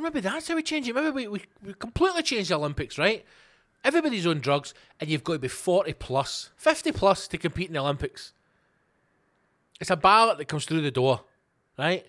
Maybe 0.00 0.20
that's 0.20 0.48
how 0.48 0.56
we 0.56 0.62
change 0.62 0.88
it. 0.88 0.94
Maybe 0.94 1.10
we, 1.10 1.28
we, 1.28 1.42
we 1.64 1.74
completely 1.74 2.22
change 2.22 2.48
the 2.48 2.56
Olympics, 2.56 2.98
right? 2.98 3.24
Everybody's 3.84 4.26
on 4.26 4.40
drugs 4.40 4.74
and 4.98 5.08
you've 5.08 5.24
got 5.24 5.34
to 5.34 5.38
be 5.38 5.48
40 5.48 5.92
plus, 5.94 6.50
50 6.56 6.92
plus 6.92 7.28
to 7.28 7.38
compete 7.38 7.68
in 7.68 7.74
the 7.74 7.80
Olympics. 7.80 8.32
It's 9.80 9.90
a 9.90 9.96
ballot 9.96 10.38
that 10.38 10.46
comes 10.46 10.64
through 10.64 10.80
the 10.82 10.90
door, 10.90 11.20
right? 11.78 12.06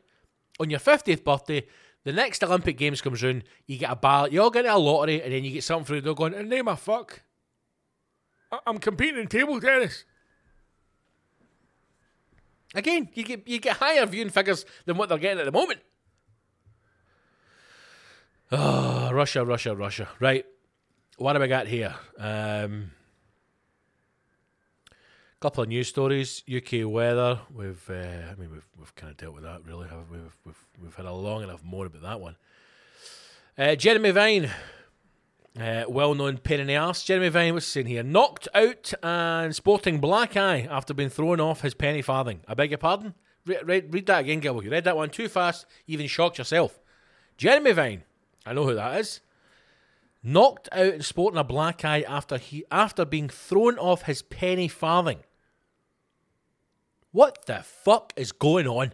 On 0.59 0.69
your 0.69 0.79
50th 0.79 1.23
birthday, 1.23 1.65
the 2.05 2.13
next 2.13 2.43
Olympic 2.43 2.77
Games 2.77 3.01
comes 3.01 3.21
round, 3.23 3.43
you 3.65 3.77
get 3.77 3.91
a 3.91 3.95
ballot, 3.95 4.31
you 4.31 4.41
all 4.41 4.51
get 4.51 4.65
a 4.65 4.77
lottery, 4.77 5.21
and 5.21 5.33
then 5.33 5.43
you 5.43 5.51
get 5.51 5.63
something 5.63 5.86
through 5.86 6.01
the 6.01 6.05
door 6.13 6.15
going, 6.15 6.47
name 6.47 6.67
a 6.67 6.75
fuck. 6.77 7.23
I- 8.51 8.59
I'm 8.65 8.77
competing 8.77 9.19
in 9.19 9.27
table 9.27 9.59
tennis. 9.59 10.05
Again, 12.73 13.09
you 13.13 13.23
get 13.23 13.47
you 13.47 13.59
get 13.59 13.77
higher 13.77 14.05
viewing 14.05 14.29
figures 14.29 14.65
than 14.86 14.97
what 14.97 15.07
they're 15.07 15.17
getting 15.17 15.39
at 15.39 15.45
the 15.45 15.51
moment. 15.51 15.79
Oh, 18.51 19.11
Russia, 19.11 19.43
Russia, 19.43 19.75
Russia. 19.75 20.07
Right. 20.19 20.45
What 21.17 21.35
have 21.35 21.41
I 21.41 21.47
got 21.47 21.67
here? 21.67 21.95
Um, 22.17 22.91
couple 25.45 25.61
of 25.61 25.69
news 25.69 25.87
stories. 25.87 26.43
UK 26.51 26.85
weather. 26.85 27.39
We've, 27.53 27.87
uh, 27.87 27.93
I 27.93 28.35
mean, 28.35 28.51
we've 28.51 28.67
we've 28.79 28.95
kind 28.95 29.11
of 29.11 29.17
dealt 29.17 29.35
with 29.35 29.43
that, 29.43 29.63
really. 29.63 29.87
We? 30.11 30.17
We've, 30.17 30.37
we've 30.43 30.67
we've 30.81 30.95
had 30.95 31.05
a 31.05 31.13
long 31.13 31.43
enough 31.43 31.63
moan 31.63 31.85
about 31.85 32.01
that 32.01 32.19
one. 32.19 32.35
Uh, 33.55 33.75
Jeremy 33.75 34.09
Vine, 34.09 34.49
uh, 35.59 35.83
well-known 35.87 36.39
pain 36.39 36.59
in 36.59 36.67
the 36.67 36.75
arse. 36.75 37.03
Jeremy 37.03 37.29
Vine, 37.29 37.53
what's 37.53 37.67
saying 37.67 37.85
here? 37.85 38.01
Knocked 38.01 38.47
out 38.55 38.91
and 39.03 39.55
sporting 39.55 39.99
black 39.99 40.35
eye 40.35 40.67
after 40.69 40.95
being 40.95 41.09
thrown 41.09 41.39
off 41.39 41.61
his 41.61 41.75
penny 41.75 42.01
farthing. 42.01 42.41
I 42.47 42.55
beg 42.55 42.71
your 42.71 42.79
pardon. 42.79 43.13
Re- 43.45 43.61
read, 43.63 43.93
read 43.93 44.07
that 44.07 44.21
again, 44.21 44.41
Gibbo. 44.41 44.63
You 44.63 44.71
read 44.71 44.85
that 44.85 44.97
one 44.97 45.11
too 45.11 45.29
fast. 45.29 45.67
You 45.85 45.93
even 45.93 46.07
shocked 46.07 46.39
yourself. 46.39 46.79
Jeremy 47.37 47.71
Vine. 47.71 48.03
I 48.45 48.53
know 48.53 48.65
who 48.65 48.75
that 48.75 48.99
is. 48.99 49.21
Knocked 50.21 50.69
out 50.71 50.93
and 50.93 51.05
sporting 51.05 51.39
a 51.39 51.43
black 51.43 51.85
eye 51.85 52.01
after 52.01 52.37
he 52.37 52.63
after 52.71 53.05
being 53.05 53.29
thrown 53.29 53.77
off 53.77 54.03
his 54.03 54.21
penny 54.21 54.67
farthing. 54.67 55.19
What 57.11 57.45
the 57.45 57.63
fuck 57.63 58.11
is 58.15 58.31
going 58.31 58.67
on? 58.67 58.93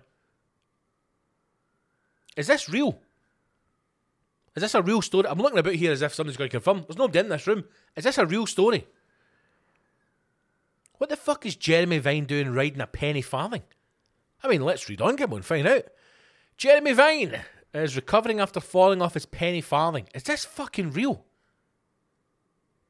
Is 2.36 2.48
this 2.48 2.70
real? 2.70 3.00
Is 4.56 4.62
this 4.62 4.76
a 4.76 4.82
real 4.82 5.02
story? 5.02 5.28
I'm 5.28 5.40
looking 5.40 5.60
about 5.60 5.76
here 5.76 5.92
as 5.92 6.02
if 6.02 6.14
somebody's 6.14 6.38
going 6.38 6.50
to 6.50 6.56
confirm. 6.56 6.84
There's 6.88 6.98
no 6.98 7.06
nobody 7.06 7.20
in 7.20 7.30
this 7.30 7.48
room. 7.48 7.64
Is 7.96 8.04
this 8.04 8.18
a 8.18 8.26
real 8.26 8.46
story? 8.46 8.86
What 10.98 11.10
the 11.10 11.16
fuck 11.16 11.46
is 11.46 11.56
Jeremy 11.56 11.98
Vine 11.98 12.26
doing 12.26 12.54
riding 12.54 12.82
a 12.82 12.88
penny 12.88 13.22
farthing? 13.22 13.64
I 14.44 14.48
mean, 14.48 14.62
let's 14.62 14.88
read 14.90 15.02
on, 15.02 15.18
Gibbo, 15.18 15.36
and 15.36 15.46
find 15.46 15.68
out. 15.68 15.86
Jeremy 16.58 16.94
Vine 16.94 17.42
is 17.74 17.96
recovering 17.96 18.40
after 18.40 18.60
falling 18.60 19.02
off 19.02 19.14
his 19.14 19.26
penny 19.26 19.62
farthing. 19.62 20.08
Is 20.14 20.24
this 20.24 20.46
fucking 20.46 20.92
real? 20.92 21.26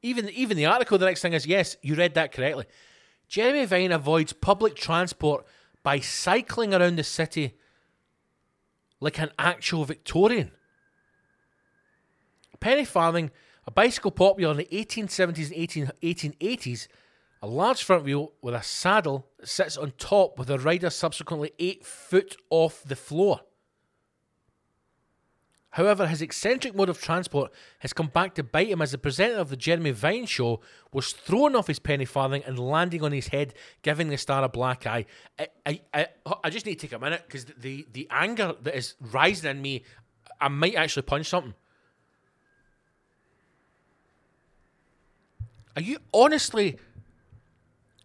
Even 0.02 0.30
even 0.30 0.58
the 0.58 0.66
article, 0.66 0.98
the 0.98 1.06
next 1.06 1.22
thing 1.22 1.34
is 1.34 1.46
yes, 1.46 1.78
you 1.82 1.96
read 1.96 2.16
that 2.16 2.32
correctly. 2.32 2.66
Jeremy 3.28 3.66
Vine 3.66 3.92
avoids 3.92 4.34
public 4.34 4.76
transport 4.76 5.46
by 5.84 6.00
cycling 6.00 6.74
around 6.74 6.96
the 6.96 7.04
city 7.04 7.56
like 9.00 9.20
an 9.20 9.32
actual 9.38 9.86
Victorian. 9.86 10.52
Penny 12.60 12.86
farthing, 12.86 13.32
a 13.66 13.72
bicycle 13.72 14.12
popular 14.12 14.52
in 14.52 14.58
the 14.58 14.68
1870s 14.72 15.46
and 15.46 15.54
18, 15.56 15.92
1880s, 16.04 16.88
a 17.42 17.48
large 17.48 17.84
front 17.84 18.04
wheel 18.04 18.34
with 18.42 18.54
a 18.54 18.62
saddle 18.62 19.28
that 19.40 19.50
sits 19.50 19.78
on 19.78 19.94
top 19.98 20.38
with 20.38 20.48
the 20.48 20.60
rider 20.60 20.90
subsequently 20.90 21.52
eight 21.58 21.86
foot 21.86 22.38
off 22.50 22.84
the 22.86 22.96
floor. 22.96 23.42
However, 25.72 26.08
his 26.08 26.22
eccentric 26.22 26.76
mode 26.76 26.90
of 26.90 27.02
transport 27.02 27.52
has 27.80 27.94
come 27.94 28.08
back 28.08 28.36
to 28.36 28.44
bite 28.44 28.68
him 28.68 28.82
as 28.82 28.92
the 28.92 28.98
presenter 28.98 29.38
of 29.38 29.50
the 29.50 29.56
Jeremy 29.56 29.92
Vine 29.92 30.26
show 30.26 30.60
was 30.92 31.14
thrown 31.14 31.56
off 31.56 31.68
his 31.68 31.80
penny 31.80 32.04
farthing 32.04 32.44
and 32.46 32.60
landing 32.60 33.04
on 33.04 33.14
his 33.14 33.30
head, 33.30 33.54
giving 33.82 34.10
the 34.10 34.18
star 34.18 34.44
a 34.44 34.50
black 34.50 34.86
eye. 34.86 35.06
I, 35.40 35.48
I, 35.66 35.82
I, 35.94 36.08
I 36.44 36.50
just 36.50 36.66
need 36.66 36.76
to 36.76 36.88
take 36.88 36.94
a 36.94 37.00
minute 37.00 37.24
because 37.26 37.46
the, 37.46 37.88
the 37.94 38.06
anger 38.12 38.54
that 38.64 38.76
is 38.76 38.96
rising 39.00 39.50
in 39.50 39.62
me, 39.62 39.84
I 40.42 40.50
might 40.50 40.76
actually 40.76 41.04
punch 41.04 41.28
something. 41.28 41.54
Are 45.78 45.82
you 45.82 46.00
honestly 46.14 46.78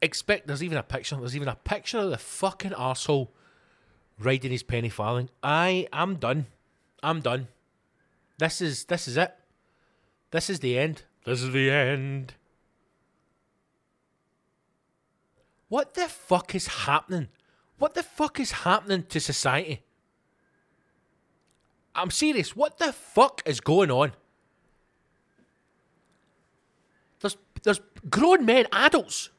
expect? 0.00 0.46
There's 0.46 0.62
even 0.62 0.78
a 0.78 0.84
picture. 0.84 1.16
There's 1.16 1.34
even 1.34 1.48
a 1.48 1.56
picture 1.56 1.98
of 1.98 2.10
the 2.10 2.18
fucking 2.18 2.70
arsehole 2.70 3.30
riding 4.20 4.52
his 4.52 4.62
penny 4.62 4.88
farthing. 4.88 5.30
I 5.42 5.88
am 5.92 6.14
done. 6.14 6.46
I'm 7.02 7.20
done. 7.20 7.48
This 8.38 8.60
is 8.60 8.84
this 8.84 9.08
is 9.08 9.16
it. 9.16 9.34
This 10.30 10.50
is 10.50 10.60
the 10.60 10.78
end. 10.78 11.02
This 11.24 11.42
is 11.42 11.52
the 11.52 11.70
end. 11.70 12.34
What 15.68 15.94
the 15.94 16.08
fuck 16.08 16.54
is 16.54 16.66
happening? 16.66 17.28
What 17.78 17.94
the 17.94 18.02
fuck 18.02 18.38
is 18.38 18.52
happening 18.52 19.04
to 19.04 19.20
society? 19.20 19.82
I'm 21.94 22.10
serious. 22.10 22.54
What 22.54 22.78
the 22.78 22.92
fuck 22.92 23.42
is 23.46 23.60
going 23.60 23.90
on? 23.90 24.12
There's 27.20 27.36
there's 27.62 27.80
grown 28.08 28.44
men, 28.44 28.66
adults. 28.70 29.30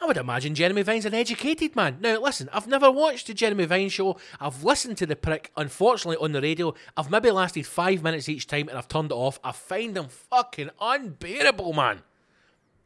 I 0.00 0.04
would 0.04 0.18
imagine 0.18 0.54
Jeremy 0.54 0.82
Vine's 0.82 1.06
an 1.06 1.14
educated 1.14 1.74
man. 1.74 1.96
Now, 2.00 2.20
listen, 2.20 2.50
I've 2.52 2.66
never 2.66 2.90
watched 2.90 3.28
the 3.28 3.34
Jeremy 3.34 3.64
Vine 3.64 3.88
show. 3.88 4.18
I've 4.38 4.62
listened 4.62 4.98
to 4.98 5.06
the 5.06 5.16
prick, 5.16 5.50
unfortunately, 5.56 6.22
on 6.22 6.32
the 6.32 6.42
radio. 6.42 6.74
I've 6.98 7.10
maybe 7.10 7.30
lasted 7.30 7.66
five 7.66 8.02
minutes 8.02 8.28
each 8.28 8.46
time 8.46 8.68
and 8.68 8.76
I've 8.76 8.88
turned 8.88 9.10
it 9.10 9.14
off. 9.14 9.40
I 9.42 9.52
find 9.52 9.96
him 9.96 10.08
fucking 10.08 10.68
unbearable, 10.82 11.72
man. 11.72 12.02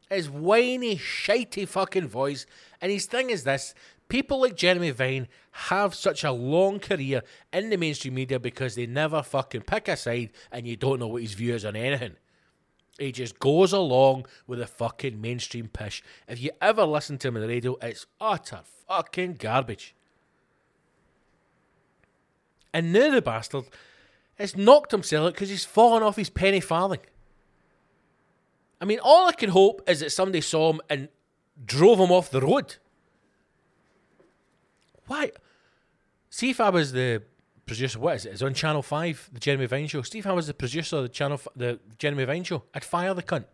His 0.09 0.29
whiny, 0.29 0.95
shitey 0.95 1.67
fucking 1.67 2.07
voice. 2.07 2.45
And 2.79 2.89
his 2.91 3.07
thing 3.07 3.29
is 3.29 3.43
this 3.43 3.75
people 4.07 4.39
like 4.39 4.55
Jeremy 4.55 4.91
Vine 4.91 5.27
have 5.51 5.93
such 5.93 6.23
a 6.23 6.31
long 6.31 6.79
career 6.79 7.23
in 7.51 7.69
the 7.69 7.77
mainstream 7.77 8.13
media 8.13 8.39
because 8.39 8.75
they 8.75 8.85
never 8.85 9.21
fucking 9.21 9.61
pick 9.61 9.89
a 9.89 9.97
side 9.97 10.29
and 10.49 10.65
you 10.65 10.77
don't 10.77 10.99
know 10.99 11.07
what 11.07 11.21
his 11.21 11.33
view 11.33 11.55
is 11.55 11.65
on 11.65 11.75
anything. 11.75 12.15
He 13.01 13.11
just 13.11 13.39
goes 13.39 13.73
along 13.73 14.27
with 14.45 14.59
the 14.59 14.67
fucking 14.67 15.19
mainstream 15.19 15.69
pish. 15.69 16.03
If 16.27 16.39
you 16.39 16.51
ever 16.61 16.85
listen 16.85 17.17
to 17.17 17.29
him 17.29 17.35
on 17.35 17.41
the 17.41 17.47
radio, 17.47 17.75
it's 17.81 18.05
utter 18.19 18.59
fucking 18.87 19.37
garbage. 19.39 19.95
And 22.71 22.93
now 22.93 23.09
the 23.09 23.23
bastard 23.23 23.65
has 24.35 24.55
knocked 24.55 24.91
himself 24.91 25.25
out 25.25 25.33
because 25.33 25.49
he's 25.49 25.65
fallen 25.65 26.03
off 26.03 26.15
his 26.15 26.29
penny 26.29 26.59
farthing. 26.59 26.99
I 28.79 28.85
mean, 28.85 28.99
all 29.01 29.27
I 29.27 29.33
can 29.33 29.49
hope 29.49 29.81
is 29.87 30.01
that 30.01 30.11
somebody 30.11 30.41
saw 30.41 30.71
him 30.71 30.81
and 30.87 31.09
drove 31.65 31.99
him 31.99 32.11
off 32.11 32.29
the 32.29 32.41
road. 32.41 32.75
Why? 35.07 35.31
See 36.29 36.51
if 36.51 36.61
I 36.61 36.69
was 36.69 36.91
the 36.91 37.23
producer. 37.71 37.99
What 37.99 38.15
is 38.17 38.25
it? 38.25 38.33
It's 38.33 38.41
on 38.41 38.53
Channel 38.53 38.81
Five, 38.81 39.29
the 39.31 39.39
Jeremy 39.39 39.65
Vine 39.65 39.87
show. 39.87 40.01
Steve 40.01 40.25
was 40.25 40.47
the 40.47 40.53
producer 40.53 40.97
of 40.97 41.03
the 41.03 41.09
channel, 41.09 41.39
the 41.55 41.79
Jeremy 41.97 42.25
Vine 42.25 42.43
show. 42.43 42.63
I'd 42.73 42.83
fire 42.83 43.13
the 43.13 43.23
cunt. 43.23 43.45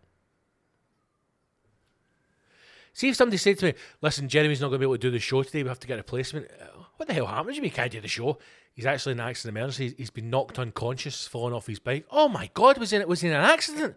See 2.92 3.08
if 3.10 3.16
somebody 3.16 3.36
said 3.36 3.58
to 3.60 3.66
me, 3.66 3.74
"Listen, 4.00 4.28
Jeremy's 4.28 4.60
not 4.60 4.68
going 4.68 4.80
to 4.80 4.86
be 4.86 4.86
able 4.86 4.94
to 4.94 4.98
do 4.98 5.10
the 5.10 5.20
show 5.20 5.42
today. 5.44 5.62
We 5.62 5.68
have 5.68 5.78
to 5.80 5.86
get 5.86 5.94
a 5.94 5.98
replacement." 5.98 6.50
Uh, 6.50 6.82
What 6.96 7.06
the 7.06 7.14
hell 7.14 7.26
happened 7.26 7.54
to 7.54 7.62
me? 7.62 7.70
Can't 7.70 7.92
do 7.92 8.00
the 8.00 8.08
show. 8.08 8.38
He's 8.74 8.86
actually 8.86 9.12
in 9.12 9.20
an 9.20 9.28
accident 9.28 9.56
emergency. 9.56 9.94
He's 9.96 10.10
been 10.10 10.30
knocked 10.30 10.58
unconscious, 10.58 11.26
fallen 11.26 11.52
off 11.52 11.68
his 11.68 11.78
bike. 11.78 12.06
Oh 12.10 12.28
my 12.28 12.50
God! 12.54 12.78
Was 12.78 12.92
in 12.92 13.00
it? 13.00 13.08
was 13.08 13.22
in 13.22 13.30
an 13.30 13.44
accident? 13.44 13.94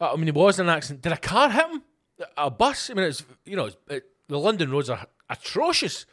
Uh, 0.00 0.12
I 0.12 0.16
mean, 0.16 0.26
he 0.26 0.32
was 0.32 0.58
an 0.58 0.70
accident. 0.70 1.02
Did 1.02 1.12
a 1.12 1.18
car 1.18 1.50
hit 1.50 1.66
him? 1.66 1.82
A 2.36 2.50
bus? 2.50 2.88
I 2.90 2.94
mean, 2.94 3.04
it's 3.06 3.22
you 3.44 3.56
know, 3.56 3.68
it, 3.88 4.04
the 4.28 4.38
London 4.38 4.70
roads 4.70 4.88
are 4.88 5.06
atrocious. 5.28 6.06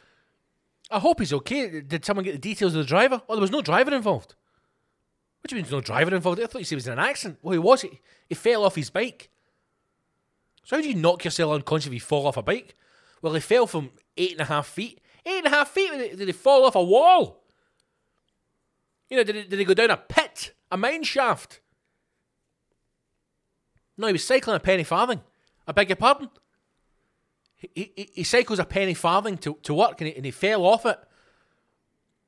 I 0.90 0.98
hope 0.98 1.20
he's 1.20 1.32
okay. 1.32 1.80
Did 1.80 2.04
someone 2.04 2.24
get 2.24 2.32
the 2.32 2.38
details 2.38 2.74
of 2.74 2.82
the 2.82 2.88
driver? 2.88 3.22
Oh, 3.28 3.34
there 3.34 3.40
was 3.40 3.50
no 3.50 3.62
driver 3.62 3.94
involved. 3.94 4.34
What 5.40 5.48
do 5.48 5.56
you 5.56 5.58
mean 5.58 5.64
there's 5.64 5.72
no 5.72 5.80
driver 5.80 6.14
involved? 6.14 6.40
I 6.40 6.46
thought 6.46 6.58
you 6.58 6.64
said 6.64 6.70
he 6.70 6.76
was 6.76 6.86
in 6.86 6.92
an 6.94 6.98
accident. 6.98 7.38
Well, 7.42 7.52
he 7.52 7.58
was. 7.58 7.82
He, 7.82 8.00
he 8.28 8.34
fell 8.34 8.64
off 8.64 8.76
his 8.76 8.90
bike. 8.90 9.30
So 10.64 10.76
how 10.76 10.82
do 10.82 10.88
you 10.88 10.94
knock 10.94 11.24
yourself 11.24 11.52
unconscious 11.52 11.88
if 11.88 11.94
you 11.94 12.00
fall 12.00 12.26
off 12.26 12.36
a 12.36 12.42
bike? 12.42 12.76
Well, 13.20 13.34
he 13.34 13.40
fell 13.40 13.66
from 13.66 13.90
eight 14.16 14.32
and 14.32 14.40
a 14.40 14.44
half 14.44 14.66
feet. 14.66 15.00
Eight 15.26 15.38
and 15.38 15.46
a 15.46 15.50
half 15.50 15.70
feet? 15.70 16.16
Did 16.16 16.28
he, 16.28 16.32
fall 16.32 16.64
off 16.64 16.76
a 16.76 16.82
wall? 16.82 17.44
You 19.08 19.16
know, 19.16 19.24
did 19.24 19.36
he, 19.36 19.42
did 19.42 19.58
he 19.58 19.64
go 19.64 19.74
down 19.74 19.90
a 19.90 19.96
pit? 19.96 20.52
A 20.70 20.76
mine 20.76 21.02
shaft? 21.02 21.60
No, 23.96 24.06
he 24.06 24.12
was 24.12 24.24
cycling 24.24 24.56
a 24.56 24.60
penny 24.60 24.84
farthing. 24.84 25.20
I 25.66 25.72
beg 25.72 25.88
your 25.88 25.96
pardon? 25.96 26.30
He, 27.74 27.92
he, 28.14 28.24
cycles 28.24 28.58
a 28.58 28.64
penny 28.64 28.94
farthing 28.94 29.38
to, 29.38 29.56
to 29.62 29.74
work 29.74 30.00
and 30.00 30.08
he, 30.08 30.16
and 30.16 30.24
he 30.24 30.30
fell 30.30 30.64
off 30.64 30.84
it. 30.84 30.98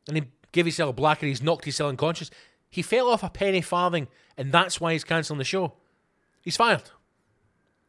And 0.07 0.16
he 0.16 0.24
gave 0.53 0.64
himself 0.66 0.91
a 0.91 0.93
black 0.93 1.22
and 1.22 1.28
he's 1.28 1.43
knocked 1.43 1.64
himself 1.64 1.89
unconscious. 1.89 2.30
He 2.70 2.82
fell 2.82 3.09
off 3.09 3.22
a 3.22 3.30
penny 3.30 3.61
farthing 3.61 4.09
and 4.37 4.53
that's 4.53 4.80
why 4.80 4.93
he's 4.93 5.05
cancelling 5.05 5.39
the 5.39 5.45
show. 5.45 5.72
He's 6.43 6.57
fired. 6.57 6.82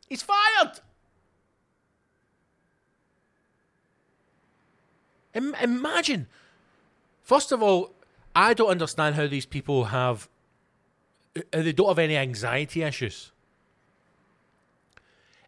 He's 0.10 0.24
fired! 0.24 0.80
Im- 5.34 5.56
imagine. 5.62 6.28
First 7.22 7.52
of 7.52 7.62
all, 7.62 7.92
I 8.36 8.54
don't 8.54 8.70
understand 8.70 9.16
how 9.16 9.28
these 9.28 9.46
people 9.46 9.86
have. 9.86 10.30
uh, 11.36 11.42
They 11.52 11.74
don't 11.74 11.88
have 11.90 12.00
any 12.00 12.18
anxiety 12.18 12.84
issues. 12.84 13.32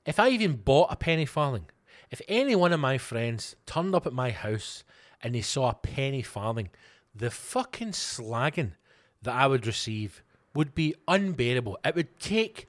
If 0.06 0.20
I 0.20 0.30
even 0.30 0.56
bought 0.56 0.92
a 0.92 0.96
penny 0.96 1.26
farthing, 1.26 1.66
if 2.12 2.22
any 2.28 2.56
one 2.56 2.74
of 2.74 2.80
my 2.80 2.98
friends 2.98 3.56
turned 3.66 3.94
up 3.94 4.08
at 4.08 4.14
my 4.14 4.32
house 4.32 4.84
and 5.22 5.36
they 5.36 5.42
saw 5.42 5.70
a 5.70 5.76
penny 5.76 6.22
farthing, 6.22 6.70
the 7.14 7.32
fucking 7.32 7.92
slagging 7.92 8.74
that 9.22 9.34
I 9.34 9.48
would 9.48 9.66
receive 9.66 10.24
would 10.54 10.74
be 10.74 10.96
unbearable. 11.08 11.78
It 11.84 11.96
would 11.96 12.20
take 12.20 12.68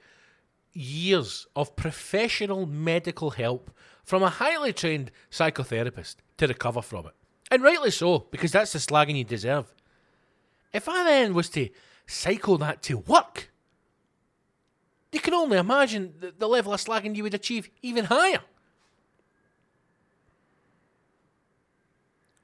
years 0.73 1.47
of 1.55 1.75
professional 1.75 2.65
medical 2.65 3.31
help 3.31 3.71
from 4.03 4.23
a 4.23 4.29
highly 4.29 4.73
trained 4.73 5.11
psychotherapist 5.31 6.15
to 6.37 6.47
recover 6.47 6.81
from 6.81 7.07
it. 7.07 7.13
And 7.51 7.63
rightly 7.63 7.91
so, 7.91 8.27
because 8.31 8.51
that's 8.51 8.73
the 8.73 8.79
slagging 8.79 9.17
you 9.17 9.23
deserve. 9.23 9.73
If 10.73 10.87
I 10.87 11.03
then 11.03 11.33
was 11.33 11.49
to 11.51 11.69
cycle 12.05 12.57
that 12.59 12.81
to 12.83 12.97
work, 12.97 13.51
you 15.11 15.19
can 15.19 15.33
only 15.33 15.57
imagine 15.57 16.13
the, 16.19 16.33
the 16.37 16.47
level 16.47 16.73
of 16.73 16.81
slagging 16.83 17.15
you 17.15 17.23
would 17.23 17.33
achieve 17.33 17.69
even 17.81 18.05
higher. 18.05 18.41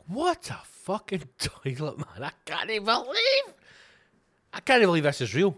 What 0.07 0.49
a 0.49 0.59
fucking 0.63 1.23
toilet, 1.39 1.97
man. 1.97 2.23
I 2.23 2.31
can't 2.45 2.69
even 2.69 2.85
believe. 2.85 3.53
I 4.53 4.59
can't 4.59 4.77
even 4.77 4.89
believe 4.89 5.03
this 5.03 5.21
is 5.21 5.35
real. 5.35 5.57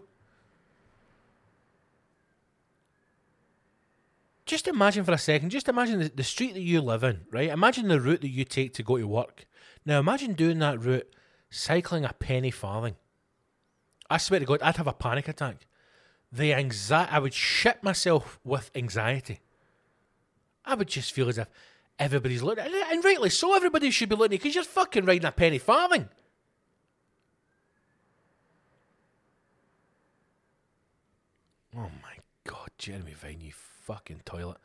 Just 4.46 4.68
imagine 4.68 5.04
for 5.04 5.12
a 5.12 5.18
second, 5.18 5.50
just 5.50 5.68
imagine 5.68 6.00
the, 6.00 6.10
the 6.10 6.24
street 6.24 6.54
that 6.54 6.62
you 6.62 6.80
live 6.80 7.04
in, 7.04 7.26
right? 7.32 7.50
Imagine 7.50 7.90
the 7.90 8.00
route 8.00 8.22
that 8.22 8.30
you 8.30 8.46
take 8.46 8.74
to 8.76 8.84
go 8.84 8.98
to 8.98 9.06
work. 9.06 9.46
Now 9.86 10.00
imagine 10.00 10.34
doing 10.34 10.60
that 10.60 10.82
route, 10.82 11.14
cycling 11.50 12.06
a 12.06 12.14
penny 12.14 12.50
farthing. 12.50 12.96
I 14.10 14.18
swear 14.18 14.40
to 14.40 14.46
God, 14.46 14.62
I'd 14.62 14.78
have 14.78 14.88
a 14.88 14.94
panic 14.94 15.28
attack. 15.28 15.68
The 16.32 16.54
anxiety, 16.54 17.12
I 17.12 17.20
would 17.20 17.34
shit 17.34 17.84
myself 17.84 18.40
with 18.46 18.72
anxiety. 18.74 19.42
I 20.64 20.76
would 20.76 20.88
just 20.88 21.12
feel 21.12 21.28
as 21.28 21.38
if 21.38 21.50
everybody's 22.00 22.44
looking, 22.44 22.66
and, 22.66 23.04
rightly 23.04 23.30
so, 23.30 23.56
everybody 23.56 23.92
should 23.92 24.10
be 24.10 24.16
looking 24.16 24.38
because 24.38 24.56
you're 24.56 24.64
fucking 24.64 25.06
riding 25.06 25.26
a 25.26 25.32
penny 25.32 25.58
farthing. 25.58 26.10
Oh 31.76 31.92
my 32.02 32.18
God, 32.44 32.70
Jeremy 32.78 33.14
Vine, 33.14 33.42
you 33.42 33.52
fucking 33.54 34.22
toilet. 34.26 34.58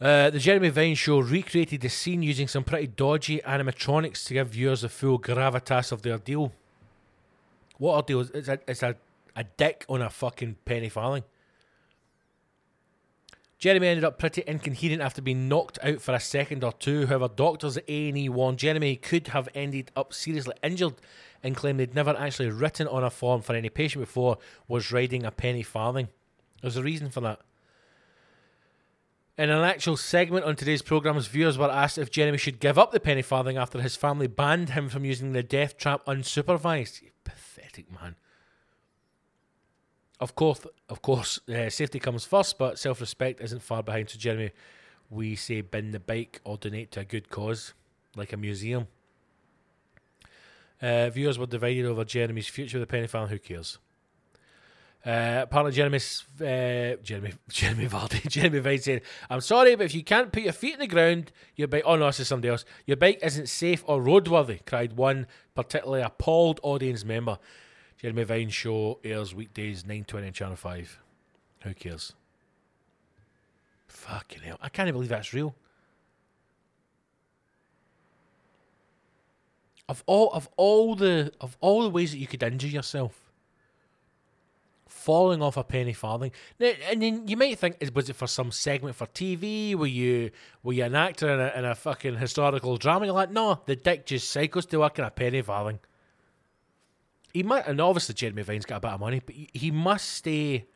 Uh, 0.00 0.30
the 0.30 0.38
Jeremy 0.38 0.70
Vine 0.70 0.94
show 0.94 1.18
recreated 1.18 1.82
the 1.82 1.90
scene 1.90 2.22
using 2.22 2.48
some 2.48 2.64
pretty 2.64 2.86
dodgy 2.86 3.40
animatronics 3.40 4.24
to 4.26 4.34
give 4.34 4.48
viewers 4.48 4.80
the 4.80 4.88
full 4.88 5.18
gravitas 5.18 5.92
of 5.92 6.00
the 6.00 6.12
ordeal. 6.12 6.52
What 7.76 7.96
ordeal? 7.96 8.20
It's 8.32 8.48
a, 8.48 8.58
it's 8.66 8.82
a, 8.82 8.96
a 9.36 9.44
dick 9.44 9.84
on 9.90 10.00
a 10.00 10.08
fucking 10.08 10.56
penny 10.64 10.88
farthing. 10.88 11.24
Jeremy 13.60 13.88
ended 13.88 14.04
up 14.04 14.18
pretty 14.18 14.42
incoherent 14.46 15.02
after 15.02 15.20
being 15.20 15.46
knocked 15.46 15.78
out 15.82 16.00
for 16.00 16.14
a 16.14 16.20
second 16.20 16.64
or 16.64 16.72
two. 16.72 17.06
However, 17.06 17.28
doctors 17.28 17.76
at 17.76 17.84
A&E 17.88 18.30
warned 18.30 18.58
Jeremy 18.58 18.96
could 18.96 19.28
have 19.28 19.50
ended 19.54 19.90
up 19.94 20.14
seriously 20.14 20.54
injured 20.62 20.94
and 21.42 21.54
claimed 21.54 21.78
they'd 21.78 21.94
never 21.94 22.16
actually 22.16 22.48
written 22.48 22.88
on 22.88 23.04
a 23.04 23.10
form 23.10 23.42
for 23.42 23.54
any 23.54 23.68
patient 23.68 24.02
before 24.02 24.38
was 24.66 24.90
riding 24.90 25.26
a 25.26 25.30
penny 25.30 25.62
farthing. 25.62 26.08
There's 26.62 26.78
a 26.78 26.82
reason 26.82 27.10
for 27.10 27.20
that. 27.20 27.40
In 29.36 29.50
an 29.50 29.62
actual 29.62 29.98
segment 29.98 30.46
on 30.46 30.56
today's 30.56 30.82
programmes, 30.82 31.26
viewers 31.26 31.58
were 31.58 31.70
asked 31.70 31.98
if 31.98 32.10
Jeremy 32.10 32.38
should 32.38 32.60
give 32.60 32.78
up 32.78 32.92
the 32.92 33.00
penny 33.00 33.22
farthing 33.22 33.58
after 33.58 33.82
his 33.82 33.94
family 33.94 34.26
banned 34.26 34.70
him 34.70 34.88
from 34.88 35.04
using 35.04 35.32
the 35.32 35.42
death 35.42 35.76
trap 35.76 36.04
unsupervised. 36.06 37.02
You 37.02 37.10
pathetic 37.24 37.92
man. 37.92 38.16
Of 40.20 40.34
course, 40.34 40.66
of 40.88 41.00
course, 41.02 41.40
uh, 41.48 41.70
safety 41.70 41.98
comes 41.98 42.24
first, 42.24 42.58
but 42.58 42.78
self-respect 42.78 43.40
isn't 43.40 43.62
far 43.62 43.82
behind. 43.82 44.10
So, 44.10 44.18
Jeremy, 44.18 44.50
we 45.08 45.34
say 45.34 45.62
bin 45.62 45.90
the 45.90 46.00
bike 46.00 46.40
or 46.44 46.58
donate 46.58 46.92
to 46.92 47.00
a 47.00 47.04
good 47.04 47.30
cause, 47.30 47.72
like 48.14 48.32
a 48.32 48.36
museum. 48.36 48.86
Uh, 50.80 51.10
viewers 51.10 51.38
were 51.38 51.46
divided 51.46 51.84
over 51.84 52.04
Jeremy's 52.04 52.48
future 52.48 52.78
with 52.78 52.88
the 52.88 52.90
penny 52.92 53.06
farthing. 53.06 53.36
Who 53.36 53.38
cares? 53.38 53.78
Uh, 55.04 55.40
apparently, 55.42 55.72
Jeremy's 55.72 56.24
uh, 56.40 56.96
Jeremy 57.02 57.32
Jeremy 57.48 57.86
Vardy 57.86 58.26
Jeremy 58.28 58.58
Vine 58.58 58.78
said, 58.78 59.02
"I'm 59.30 59.40
sorry, 59.40 59.74
but 59.74 59.86
if 59.86 59.94
you 59.94 60.04
can't 60.04 60.30
put 60.30 60.42
your 60.42 60.52
feet 60.52 60.74
in 60.74 60.80
the 60.80 60.86
ground, 60.86 61.32
your 61.56 61.68
bike. 61.68 61.84
Oh 61.86 61.96
no, 61.96 62.06
this 62.06 62.20
is 62.20 62.28
somebody 62.28 62.50
else. 62.50 62.66
Your 62.84 62.98
bike 62.98 63.18
isn't 63.22 63.48
safe 63.48 63.82
or 63.86 64.02
roadworthy." 64.02 64.64
Cried 64.66 64.94
one 64.94 65.26
particularly 65.54 66.02
appalled 66.02 66.60
audience 66.62 67.02
member. 67.04 67.38
Jeremy 68.00 68.24
Vine 68.24 68.48
show 68.48 68.98
airs 69.04 69.34
weekdays 69.34 69.84
nine 69.84 70.04
twenty 70.04 70.28
on 70.28 70.32
Channel 70.32 70.56
Five. 70.56 70.98
Who 71.64 71.74
cares? 71.74 72.14
Fucking 73.88 74.40
hell! 74.40 74.56
I 74.62 74.70
can't 74.70 74.90
believe 74.90 75.10
that's 75.10 75.34
real. 75.34 75.54
Of 79.86 80.02
all 80.06 80.32
of 80.32 80.48
all 80.56 80.94
the 80.94 81.30
of 81.42 81.58
all 81.60 81.82
the 81.82 81.90
ways 81.90 82.12
that 82.12 82.18
you 82.18 82.26
could 82.26 82.42
injure 82.42 82.68
yourself 82.68 83.30
falling 84.86 85.42
off 85.42 85.56
a 85.56 85.64
penny 85.64 85.92
farthing. 85.92 86.30
Now, 86.58 86.72
and 86.90 87.02
then 87.02 87.26
you 87.26 87.36
might 87.36 87.58
think, 87.58 87.76
was 87.94 88.08
it 88.08 88.16
for 88.16 88.26
some 88.26 88.50
segment 88.50 88.96
for 88.96 89.06
TV? 89.06 89.74
Were 89.74 89.86
you 89.86 90.30
were 90.62 90.72
you 90.72 90.84
an 90.84 90.94
actor 90.94 91.28
in 91.28 91.40
a, 91.40 91.52
in 91.58 91.64
a 91.66 91.74
fucking 91.74 92.16
historical 92.16 92.78
drama? 92.78 93.04
You're 93.04 93.14
like, 93.14 93.30
no, 93.30 93.60
the 93.66 93.76
dick 93.76 94.06
just 94.06 94.30
cycles 94.30 94.64
to 94.66 94.78
work 94.78 94.98
in 94.98 95.04
a 95.04 95.10
penny 95.10 95.42
farthing. 95.42 95.80
He 97.32 97.42
might, 97.42 97.66
and 97.66 97.80
obviously 97.80 98.14
Jeremy 98.14 98.42
Vine's 98.42 98.66
got 98.66 98.78
a 98.78 98.80
bit 98.80 98.90
of 98.90 99.00
money, 99.00 99.22
but 99.24 99.34
he, 99.34 99.48
he 99.52 99.70
must 99.70 100.08
stay 100.08 100.66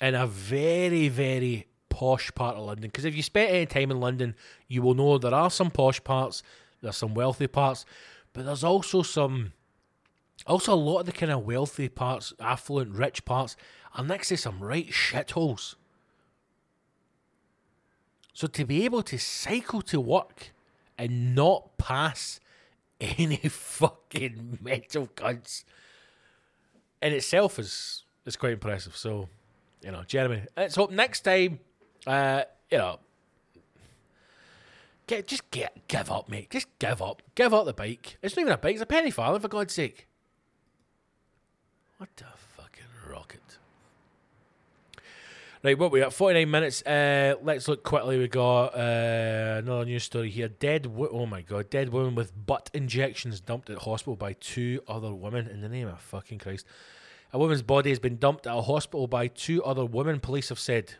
in 0.00 0.14
a 0.14 0.26
very, 0.26 1.08
very 1.08 1.66
posh 1.88 2.32
part 2.34 2.56
of 2.56 2.64
London. 2.64 2.88
Because 2.88 3.04
if 3.04 3.14
you 3.14 3.22
spent 3.22 3.50
any 3.50 3.66
time 3.66 3.90
in 3.90 4.00
London, 4.00 4.34
you 4.66 4.82
will 4.82 4.94
know 4.94 5.18
there 5.18 5.34
are 5.34 5.50
some 5.50 5.70
posh 5.70 6.02
parts, 6.02 6.42
there's 6.82 6.96
some 6.96 7.14
wealthy 7.14 7.46
parts, 7.46 7.84
but 8.32 8.44
there's 8.44 8.64
also 8.64 9.02
some 9.02 9.52
also, 10.46 10.72
a 10.72 10.76
lot 10.76 11.00
of 11.00 11.06
the 11.06 11.12
kind 11.12 11.32
of 11.32 11.44
wealthy 11.44 11.88
parts, 11.88 12.32
affluent, 12.40 12.94
rich 12.94 13.24
parts, 13.24 13.56
are 13.94 14.04
next 14.04 14.28
to 14.28 14.36
some 14.36 14.60
right 14.60 14.88
shitholes. 14.88 15.74
So 18.32 18.46
to 18.46 18.64
be 18.64 18.84
able 18.84 19.02
to 19.02 19.18
cycle 19.18 19.82
to 19.82 20.00
work 20.00 20.52
and 20.96 21.34
not 21.34 21.76
pass 21.76 22.40
any 23.00 23.36
fucking 23.48 24.58
mental 24.60 25.08
cunts 25.08 25.64
in 27.02 27.12
itself 27.12 27.58
is 27.58 28.04
is 28.26 28.36
quite 28.36 28.52
impressive. 28.52 28.96
So, 28.96 29.28
you 29.82 29.90
know, 29.90 30.02
Jeremy, 30.06 30.42
let's 30.56 30.74
hope 30.74 30.90
next 30.90 31.20
time, 31.20 31.60
uh, 32.06 32.42
you 32.70 32.78
know, 32.78 32.98
get 35.06 35.26
just 35.26 35.50
get 35.50 35.86
give 35.88 36.10
up, 36.10 36.28
mate. 36.28 36.50
Just 36.50 36.66
give 36.78 37.00
up. 37.02 37.22
Give 37.34 37.54
up 37.54 37.66
the 37.66 37.72
bike. 37.72 38.18
It's 38.22 38.36
not 38.36 38.42
even 38.42 38.52
a 38.52 38.58
bike. 38.58 38.74
It's 38.74 38.82
a 38.82 38.86
penny 38.86 39.10
farthing, 39.10 39.40
for 39.40 39.48
God's 39.48 39.74
sake. 39.74 40.06
What 41.98 42.10
the 42.16 42.26
fucking 42.56 42.84
rocket? 43.10 43.58
Right, 45.64 45.76
what 45.76 45.90
we 45.90 46.02
at? 46.02 46.12
49 46.12 46.48
minutes. 46.48 46.82
Uh, 46.82 47.34
let's 47.42 47.66
look 47.66 47.82
quickly. 47.82 48.16
We 48.16 48.28
got 48.28 48.76
uh, 48.76 49.56
another 49.58 49.84
news 49.84 50.04
story 50.04 50.30
here. 50.30 50.46
Dead, 50.46 50.86
wo- 50.86 51.08
oh 51.10 51.26
my 51.26 51.42
god, 51.42 51.68
dead 51.68 51.88
woman 51.88 52.14
with 52.14 52.32
butt 52.46 52.70
injections 52.72 53.40
dumped 53.40 53.68
at 53.68 53.78
hospital 53.78 54.14
by 54.14 54.34
two 54.34 54.80
other 54.86 55.12
women. 55.12 55.48
In 55.48 55.60
the 55.60 55.68
name 55.68 55.88
of 55.88 56.00
fucking 56.00 56.38
Christ. 56.38 56.64
A 57.32 57.38
woman's 57.40 57.62
body 57.62 57.90
has 57.90 57.98
been 57.98 58.18
dumped 58.18 58.46
at 58.46 58.56
a 58.56 58.62
hospital 58.62 59.08
by 59.08 59.26
two 59.26 59.62
other 59.64 59.84
women, 59.84 60.20
police 60.20 60.48
have 60.50 60.60
said. 60.60 60.94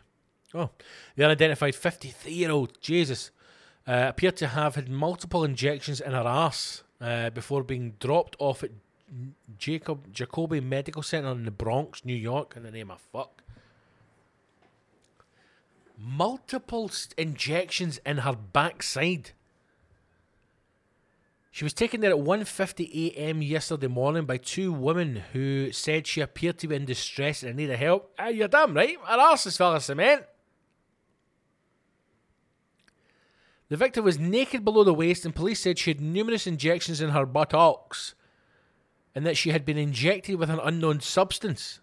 Oh, 0.53 0.71
the 1.15 1.23
unidentified 1.23 1.75
53 1.75 2.31
year 2.31 2.51
old, 2.51 2.81
Jesus, 2.81 3.31
uh, 3.87 4.07
appeared 4.09 4.35
to 4.37 4.47
have 4.47 4.75
had 4.75 4.89
multiple 4.89 5.45
injections 5.45 6.01
in 6.01 6.11
her 6.11 6.27
ass 6.27 6.83
uh, 6.99 7.29
before 7.29 7.63
being 7.63 7.93
dropped 7.99 8.35
off 8.39 8.61
at 8.63 8.71
Jacob 9.57 10.11
Jacobi 10.11 10.61
Medical 10.61 11.01
Center 11.01 11.31
in 11.31 11.45
the 11.45 11.51
Bronx, 11.51 12.03
New 12.03 12.15
York, 12.15 12.55
in 12.57 12.63
the 12.63 12.71
name 12.71 12.91
of 12.91 12.99
fuck. 12.99 13.41
Multiple 15.99 16.89
injections 17.17 17.99
in 18.05 18.19
her 18.19 18.35
backside. 18.35 19.31
She 21.51 21.65
was 21.65 21.73
taken 21.73 21.99
there 21.99 22.11
at 22.11 22.17
1.50 22.17 23.11
a.m. 23.11 23.41
yesterday 23.41 23.87
morning 23.87 24.25
by 24.25 24.37
two 24.37 24.71
women 24.71 25.23
who 25.33 25.73
said 25.73 26.07
she 26.07 26.21
appeared 26.21 26.57
to 26.59 26.67
be 26.67 26.75
in 26.75 26.85
distress 26.85 27.43
and 27.43 27.57
needed 27.57 27.77
help. 27.77 28.13
Ah, 28.17 28.29
you're 28.29 28.47
damn 28.47 28.73
right. 28.73 28.97
Her 29.03 29.19
arse 29.19 29.45
is 29.45 29.57
full 29.57 29.73
of 29.73 29.83
cement. 29.83 30.23
The 33.67 33.77
victim 33.77 34.05
was 34.05 34.17
naked 34.17 34.63
below 34.63 34.83
the 34.83 34.93
waist, 34.93 35.25
and 35.25 35.35
police 35.35 35.59
said 35.59 35.77
she 35.77 35.91
had 35.91 36.01
numerous 36.01 36.47
injections 36.47 37.01
in 37.01 37.09
her 37.09 37.25
buttocks 37.25 38.15
and 39.13 39.25
that 39.25 39.37
she 39.37 39.49
had 39.49 39.65
been 39.65 39.77
injected 39.77 40.35
with 40.35 40.49
an 40.49 40.59
unknown 40.63 41.01
substance. 41.01 41.81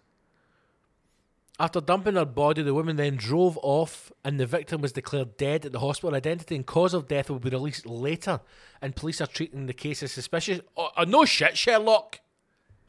After 1.59 1.81
dumping 1.81 2.15
her 2.15 2.25
body, 2.25 2.61
the 2.61 2.73
woman 2.73 2.97
then 2.97 3.15
drove 3.15 3.57
off, 3.63 4.11
and 4.23 4.39
the 4.39 4.45
victim 4.45 4.79
was 4.79 4.91
declared 4.91 5.37
dead 5.37 5.65
at 5.65 5.71
the 5.71 5.79
hospital. 5.79 6.15
Identity 6.15 6.55
and 6.55 6.65
cause 6.65 6.93
of 6.93 7.07
death 7.07 7.31
will 7.31 7.39
be 7.39 7.49
released 7.49 7.87
later, 7.87 8.41
and 8.79 8.95
police 8.95 9.21
are 9.21 9.27
treating 9.27 9.65
the 9.65 9.73
case 9.73 10.03
as 10.03 10.11
suspicious. 10.11 10.61
Oh, 10.75 10.89
oh, 10.95 11.03
no 11.03 11.25
shit, 11.25 11.57
Sherlock! 11.57 12.19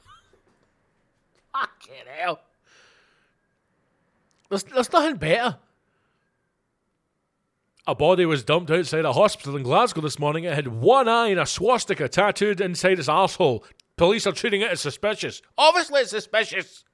Fucking 1.55 2.05
hell. 2.19 2.41
There's, 4.51 4.65
there's 4.65 4.93
nothing 4.93 5.17
better. 5.17 5.57
A 7.87 7.95
body 7.95 8.27
was 8.27 8.45
dumped 8.45 8.71
outside 8.71 9.07
a 9.07 9.15
hospital 9.15 9.57
in 9.57 9.63
Glasgow 9.63 10.03
this 10.03 10.19
morning. 10.19 10.45
It 10.45 10.53
had 10.53 10.69
one 10.69 11.09
eye 11.09 11.29
and 11.29 11.41
a 11.41 11.47
swastika 11.47 12.07
tattooed 12.07 12.61
inside 12.61 12.99
its 12.99 13.09
asshole. 13.09 13.65
Police 13.97 14.27
are 14.27 14.33
treating 14.33 14.61
it 14.61 14.71
as 14.71 14.83
suspicious. 14.83 15.41
Obviously, 15.57 16.03
it's 16.03 16.11
suspicious. 16.11 16.85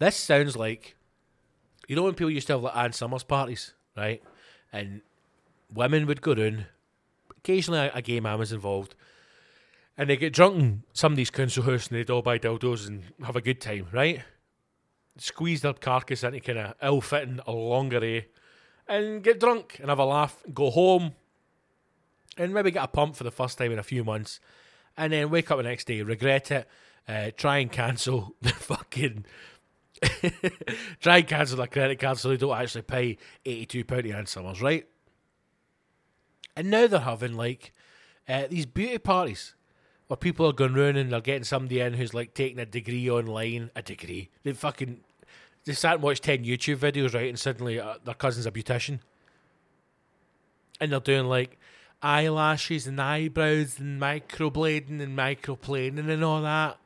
This 0.00 0.16
sounds 0.16 0.56
like, 0.56 0.96
you 1.86 1.94
know, 1.94 2.02
when 2.02 2.14
people 2.14 2.30
used 2.30 2.46
to 2.46 2.54
have 2.54 2.62
like 2.62 2.76
Ann 2.76 2.92
Summers 2.92 3.22
parties, 3.22 3.74
right? 3.96 4.22
And 4.72 5.02
women 5.72 6.06
would 6.06 6.22
go 6.22 6.32
in. 6.32 6.66
Occasionally, 7.38 7.80
a, 7.80 7.92
a 7.94 8.02
gay 8.02 8.18
man 8.18 8.38
was 8.38 8.50
involved. 8.50 8.94
And 9.98 10.08
they 10.08 10.16
get 10.16 10.32
drunk 10.32 10.56
in 10.56 10.82
somebody's 10.94 11.30
council 11.30 11.64
house 11.64 11.88
and 11.88 11.98
they'd 11.98 12.08
all 12.08 12.22
buy 12.22 12.38
dildos 12.38 12.88
and 12.88 13.04
have 13.22 13.36
a 13.36 13.42
good 13.42 13.60
time, 13.60 13.88
right? 13.92 14.22
Squeeze 15.18 15.60
their 15.60 15.74
carcass 15.74 16.24
into 16.24 16.40
kind 16.40 16.58
of 16.58 16.74
ill 16.82 17.02
fitting 17.02 17.40
a 17.46 17.52
lingerie 17.52 18.28
and 18.88 19.22
get 19.22 19.38
drunk 19.38 19.76
and 19.80 19.90
have 19.90 19.98
a 19.98 20.04
laugh, 20.04 20.42
go 20.54 20.70
home, 20.70 21.12
and 22.38 22.54
maybe 22.54 22.70
get 22.70 22.84
a 22.84 22.88
pump 22.88 23.16
for 23.16 23.24
the 23.24 23.30
first 23.30 23.58
time 23.58 23.70
in 23.70 23.78
a 23.78 23.82
few 23.82 24.02
months, 24.02 24.40
and 24.96 25.12
then 25.12 25.28
wake 25.28 25.50
up 25.50 25.58
the 25.58 25.62
next 25.62 25.86
day, 25.86 26.00
regret 26.00 26.50
it, 26.50 26.68
uh, 27.06 27.30
try 27.36 27.58
and 27.58 27.70
cancel 27.70 28.34
the 28.42 28.48
fucking. 28.48 29.26
try 31.00 31.18
and 31.18 31.28
cancel 31.28 31.58
their 31.58 31.66
credit 31.66 31.98
card 31.98 32.18
so 32.18 32.28
they 32.28 32.36
don't 32.36 32.56
actually 32.56 32.82
pay 32.82 33.18
£82 33.44 33.86
to 33.86 34.10
Ann 34.12 34.26
Summers, 34.26 34.62
right? 34.62 34.86
And 36.56 36.70
now 36.70 36.86
they're 36.86 37.00
having 37.00 37.34
like 37.34 37.72
uh, 38.28 38.46
these 38.48 38.66
beauty 38.66 38.98
parties 38.98 39.54
where 40.06 40.16
people 40.16 40.46
are 40.46 40.52
going 40.52 40.74
round 40.74 40.96
and 40.96 41.12
they're 41.12 41.20
getting 41.20 41.44
somebody 41.44 41.80
in 41.80 41.94
who's 41.94 42.14
like 42.14 42.34
taking 42.34 42.58
a 42.58 42.66
degree 42.66 43.08
online. 43.08 43.70
A 43.76 43.82
degree. 43.82 44.30
They 44.42 44.52
fucking. 44.52 45.00
They 45.64 45.72
sat 45.72 45.94
and 45.94 46.02
watched 46.02 46.24
10 46.24 46.44
YouTube 46.44 46.78
videos, 46.78 47.14
right? 47.14 47.28
And 47.28 47.38
suddenly 47.38 47.78
uh, 47.78 47.94
their 48.04 48.14
cousin's 48.14 48.46
a 48.46 48.50
beautician. 48.50 49.00
And 50.80 50.90
they're 50.90 51.00
doing 51.00 51.26
like 51.26 51.58
eyelashes 52.02 52.86
and 52.86 53.00
eyebrows 53.00 53.78
and 53.78 54.00
microblading 54.00 55.00
and 55.00 55.16
microplaning 55.16 56.10
and 56.10 56.24
all 56.24 56.42
that. 56.42 56.78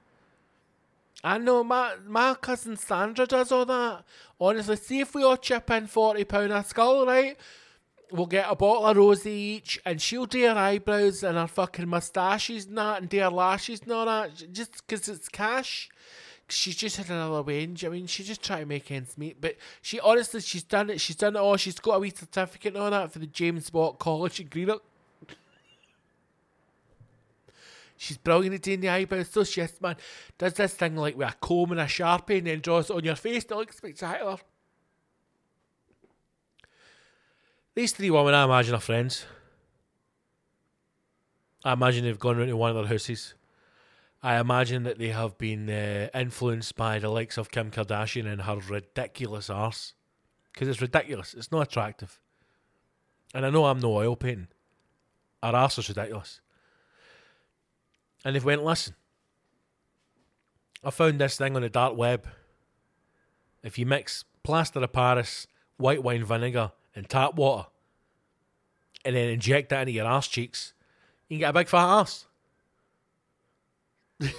I 1.25 1.39
know 1.39 1.65
my 1.65 1.95
my 2.07 2.35
cousin 2.35 2.77
Sandra 2.77 3.27
does 3.27 3.51
all 3.51 3.65
that. 3.65 4.05
Honestly, 4.39 4.77
see 4.77 5.01
if 5.01 5.15
we 5.15 5.23
all 5.25 5.39
chip 5.39 5.71
in 5.71 5.87
forty 5.87 6.25
pound 6.25 6.53
a 6.53 6.63
skull, 6.63 7.07
right? 7.07 7.39
We'll 8.13 8.27
get 8.27 8.47
a 8.49 8.55
bottle 8.55 8.87
of 8.87 8.97
rosy 8.99 9.33
each, 9.33 9.81
and 9.87 10.01
she'll 10.01 10.27
do 10.27 10.43
her 10.43 10.55
eyebrows 10.55 11.23
and 11.23 11.39
her 11.39 11.47
fucking 11.47 11.89
moustaches 11.89 12.67
and 12.67 12.77
that, 12.77 13.01
and 13.01 13.09
do 13.09 13.19
her 13.21 13.31
lashes 13.31 13.81
and 13.81 13.93
all 13.93 14.05
that, 14.05 14.53
just 14.53 14.87
'cause 14.87 15.09
it's 15.09 15.31
cash. 15.31 15.89
She's 16.47 16.77
just 16.77 16.99
had 16.99 17.09
another 17.09 17.43
wage. 17.43 17.87
I 17.87 17.89
mean, 17.89 18.07
she's 18.07 18.27
just 18.27 18.43
trying 18.43 18.61
to 18.61 18.67
make 18.67 18.91
ends 18.91 19.17
meet. 19.17 19.41
But 19.41 19.57
she 19.81 19.99
honestly, 20.01 20.43
she's 20.43 20.63
done 20.63 20.91
it. 20.91 21.01
She's 21.01 21.17
done 21.17 21.37
it 21.37 21.39
all. 21.39 21.57
She's 21.57 21.79
got 21.79 21.95
a 21.97 21.99
wee 22.01 22.11
certificate 22.11 22.75
and 22.75 22.83
all 22.83 22.91
that 22.91 23.13
for 23.13 23.19
the 23.19 23.27
James 23.27 23.73
Watt 23.73 23.99
College 23.99 24.41
in 24.41 24.49
Greenock. 24.49 24.83
She's 27.97 28.17
brilliant 28.17 28.55
at 28.57 28.63
doing 28.63 28.81
the 28.81 28.89
eyebrows. 28.89 29.29
So 29.29 29.45
she 29.45 29.61
is, 29.61 29.81
man. 29.81 29.97
Does 30.37 30.55
this 30.55 30.75
thing 30.75 30.97
like 30.97 31.17
with 31.17 31.29
a 31.29 31.35
comb 31.41 31.73
and 31.73 31.81
a 31.81 31.85
sharpie 31.85 32.39
and 32.39 32.47
then 32.47 32.61
draws 32.61 32.91
it 32.91 32.97
on 32.97 33.05
your 33.05 33.17
face. 33.17 33.45
It 33.45 33.51
looks 33.51 33.77
spectacular. 33.77 34.37
These 37.75 37.93
three 37.93 38.11
women, 38.11 38.35
I 38.35 38.45
imagine, 38.45 38.75
are 38.75 38.81
friends. 38.81 39.27
I 41.65 41.73
imagine 41.73 42.05
they've 42.05 42.19
gone 42.19 42.37
round 42.37 42.51
to 42.51 42.57
one 42.57 42.71
of 42.71 42.77
their 42.77 42.87
houses. 42.87 43.35
I 44.23 44.39
imagine 44.39 44.85
that 44.85 44.99
they 44.99 45.09
have 45.09 45.37
been 45.39 45.69
uh, 45.69 46.09
influenced 46.15 46.77
by 46.77 46.99
the 46.99 47.09
likes 47.09 47.37
of 47.37 47.51
Kim 47.51 47.71
Kardashian 47.71 48.27
and 48.27 48.43
her 48.43 48.57
ridiculous 48.57 49.51
arse. 49.51 49.95
Because 50.53 50.69
it's 50.69 50.81
ridiculous. 50.81 51.35
It's 51.35 51.51
not 51.51 51.63
attractive. 51.63 52.21
And 53.35 53.45
I 53.45 53.51
know 53.51 53.65
I'm 53.65 53.81
no 53.81 53.93
oil 53.93 54.15
painting. 54.15 54.49
Her 55.43 55.51
arse 55.51 55.79
is 55.79 55.89
ridiculous. 55.89 56.41
And 58.25 58.35
they've 58.35 58.45
went, 58.45 58.65
listen, 58.65 58.95
I 60.83 60.91
found 60.91 61.19
this 61.19 61.37
thing 61.37 61.57
on 61.57 61.63
the 61.63 61.69
dark 61.69 61.97
web. 61.97 62.27
If 63.63 63.79
you 63.79 63.87
mix 63.87 64.25
plaster 64.43 64.81
of 64.81 64.93
Paris, 64.93 65.47
white 65.77 66.03
wine 66.03 66.25
vinegar, 66.25 66.73
and 66.95 67.09
tap 67.09 67.35
water, 67.35 67.69
and 69.05 69.17
then 69.17 69.29
inject 69.29 69.71
that 69.71 69.83
into 69.83 69.93
your 69.93 70.07
ass 70.07 70.29
cheeks, 70.29 70.73
you 71.29 71.37
can 71.37 71.41
get 71.41 71.51
a 71.51 71.53
big 71.53 71.69
fat 71.69 72.01
ass. 72.01 72.27
and 74.21 74.31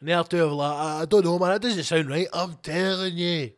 the 0.00 0.12
other 0.12 0.28
two 0.28 0.44
like, 0.46 0.76
I 0.76 1.04
don't 1.04 1.24
know, 1.24 1.38
man, 1.38 1.50
that 1.50 1.62
doesn't 1.62 1.84
sound 1.84 2.08
right. 2.08 2.28
I'm 2.32 2.54
telling 2.62 3.16
you. 3.16 3.52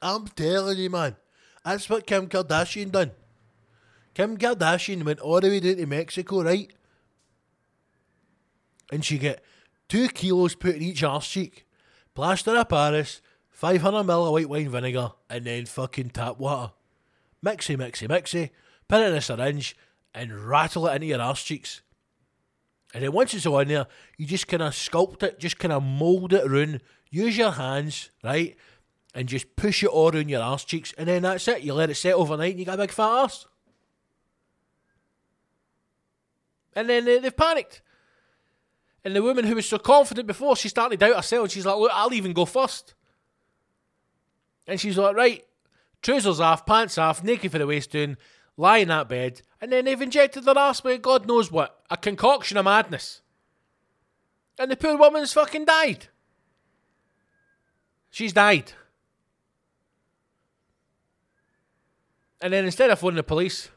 I'm 0.00 0.26
telling 0.28 0.78
you, 0.78 0.90
man. 0.90 1.16
That's 1.64 1.90
what 1.90 2.06
Kim 2.06 2.28
Kardashian 2.28 2.92
done. 2.92 3.10
Kim 4.18 4.36
Kardashian 4.36 5.04
went 5.04 5.20
all 5.20 5.40
the 5.40 5.48
way 5.48 5.60
down 5.60 5.76
to 5.76 5.86
Mexico, 5.86 6.42
right? 6.42 6.72
And 8.90 9.04
she 9.04 9.16
get 9.16 9.44
two 9.88 10.08
kilos 10.08 10.56
put 10.56 10.74
in 10.74 10.82
each 10.82 11.04
arse 11.04 11.28
cheek, 11.28 11.68
plaster 12.16 12.56
of 12.56 12.68
Paris, 12.68 13.20
500 13.50 14.04
ml 14.04 14.26
of 14.26 14.32
white 14.32 14.48
wine 14.48 14.70
vinegar, 14.70 15.12
and 15.30 15.44
then 15.44 15.66
fucking 15.66 16.10
tap 16.10 16.40
water. 16.40 16.72
Mixy, 17.46 17.76
mixy, 17.76 18.08
mixy, 18.08 18.50
put 18.88 19.02
it 19.02 19.10
in 19.10 19.14
a 19.14 19.20
syringe, 19.20 19.76
and 20.12 20.48
rattle 20.48 20.88
it 20.88 20.96
into 20.96 21.06
your 21.06 21.22
arse 21.22 21.44
cheeks. 21.44 21.82
And 22.92 23.04
then 23.04 23.12
once 23.12 23.34
it's 23.34 23.46
all 23.46 23.60
in 23.60 23.68
there, 23.68 23.86
you 24.16 24.26
just 24.26 24.48
kind 24.48 24.64
of 24.64 24.72
sculpt 24.72 25.22
it, 25.22 25.38
just 25.38 25.60
kind 25.60 25.72
of 25.72 25.84
mould 25.84 26.32
it 26.32 26.44
around. 26.44 26.80
Use 27.08 27.38
your 27.38 27.52
hands, 27.52 28.10
right? 28.24 28.56
And 29.14 29.28
just 29.28 29.54
push 29.54 29.84
it 29.84 29.90
all 29.90 30.12
around 30.12 30.28
your 30.28 30.42
arse 30.42 30.64
cheeks. 30.64 30.92
And 30.98 31.06
then 31.06 31.22
that's 31.22 31.46
it. 31.46 31.62
You 31.62 31.74
let 31.74 31.90
it 31.90 31.94
set 31.94 32.14
overnight 32.14 32.50
and 32.50 32.58
you 32.58 32.66
got 32.66 32.80
a 32.80 32.82
big 32.82 32.90
fat 32.90 33.04
arse. 33.04 33.46
And 36.78 36.88
then 36.88 37.04
they, 37.04 37.18
they've 37.18 37.36
panicked. 37.36 37.82
And 39.04 39.16
the 39.16 39.22
woman 39.22 39.44
who 39.44 39.56
was 39.56 39.68
so 39.68 39.80
confident 39.80 40.28
before, 40.28 40.54
she 40.54 40.68
started 40.68 41.00
doubt 41.00 41.16
herself. 41.16 41.42
And 41.42 41.50
she's 41.50 41.66
like, 41.66 41.76
look, 41.76 41.90
I'll 41.92 42.14
even 42.14 42.32
go 42.32 42.44
first. 42.44 42.94
And 44.64 44.80
she's 44.80 44.96
like, 44.96 45.16
right, 45.16 45.44
trousers 46.02 46.38
off, 46.38 46.64
pants 46.66 46.96
off, 46.96 47.24
naked 47.24 47.50
for 47.50 47.58
the 47.58 47.66
waist 47.66 47.90
down, 47.90 48.16
lie 48.56 48.78
in 48.78 48.86
that 48.88 49.08
bed. 49.08 49.42
And 49.60 49.72
then 49.72 49.86
they've 49.86 50.00
injected 50.00 50.44
their 50.44 50.56
ass 50.56 50.84
with 50.84 51.02
God 51.02 51.26
knows 51.26 51.50
what, 51.50 51.80
a 51.90 51.96
concoction 51.96 52.56
of 52.56 52.64
madness. 52.64 53.22
And 54.56 54.70
the 54.70 54.76
poor 54.76 54.96
woman's 54.96 55.32
fucking 55.32 55.64
died. 55.64 56.06
She's 58.10 58.32
died. 58.32 58.70
And 62.40 62.52
then 62.52 62.64
instead 62.64 62.90
of 62.90 63.00
phoning 63.00 63.16
the 63.16 63.24
police 63.24 63.68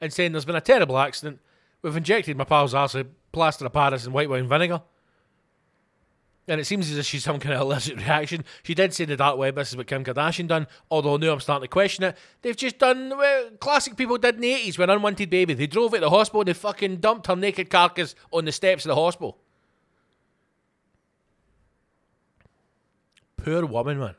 and 0.00 0.12
saying 0.12 0.32
there's 0.32 0.44
been 0.44 0.56
a 0.56 0.60
terrible 0.60 0.98
accident, 0.98 1.38
we've 1.82 1.96
injected 1.96 2.36
my 2.36 2.44
pal's 2.44 2.74
arse 2.74 2.94
with 2.94 3.08
plaster 3.32 3.66
of 3.66 3.72
Paris 3.72 4.04
and 4.04 4.14
white 4.14 4.30
wine 4.30 4.48
vinegar. 4.48 4.82
And 6.48 6.60
it 6.60 6.64
seems 6.64 6.90
as 6.90 6.98
if 6.98 7.06
she's 7.06 7.22
some 7.22 7.38
kind 7.38 7.54
of 7.54 7.60
allergic 7.60 7.96
reaction. 7.98 8.44
She 8.64 8.74
did 8.74 8.92
say 8.92 9.04
the 9.04 9.16
dark 9.16 9.38
web 9.38 9.54
this 9.54 9.70
is 9.70 9.76
what 9.76 9.86
Kim 9.86 10.04
Kardashian 10.04 10.48
done, 10.48 10.66
although 10.90 11.16
now 11.16 11.32
I'm 11.32 11.40
starting 11.40 11.64
to 11.64 11.68
question 11.68 12.04
it. 12.04 12.16
They've 12.42 12.56
just 12.56 12.78
done 12.78 13.10
well, 13.10 13.50
classic 13.60 13.96
people 13.96 14.18
did 14.18 14.36
in 14.36 14.40
the 14.40 14.52
80s 14.52 14.78
when 14.78 14.90
unwanted 14.90 15.30
baby. 15.30 15.54
They 15.54 15.68
drove 15.68 15.94
it 15.94 15.98
to 15.98 16.02
the 16.02 16.10
hospital 16.10 16.40
and 16.40 16.48
they 16.48 16.54
fucking 16.54 16.96
dumped 16.96 17.28
her 17.28 17.36
naked 17.36 17.70
carcass 17.70 18.14
on 18.32 18.44
the 18.44 18.52
steps 18.52 18.84
of 18.84 18.88
the 18.88 18.96
hospital. 18.96 19.38
Poor 23.36 23.64
woman, 23.66 23.98
man. 23.98 24.14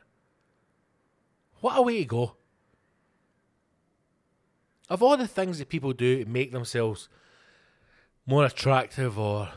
What 1.59 1.77
a 1.77 1.81
way 1.81 1.99
to 1.99 2.05
go. 2.05 2.35
Of 4.89 5.01
all 5.01 5.17
the 5.17 5.27
things 5.27 5.59
that 5.59 5.69
people 5.69 5.93
do 5.93 6.23
to 6.23 6.29
make 6.29 6.51
themselves 6.51 7.09
more 8.25 8.45
attractive 8.45 9.19
or 9.19 9.49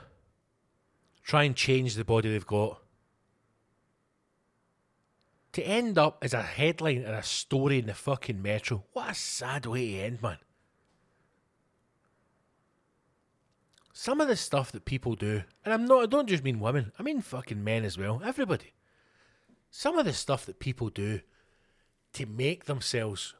try 1.22 1.44
and 1.44 1.56
change 1.56 1.94
the 1.94 2.04
body 2.04 2.30
they've 2.30 2.46
got, 2.46 2.80
to 5.52 5.62
end 5.62 5.96
up 5.96 6.18
as 6.22 6.34
a 6.34 6.42
headline 6.42 7.02
and 7.02 7.14
a 7.14 7.22
story 7.22 7.78
in 7.78 7.86
the 7.86 7.94
fucking 7.94 8.42
Metro, 8.42 8.84
what 8.92 9.10
a 9.10 9.14
sad 9.14 9.66
way 9.66 9.92
to 9.92 9.98
end, 10.00 10.22
man. 10.22 10.38
Some 13.92 14.20
of 14.20 14.28
the 14.28 14.36
stuff 14.36 14.70
that 14.72 14.84
people 14.84 15.14
do, 15.14 15.42
and 15.64 15.72
I'm 15.72 15.86
not, 15.86 16.02
I 16.02 16.06
don't 16.06 16.28
just 16.28 16.44
mean 16.44 16.60
women, 16.60 16.92
I 16.98 17.02
mean 17.02 17.22
fucking 17.22 17.64
men 17.64 17.84
as 17.84 17.96
well, 17.96 18.20
everybody. 18.22 18.74
Some 19.70 19.98
of 19.98 20.04
the 20.04 20.12
stuff 20.12 20.44
that 20.44 20.60
people 20.60 20.90
do 20.90 21.20
to 22.12 22.26
make 22.26 22.66
themselves 22.66 23.34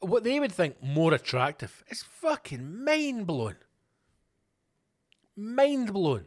what 0.00 0.24
they 0.24 0.40
would 0.40 0.52
think 0.52 0.82
more 0.82 1.14
attractive 1.14 1.84
is 1.88 2.02
fucking 2.02 2.84
mind 2.84 3.26
blowing. 3.26 3.56
Mind 5.40 5.92
blowing. 5.92 6.26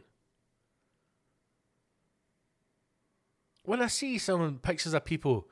When 3.62 3.80
I 3.80 3.86
see 3.86 4.18
some 4.18 4.58
pictures 4.58 4.92
of 4.92 5.04
people, 5.04 5.48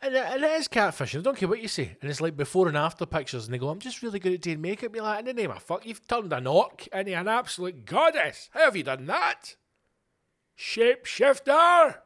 and 0.00 0.14
it, 0.14 0.24
and 0.24 0.44
it 0.44 0.52
is 0.52 0.68
catfishing, 0.68 1.18
I 1.18 1.22
don't 1.22 1.36
care 1.36 1.48
what 1.48 1.60
you 1.60 1.66
say, 1.66 1.96
and 2.00 2.08
it's 2.08 2.20
like 2.20 2.36
before 2.36 2.68
and 2.68 2.76
after 2.76 3.04
pictures, 3.04 3.44
and 3.44 3.52
they 3.52 3.58
go, 3.58 3.68
I'm 3.68 3.80
just 3.80 4.00
really 4.00 4.20
good 4.20 4.32
at 4.32 4.40
doing 4.40 4.60
makeup. 4.60 4.92
Be 4.92 5.00
like, 5.00 5.18
in 5.18 5.24
the 5.24 5.34
name 5.34 5.50
of 5.50 5.62
fuck, 5.62 5.84
you've 5.84 6.06
turned 6.06 6.32
an 6.32 6.46
orc 6.46 6.86
into 6.86 7.12
an 7.14 7.26
absolute 7.26 7.84
goddess. 7.84 8.48
How 8.52 8.66
have 8.66 8.76
you 8.76 8.84
done 8.84 9.06
that? 9.06 9.56
Shapeshifter! 10.56 11.96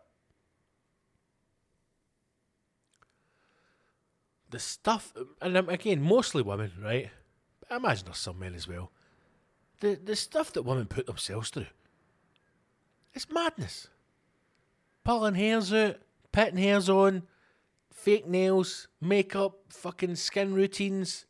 the 4.53 4.59
stuff, 4.59 5.13
and 5.41 5.57
um, 5.57 5.69
again, 5.69 6.01
mostly 6.01 6.43
women, 6.43 6.73
right? 6.81 7.11
I 7.71 7.77
imagine 7.77 8.05
there's 8.05 8.19
some 8.19 8.39
men 8.39 8.55
as 8.55 8.69
well. 8.69 8.93
The 9.83 9.97
the 9.97 10.15
stuff 10.15 10.53
that 10.53 10.63
women 10.63 10.87
put 10.87 11.07
themselves 11.07 11.51
through, 11.51 11.67
it's 13.15 13.29
madness. 13.29 13.89
Pulling 15.03 15.35
hairs 15.35 15.73
out, 15.73 15.97
putting 16.31 16.57
hairs 16.57 16.89
on, 16.89 17.25
fake 17.93 18.29
nails, 18.29 18.87
makeup, 19.01 19.59
fucking 19.71 20.15
skin 20.15 20.55
routines. 20.55 21.27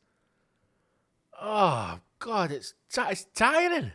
Oh 1.40 2.00
God, 2.18 2.52
it's 2.52 2.74
it's 2.94 3.24
tiring. 3.34 3.92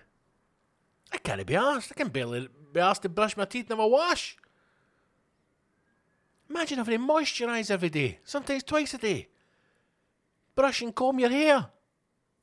I 1.13 1.17
can't 1.19 1.45
be 1.45 1.55
asked. 1.55 1.91
I 1.91 1.93
can 1.93 2.09
barely 2.09 2.49
be 2.73 2.79
asked 2.79 3.03
to 3.03 3.09
brush 3.09 3.37
my 3.37 3.45
teeth 3.45 3.69
and 3.69 3.77
have 3.77 3.85
a 3.85 3.87
wash. 3.87 4.37
Imagine 6.49 6.79
having 6.79 6.97
to 6.97 7.05
moisturise 7.05 7.69
every 7.69 7.89
day, 7.89 8.21
sometimes 8.23 8.63
twice 8.63 8.95
a 8.95 8.97
day. 8.97 9.27
Brush 10.55 10.81
and 10.81 10.95
comb 10.95 11.19
your 11.19 11.29
hair. 11.29 11.67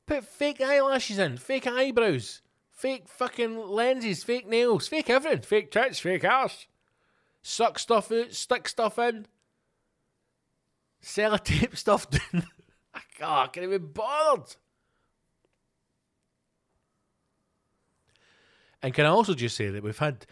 Put 0.07 0.23
fake 0.23 0.61
eyelashes 0.61 1.17
in, 1.17 1.37
fake 1.37 1.67
eyebrows, 1.67 2.41
fake 2.71 3.07
fucking 3.07 3.57
lenses, 3.57 4.23
fake 4.23 4.47
nails, 4.47 4.87
fake 4.87 5.09
everything, 5.09 5.41
fake 5.41 5.71
tits, 5.71 5.99
fake 5.99 6.23
ass. 6.23 6.67
Suck 7.41 7.79
stuff 7.79 8.11
out, 8.11 8.33
stick 8.33 8.67
stuff 8.67 8.99
in. 8.99 9.27
Sellotape 11.03 11.75
stuff 11.77 12.09
down. 12.09 12.47
I 12.93 13.01
can't 13.17 13.57
even 13.57 13.69
be 13.69 13.77
bothered. 13.77 14.55
And 18.81 18.93
can 18.93 19.05
I 19.05 19.09
also 19.09 19.33
just 19.33 19.55
say 19.55 19.69
that 19.69 19.83
we've 19.83 19.97
had 19.97 20.25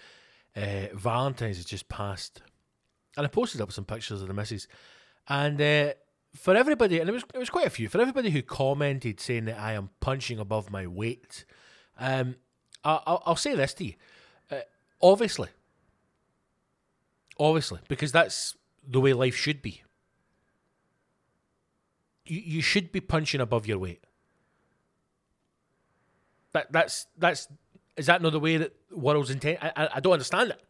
uh, 0.56 0.88
Valentine's 0.94 1.58
has 1.58 1.66
just 1.66 1.90
passed 1.90 2.42
and 3.18 3.26
I 3.26 3.30
posted 3.30 3.62
up 3.62 3.72
some 3.72 3.86
pictures 3.86 4.22
of 4.22 4.28
the 4.28 4.34
missus. 4.34 4.68
And 5.28 5.60
uh, 5.62 5.94
for 6.36 6.56
everybody, 6.56 7.00
and 7.00 7.10
it 7.10 7.14
was 7.14 7.24
it 7.34 7.38
was 7.38 7.50
quite 7.50 7.68
a 7.68 7.70
few. 7.70 7.88
For 7.90 8.02
everybody 8.02 8.30
who 8.30 8.42
commented 8.42 9.20
saying 9.20 9.46
that 9.46 9.60
I 9.60 9.74
am 9.74 9.90
punching 10.00 10.40
above 10.40 10.72
my 10.72 10.88
weight, 10.88 11.46
um, 12.00 12.36
I, 12.84 13.00
will 13.08 13.24
I'll 13.26 13.36
say 13.36 13.56
this 13.56 13.74
to 13.76 13.86
you. 13.86 13.94
Uh, 14.52 14.60
obviously, 15.02 15.50
obviously, 17.40 17.80
because 17.88 18.12
that's 18.12 18.56
the 18.88 19.00
way 19.00 19.14
life 19.14 19.36
should 19.36 19.62
be. 19.62 19.84
You 22.26 22.42
you 22.44 22.62
should 22.62 22.92
be 22.92 23.02
punching 23.02 23.42
above 23.42 23.68
your 23.68 23.80
weight. 23.80 24.04
That 26.54 26.72
that's 26.72 27.08
that's 27.18 27.48
is 27.96 28.08
that 28.08 28.22
not 28.22 28.32
the 28.32 28.40
way 28.40 28.58
that 28.58 28.76
world's 28.92 29.30
intent? 29.30 29.60
I, 29.62 29.72
I, 29.76 29.90
I 29.96 30.00
don't 30.00 30.14
understand 30.14 30.52
it 30.52 30.62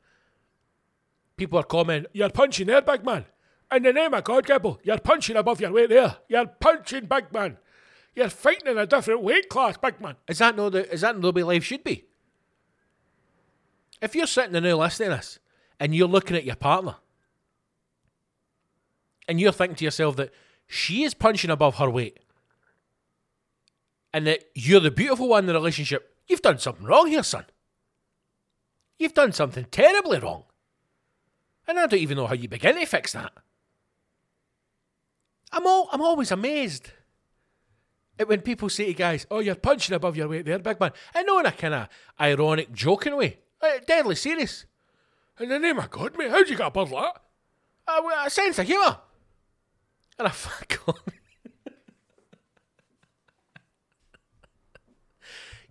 people 1.38 1.59
are 1.59 1.64
commenting, 1.64 2.09
You're 2.14 2.30
punching 2.30 2.68
there, 2.68 2.82
big 2.82 3.05
man. 3.05 3.26
In 3.74 3.82
the 3.82 3.91
name 3.91 4.13
of 4.13 4.24
God, 4.24 4.45
Gibbo, 4.45 4.78
you're 4.84 4.99
punching 4.99 5.36
above 5.36 5.59
your 5.59 5.71
weight 5.71 5.89
there. 5.89 6.17
You're 6.28 6.45
punching, 6.45 7.07
big 7.07 7.34
man. 7.34 7.57
You're 8.15 8.30
fighting 8.30 8.67
in 8.67 8.78
a 8.78 8.86
different 8.86 9.24
weight 9.24 9.49
class, 9.49 9.78
big 9.78 9.99
man. 9.99 10.15
Is 10.28 10.38
that 10.38 10.55
no 10.55 10.69
the 10.69 10.91
is 10.91 11.01
that 11.01 11.19
the 11.19 11.32
way 11.32 11.41
life 11.41 11.63
should 11.63 11.84
be? 11.84 12.05
If 13.99 14.13
you're 14.13 14.28
sitting 14.28 14.51
there 14.51 14.61
now 14.61 14.78
listening 14.78 15.09
to 15.09 15.15
this 15.15 15.39
and 15.80 15.95
you're 15.95 16.07
looking 16.07 16.38
at 16.38 16.43
your 16.43 16.55
partner 16.55 16.97
and 19.28 19.39
you're 19.39 19.51
thinking 19.51 19.78
to 19.78 19.86
yourself 19.86 20.17
that 20.17 20.32
she 20.67 21.03
is 21.03 21.15
punching 21.15 21.49
above 21.49 21.76
her 21.78 21.89
weight 21.89 22.19
and 24.13 24.28
that 24.28 24.43
you're 24.53 24.82
the 24.82 24.91
beautiful 24.91 25.30
one 25.30 25.43
in 25.43 25.47
the 25.47 25.53
relationship, 25.53 26.15
you've 26.28 26.41
done 26.43 26.59
something 26.59 26.86
wrong 26.86 27.07
here, 27.07 27.24
son. 27.24 27.45
You've 28.99 29.15
done 29.15 29.32
something 29.32 29.65
terribly 29.71 30.19
wrong. 30.19 30.43
And 31.67 31.80
I 31.80 31.88
don't 31.88 31.99
even 31.99 32.17
know 32.17 32.28
how 32.28 32.36
you 32.36 32.47
begin 32.47 32.76
to 32.76 32.86
fix 32.86 33.13
that. 33.13 33.32
I'm 35.54 35.66
all, 35.68 35.88
I'm 35.91 36.01
always 36.01 36.32
amazed 36.32 36.89
at 38.20 38.28
when 38.28 38.41
people 38.41 38.70
say 38.70 38.88
to 38.88 38.93
guys, 38.93 39.26
"Oh, 39.32 39.39
you're 39.39 39.56
punching 39.56 39.95
above 39.95 40.18
your 40.18 40.28
weight 40.28 40.45
there, 40.45 40.60
big 40.60 40.80
man," 40.80 40.91
I 41.14 41.24
know 41.24 41.39
in 41.39 41.45
a 41.45 41.51
kind 41.51 41.74
of 41.74 41.88
ironic, 42.20 42.72
joking 42.74 43.16
way, 43.16 43.39
uh, 43.62 43.70
deadly 43.88 44.16
serious. 44.16 44.66
In 45.39 45.49
the 45.49 45.60
name 45.60 45.80
of 45.80 45.89
God, 45.89 46.18
mate, 46.18 46.30
how'd 46.32 46.49
you 46.49 46.58
get 46.58 46.68
above 46.68 46.89
that? 46.89 47.22
Uh, 47.88 48.01
a 48.26 48.30
sense 48.30 48.60
of 48.60 48.68
humour. 48.68 48.97
And 50.20 50.28
I 50.28 50.32
fuck 50.32 50.88
on. 50.88 50.95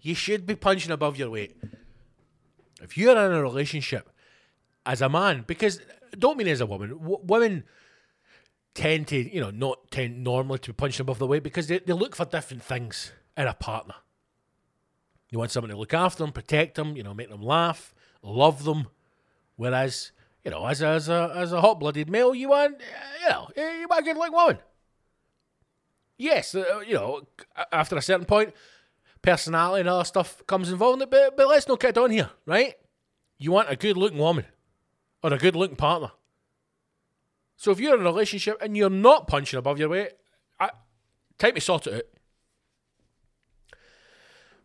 you 0.01 0.15
should 0.15 0.47
be 0.47 0.57
punching 0.57 0.91
above 0.91 1.17
your 1.17 1.31
weight. 1.31 1.57
If 2.81 2.99
you're 2.99 3.13
in 3.13 3.33
a 3.33 3.41
relationship 3.43 4.11
as 4.85 5.01
a 5.01 5.09
man 5.09 5.45
because 5.47 5.81
don't 6.19 6.37
mean 6.37 6.49
as 6.49 6.61
a 6.61 6.67
woman. 6.67 6.91
W- 6.91 7.21
women 7.23 7.65
tend 8.75 9.09
to, 9.09 9.17
you 9.35 9.41
know, 9.41 9.51
not 9.51 9.91
tend 9.91 10.25
normally 10.25 10.59
to 10.61 10.71
be 10.71 10.75
punching 10.75 11.03
above 11.03 11.19
the 11.19 11.27
weight 11.27 11.43
because 11.43 11.67
they, 11.67 11.79
they 11.79 11.93
look 11.93 12.17
for 12.17 12.25
different 12.25 12.63
things 12.63 13.13
in 13.37 13.47
a 13.47 13.55
partner. 13.55 13.95
You 15.31 15.39
want 15.39 15.51
someone 15.51 15.71
to 15.71 15.77
look 15.77 15.95
after 15.95 16.23
them, 16.23 16.33
protect 16.33 16.75
them, 16.75 16.97
you 16.97 17.03
know, 17.03 17.15
make 17.15 17.31
them 17.31 17.43
laugh, 17.43 17.95
love 18.23 18.65
them. 18.65 18.89
Whereas, 19.57 20.13
you 20.45 20.51
know, 20.51 20.67
as 20.67 20.83
a, 20.83 20.89
as 20.89 21.09
a, 21.09 21.33
as 21.35 21.53
a 21.53 21.61
hot 21.61 21.81
blooded 21.81 22.11
male, 22.11 22.35
you 22.35 22.51
want, 22.51 22.81
you 23.23 23.29
know, 23.29 23.49
you 23.57 23.87
want 23.89 24.03
a 24.03 24.05
good 24.05 24.17
looking 24.17 24.35
woman. 24.35 24.59
Yes, 26.19 26.55
uh, 26.55 26.81
you 26.87 26.95
know, 26.95 27.23
after 27.73 27.97
a 27.97 28.03
certain 28.03 28.27
point, 28.27 28.53
personality 29.23 29.81
and 29.81 29.89
other 29.89 30.05
stuff 30.05 30.47
comes 30.47 30.71
involved 30.71 31.01
in 31.01 31.09
it, 31.09 31.11
but, 31.11 31.37
but 31.37 31.49
let's 31.49 31.67
not 31.67 31.81
get 31.81 31.97
on 31.99 32.11
here, 32.11 32.31
right? 32.47 32.75
You 33.39 33.53
want 33.53 33.71
a 33.71 33.77
good 33.77 33.97
looking 33.97 34.19
woman 34.19 34.45
or 35.23 35.33
a 35.33 35.39
good 35.39 35.57
looking 35.57 35.77
partner. 35.77 36.13
So 37.63 37.71
if 37.71 37.79
you're 37.79 37.95
in 37.95 38.01
a 38.01 38.03
relationship 38.03 38.61
and 38.61 38.77
you're 38.77 38.91
not 38.91 39.29
punching 39.29 39.57
above 39.57 39.79
your 39.79 39.89
weight, 39.89 40.11
I, 40.59 40.71
time 41.39 41.55
to 41.55 41.61
sort 41.61 41.87
it. 41.87 42.13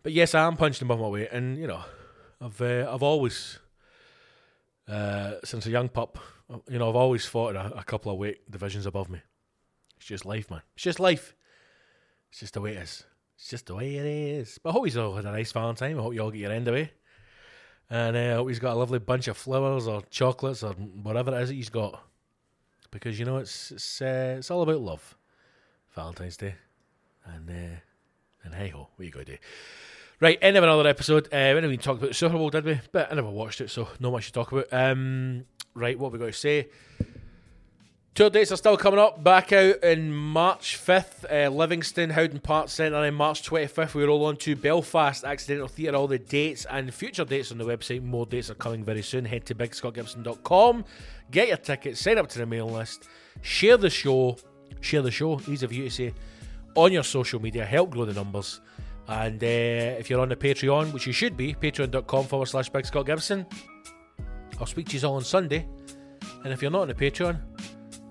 But 0.01 0.13
yes, 0.13 0.33
I 0.33 0.47
am 0.47 0.57
punching 0.57 0.83
above 0.87 0.99
my 1.01 1.07
weight, 1.07 1.29
and 1.31 1.59
you 1.59 1.67
know, 1.67 1.83
I've 2.41 2.59
uh, 2.59 2.89
I've 2.91 3.03
always, 3.03 3.59
uh, 4.87 5.33
since 5.43 5.67
a 5.67 5.69
young 5.69 5.89
pup, 5.89 6.17
you 6.67 6.79
know, 6.79 6.89
I've 6.89 6.95
always 6.95 7.23
fought 7.23 7.55
a, 7.55 7.77
a 7.77 7.83
couple 7.83 8.11
of 8.11 8.17
weight 8.17 8.49
divisions 8.49 8.87
above 8.87 9.11
me. 9.11 9.21
It's 9.97 10.07
just 10.07 10.25
life, 10.25 10.49
man. 10.49 10.63
It's 10.73 10.85
just 10.85 10.99
life. 10.99 11.35
It's 12.31 12.39
just 12.39 12.55
the 12.55 12.61
way 12.61 12.77
it 12.77 12.81
is. 12.81 13.03
It's 13.35 13.49
just 13.49 13.67
the 13.67 13.75
way 13.75 13.95
it 13.95 14.05
is. 14.07 14.57
But 14.63 14.71
I 14.71 14.73
hope 14.73 14.91
you 14.91 14.99
all 14.99 15.13
had 15.13 15.25
a 15.25 15.31
nice 15.31 15.51
Valentine. 15.51 15.99
I 15.99 16.01
hope 16.01 16.15
you 16.15 16.23
all 16.23 16.31
get 16.31 16.39
your 16.41 16.51
end 16.51 16.67
away. 16.67 16.93
And 17.91 18.17
uh, 18.17 18.43
he's 18.45 18.57
got 18.57 18.73
a 18.73 18.79
lovely 18.79 18.97
bunch 18.97 19.27
of 19.27 19.37
flowers 19.37 19.87
or 19.87 20.01
chocolates 20.09 20.63
or 20.63 20.73
whatever 20.73 21.37
it 21.37 21.43
is 21.43 21.49
that 21.49 21.55
he's 21.55 21.69
got. 21.69 22.01
Because, 22.97 23.19
you 23.19 23.25
know, 23.25 23.37
it's 23.37 23.71
it's, 23.71 24.01
uh, 24.01 24.35
it's 24.39 24.49
all 24.49 24.63
about 24.63 24.81
love. 24.81 25.15
Valentine's 25.93 26.37
Day. 26.37 26.55
And, 27.25 27.49
uh, 27.49 27.79
and 28.43 28.55
hey 28.55 28.69
ho, 28.69 28.89
what 28.95 29.05
you 29.05 29.11
gonna 29.11 29.25
do? 29.25 29.37
Right, 30.19 30.39
end 30.41 30.57
of 30.57 30.63
another 30.63 30.87
episode. 30.87 31.27
Uh, 31.27 31.53
we 31.53 31.61
didn't 31.61 31.65
even 31.65 31.79
talk 31.79 31.97
about 31.97 32.09
the 32.09 32.15
Super 32.15 32.37
Bowl, 32.37 32.49
did 32.49 32.65
we? 32.65 32.79
But 32.91 33.11
I 33.11 33.15
never 33.15 33.29
watched 33.29 33.61
it, 33.61 33.69
so 33.69 33.87
not 33.99 34.11
much 34.11 34.27
to 34.27 34.33
talk 34.33 34.51
about. 34.51 34.67
Um, 34.71 35.45
right, 35.75 35.97
what 35.97 36.11
we 36.11 36.17
got 36.17 36.25
to 36.25 36.33
say? 36.33 36.69
Tour 38.18 38.32
dates 38.32 38.51
are 38.51 38.57
still 38.57 38.78
coming 38.78 38.99
up. 38.99 39.24
Back 39.24 39.53
out 39.53 39.84
in 39.84 40.11
March 40.11 40.76
5th, 40.76 41.32
uh, 41.32 41.51
Livingston, 41.51 42.09
Howden 42.09 42.39
Park 42.39 42.70
Centre, 42.70 42.97
and 42.97 43.15
March 43.15 43.47
25th, 43.47 43.93
we 43.93 44.05
roll 44.05 44.26
on 44.26 44.38
to 44.38 44.55
Belfast 44.55 45.24
Accidental 45.24 45.68
Theatre. 45.68 45.95
All 45.95 46.07
the 46.07 46.18
dates 46.18 46.65
and 46.68 46.91
future 46.91 47.26
dates 47.26 47.51
on 47.51 47.59
the 47.59 47.63
website. 47.63 48.01
More 48.01 48.26
dates 48.26 48.49
are 48.49 48.55
coming 48.55 48.84
very 48.84 49.03
soon. 49.03 49.24
Head 49.24 49.45
to 49.45 49.53
bigscottgibson.com, 49.53 50.84
get 51.30 51.49
your 51.49 51.57
tickets, 51.57 52.01
sign 52.01 52.18
up 52.18 52.28
to 52.30 52.39
the 52.39 52.47
mail 52.47 52.68
list, 52.68 53.07
share 53.43 53.78
the 53.78 53.91
show, 53.91 54.36
share 54.82 55.03
the 55.03 55.11
show, 55.11 55.39
easy 55.47 55.63
of 55.63 55.72
you 55.72 55.84
to 55.84 55.91
say, 55.91 56.11
on 56.74 56.91
your 56.91 57.03
social 57.03 57.39
media, 57.39 57.65
help 57.65 57.91
grow 57.91 58.05
the 58.05 58.13
numbers. 58.13 58.61
And 59.07 59.43
uh, 59.43 59.99
if 59.99 60.09
you're 60.09 60.22
on 60.22 60.30
the 60.30 60.36
Patreon, 60.36 60.91
which 60.91 61.05
you 61.05 61.13
should 61.13 61.38
be, 61.38 61.53
patreon.com 61.53 62.26
forward 62.26 62.47
slash 62.47 62.70
Big 62.70 62.88
Scott 62.88 63.05
Gibson, 63.05 63.45
I'll 64.59 64.65
speak 64.65 64.89
to 64.89 64.97
you 64.97 65.07
all 65.07 65.18
on 65.18 65.24
Sunday. 65.24 65.68
And 66.43 66.51
if 66.51 66.63
you're 66.63 66.72
not 66.72 66.82
on 66.82 66.88
the 66.88 66.95
Patreon, 66.95 67.39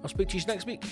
I'll 0.07 0.11
speak 0.11 0.29
to 0.29 0.39
you 0.39 0.47
next 0.47 0.67
week. 0.67 0.85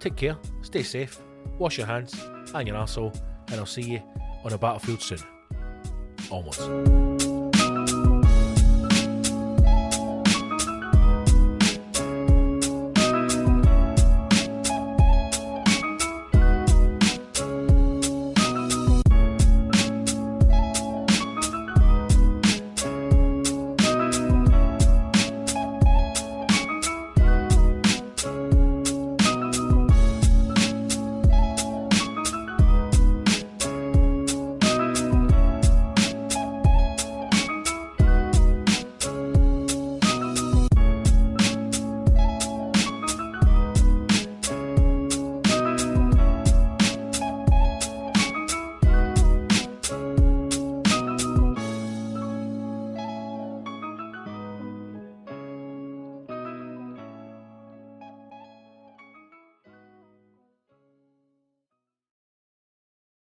Take 0.00 0.16
care, 0.16 0.36
stay 0.62 0.82
safe, 0.82 1.20
wash 1.56 1.78
your 1.78 1.86
hands 1.86 2.20
and 2.52 2.66
your 2.66 2.76
asshole, 2.76 3.12
and 3.46 3.60
I'll 3.60 3.64
see 3.64 3.82
you 3.82 4.02
on 4.44 4.52
a 4.52 4.58
battlefield 4.58 5.00
soon. 5.00 5.20
Almost. 6.32 7.15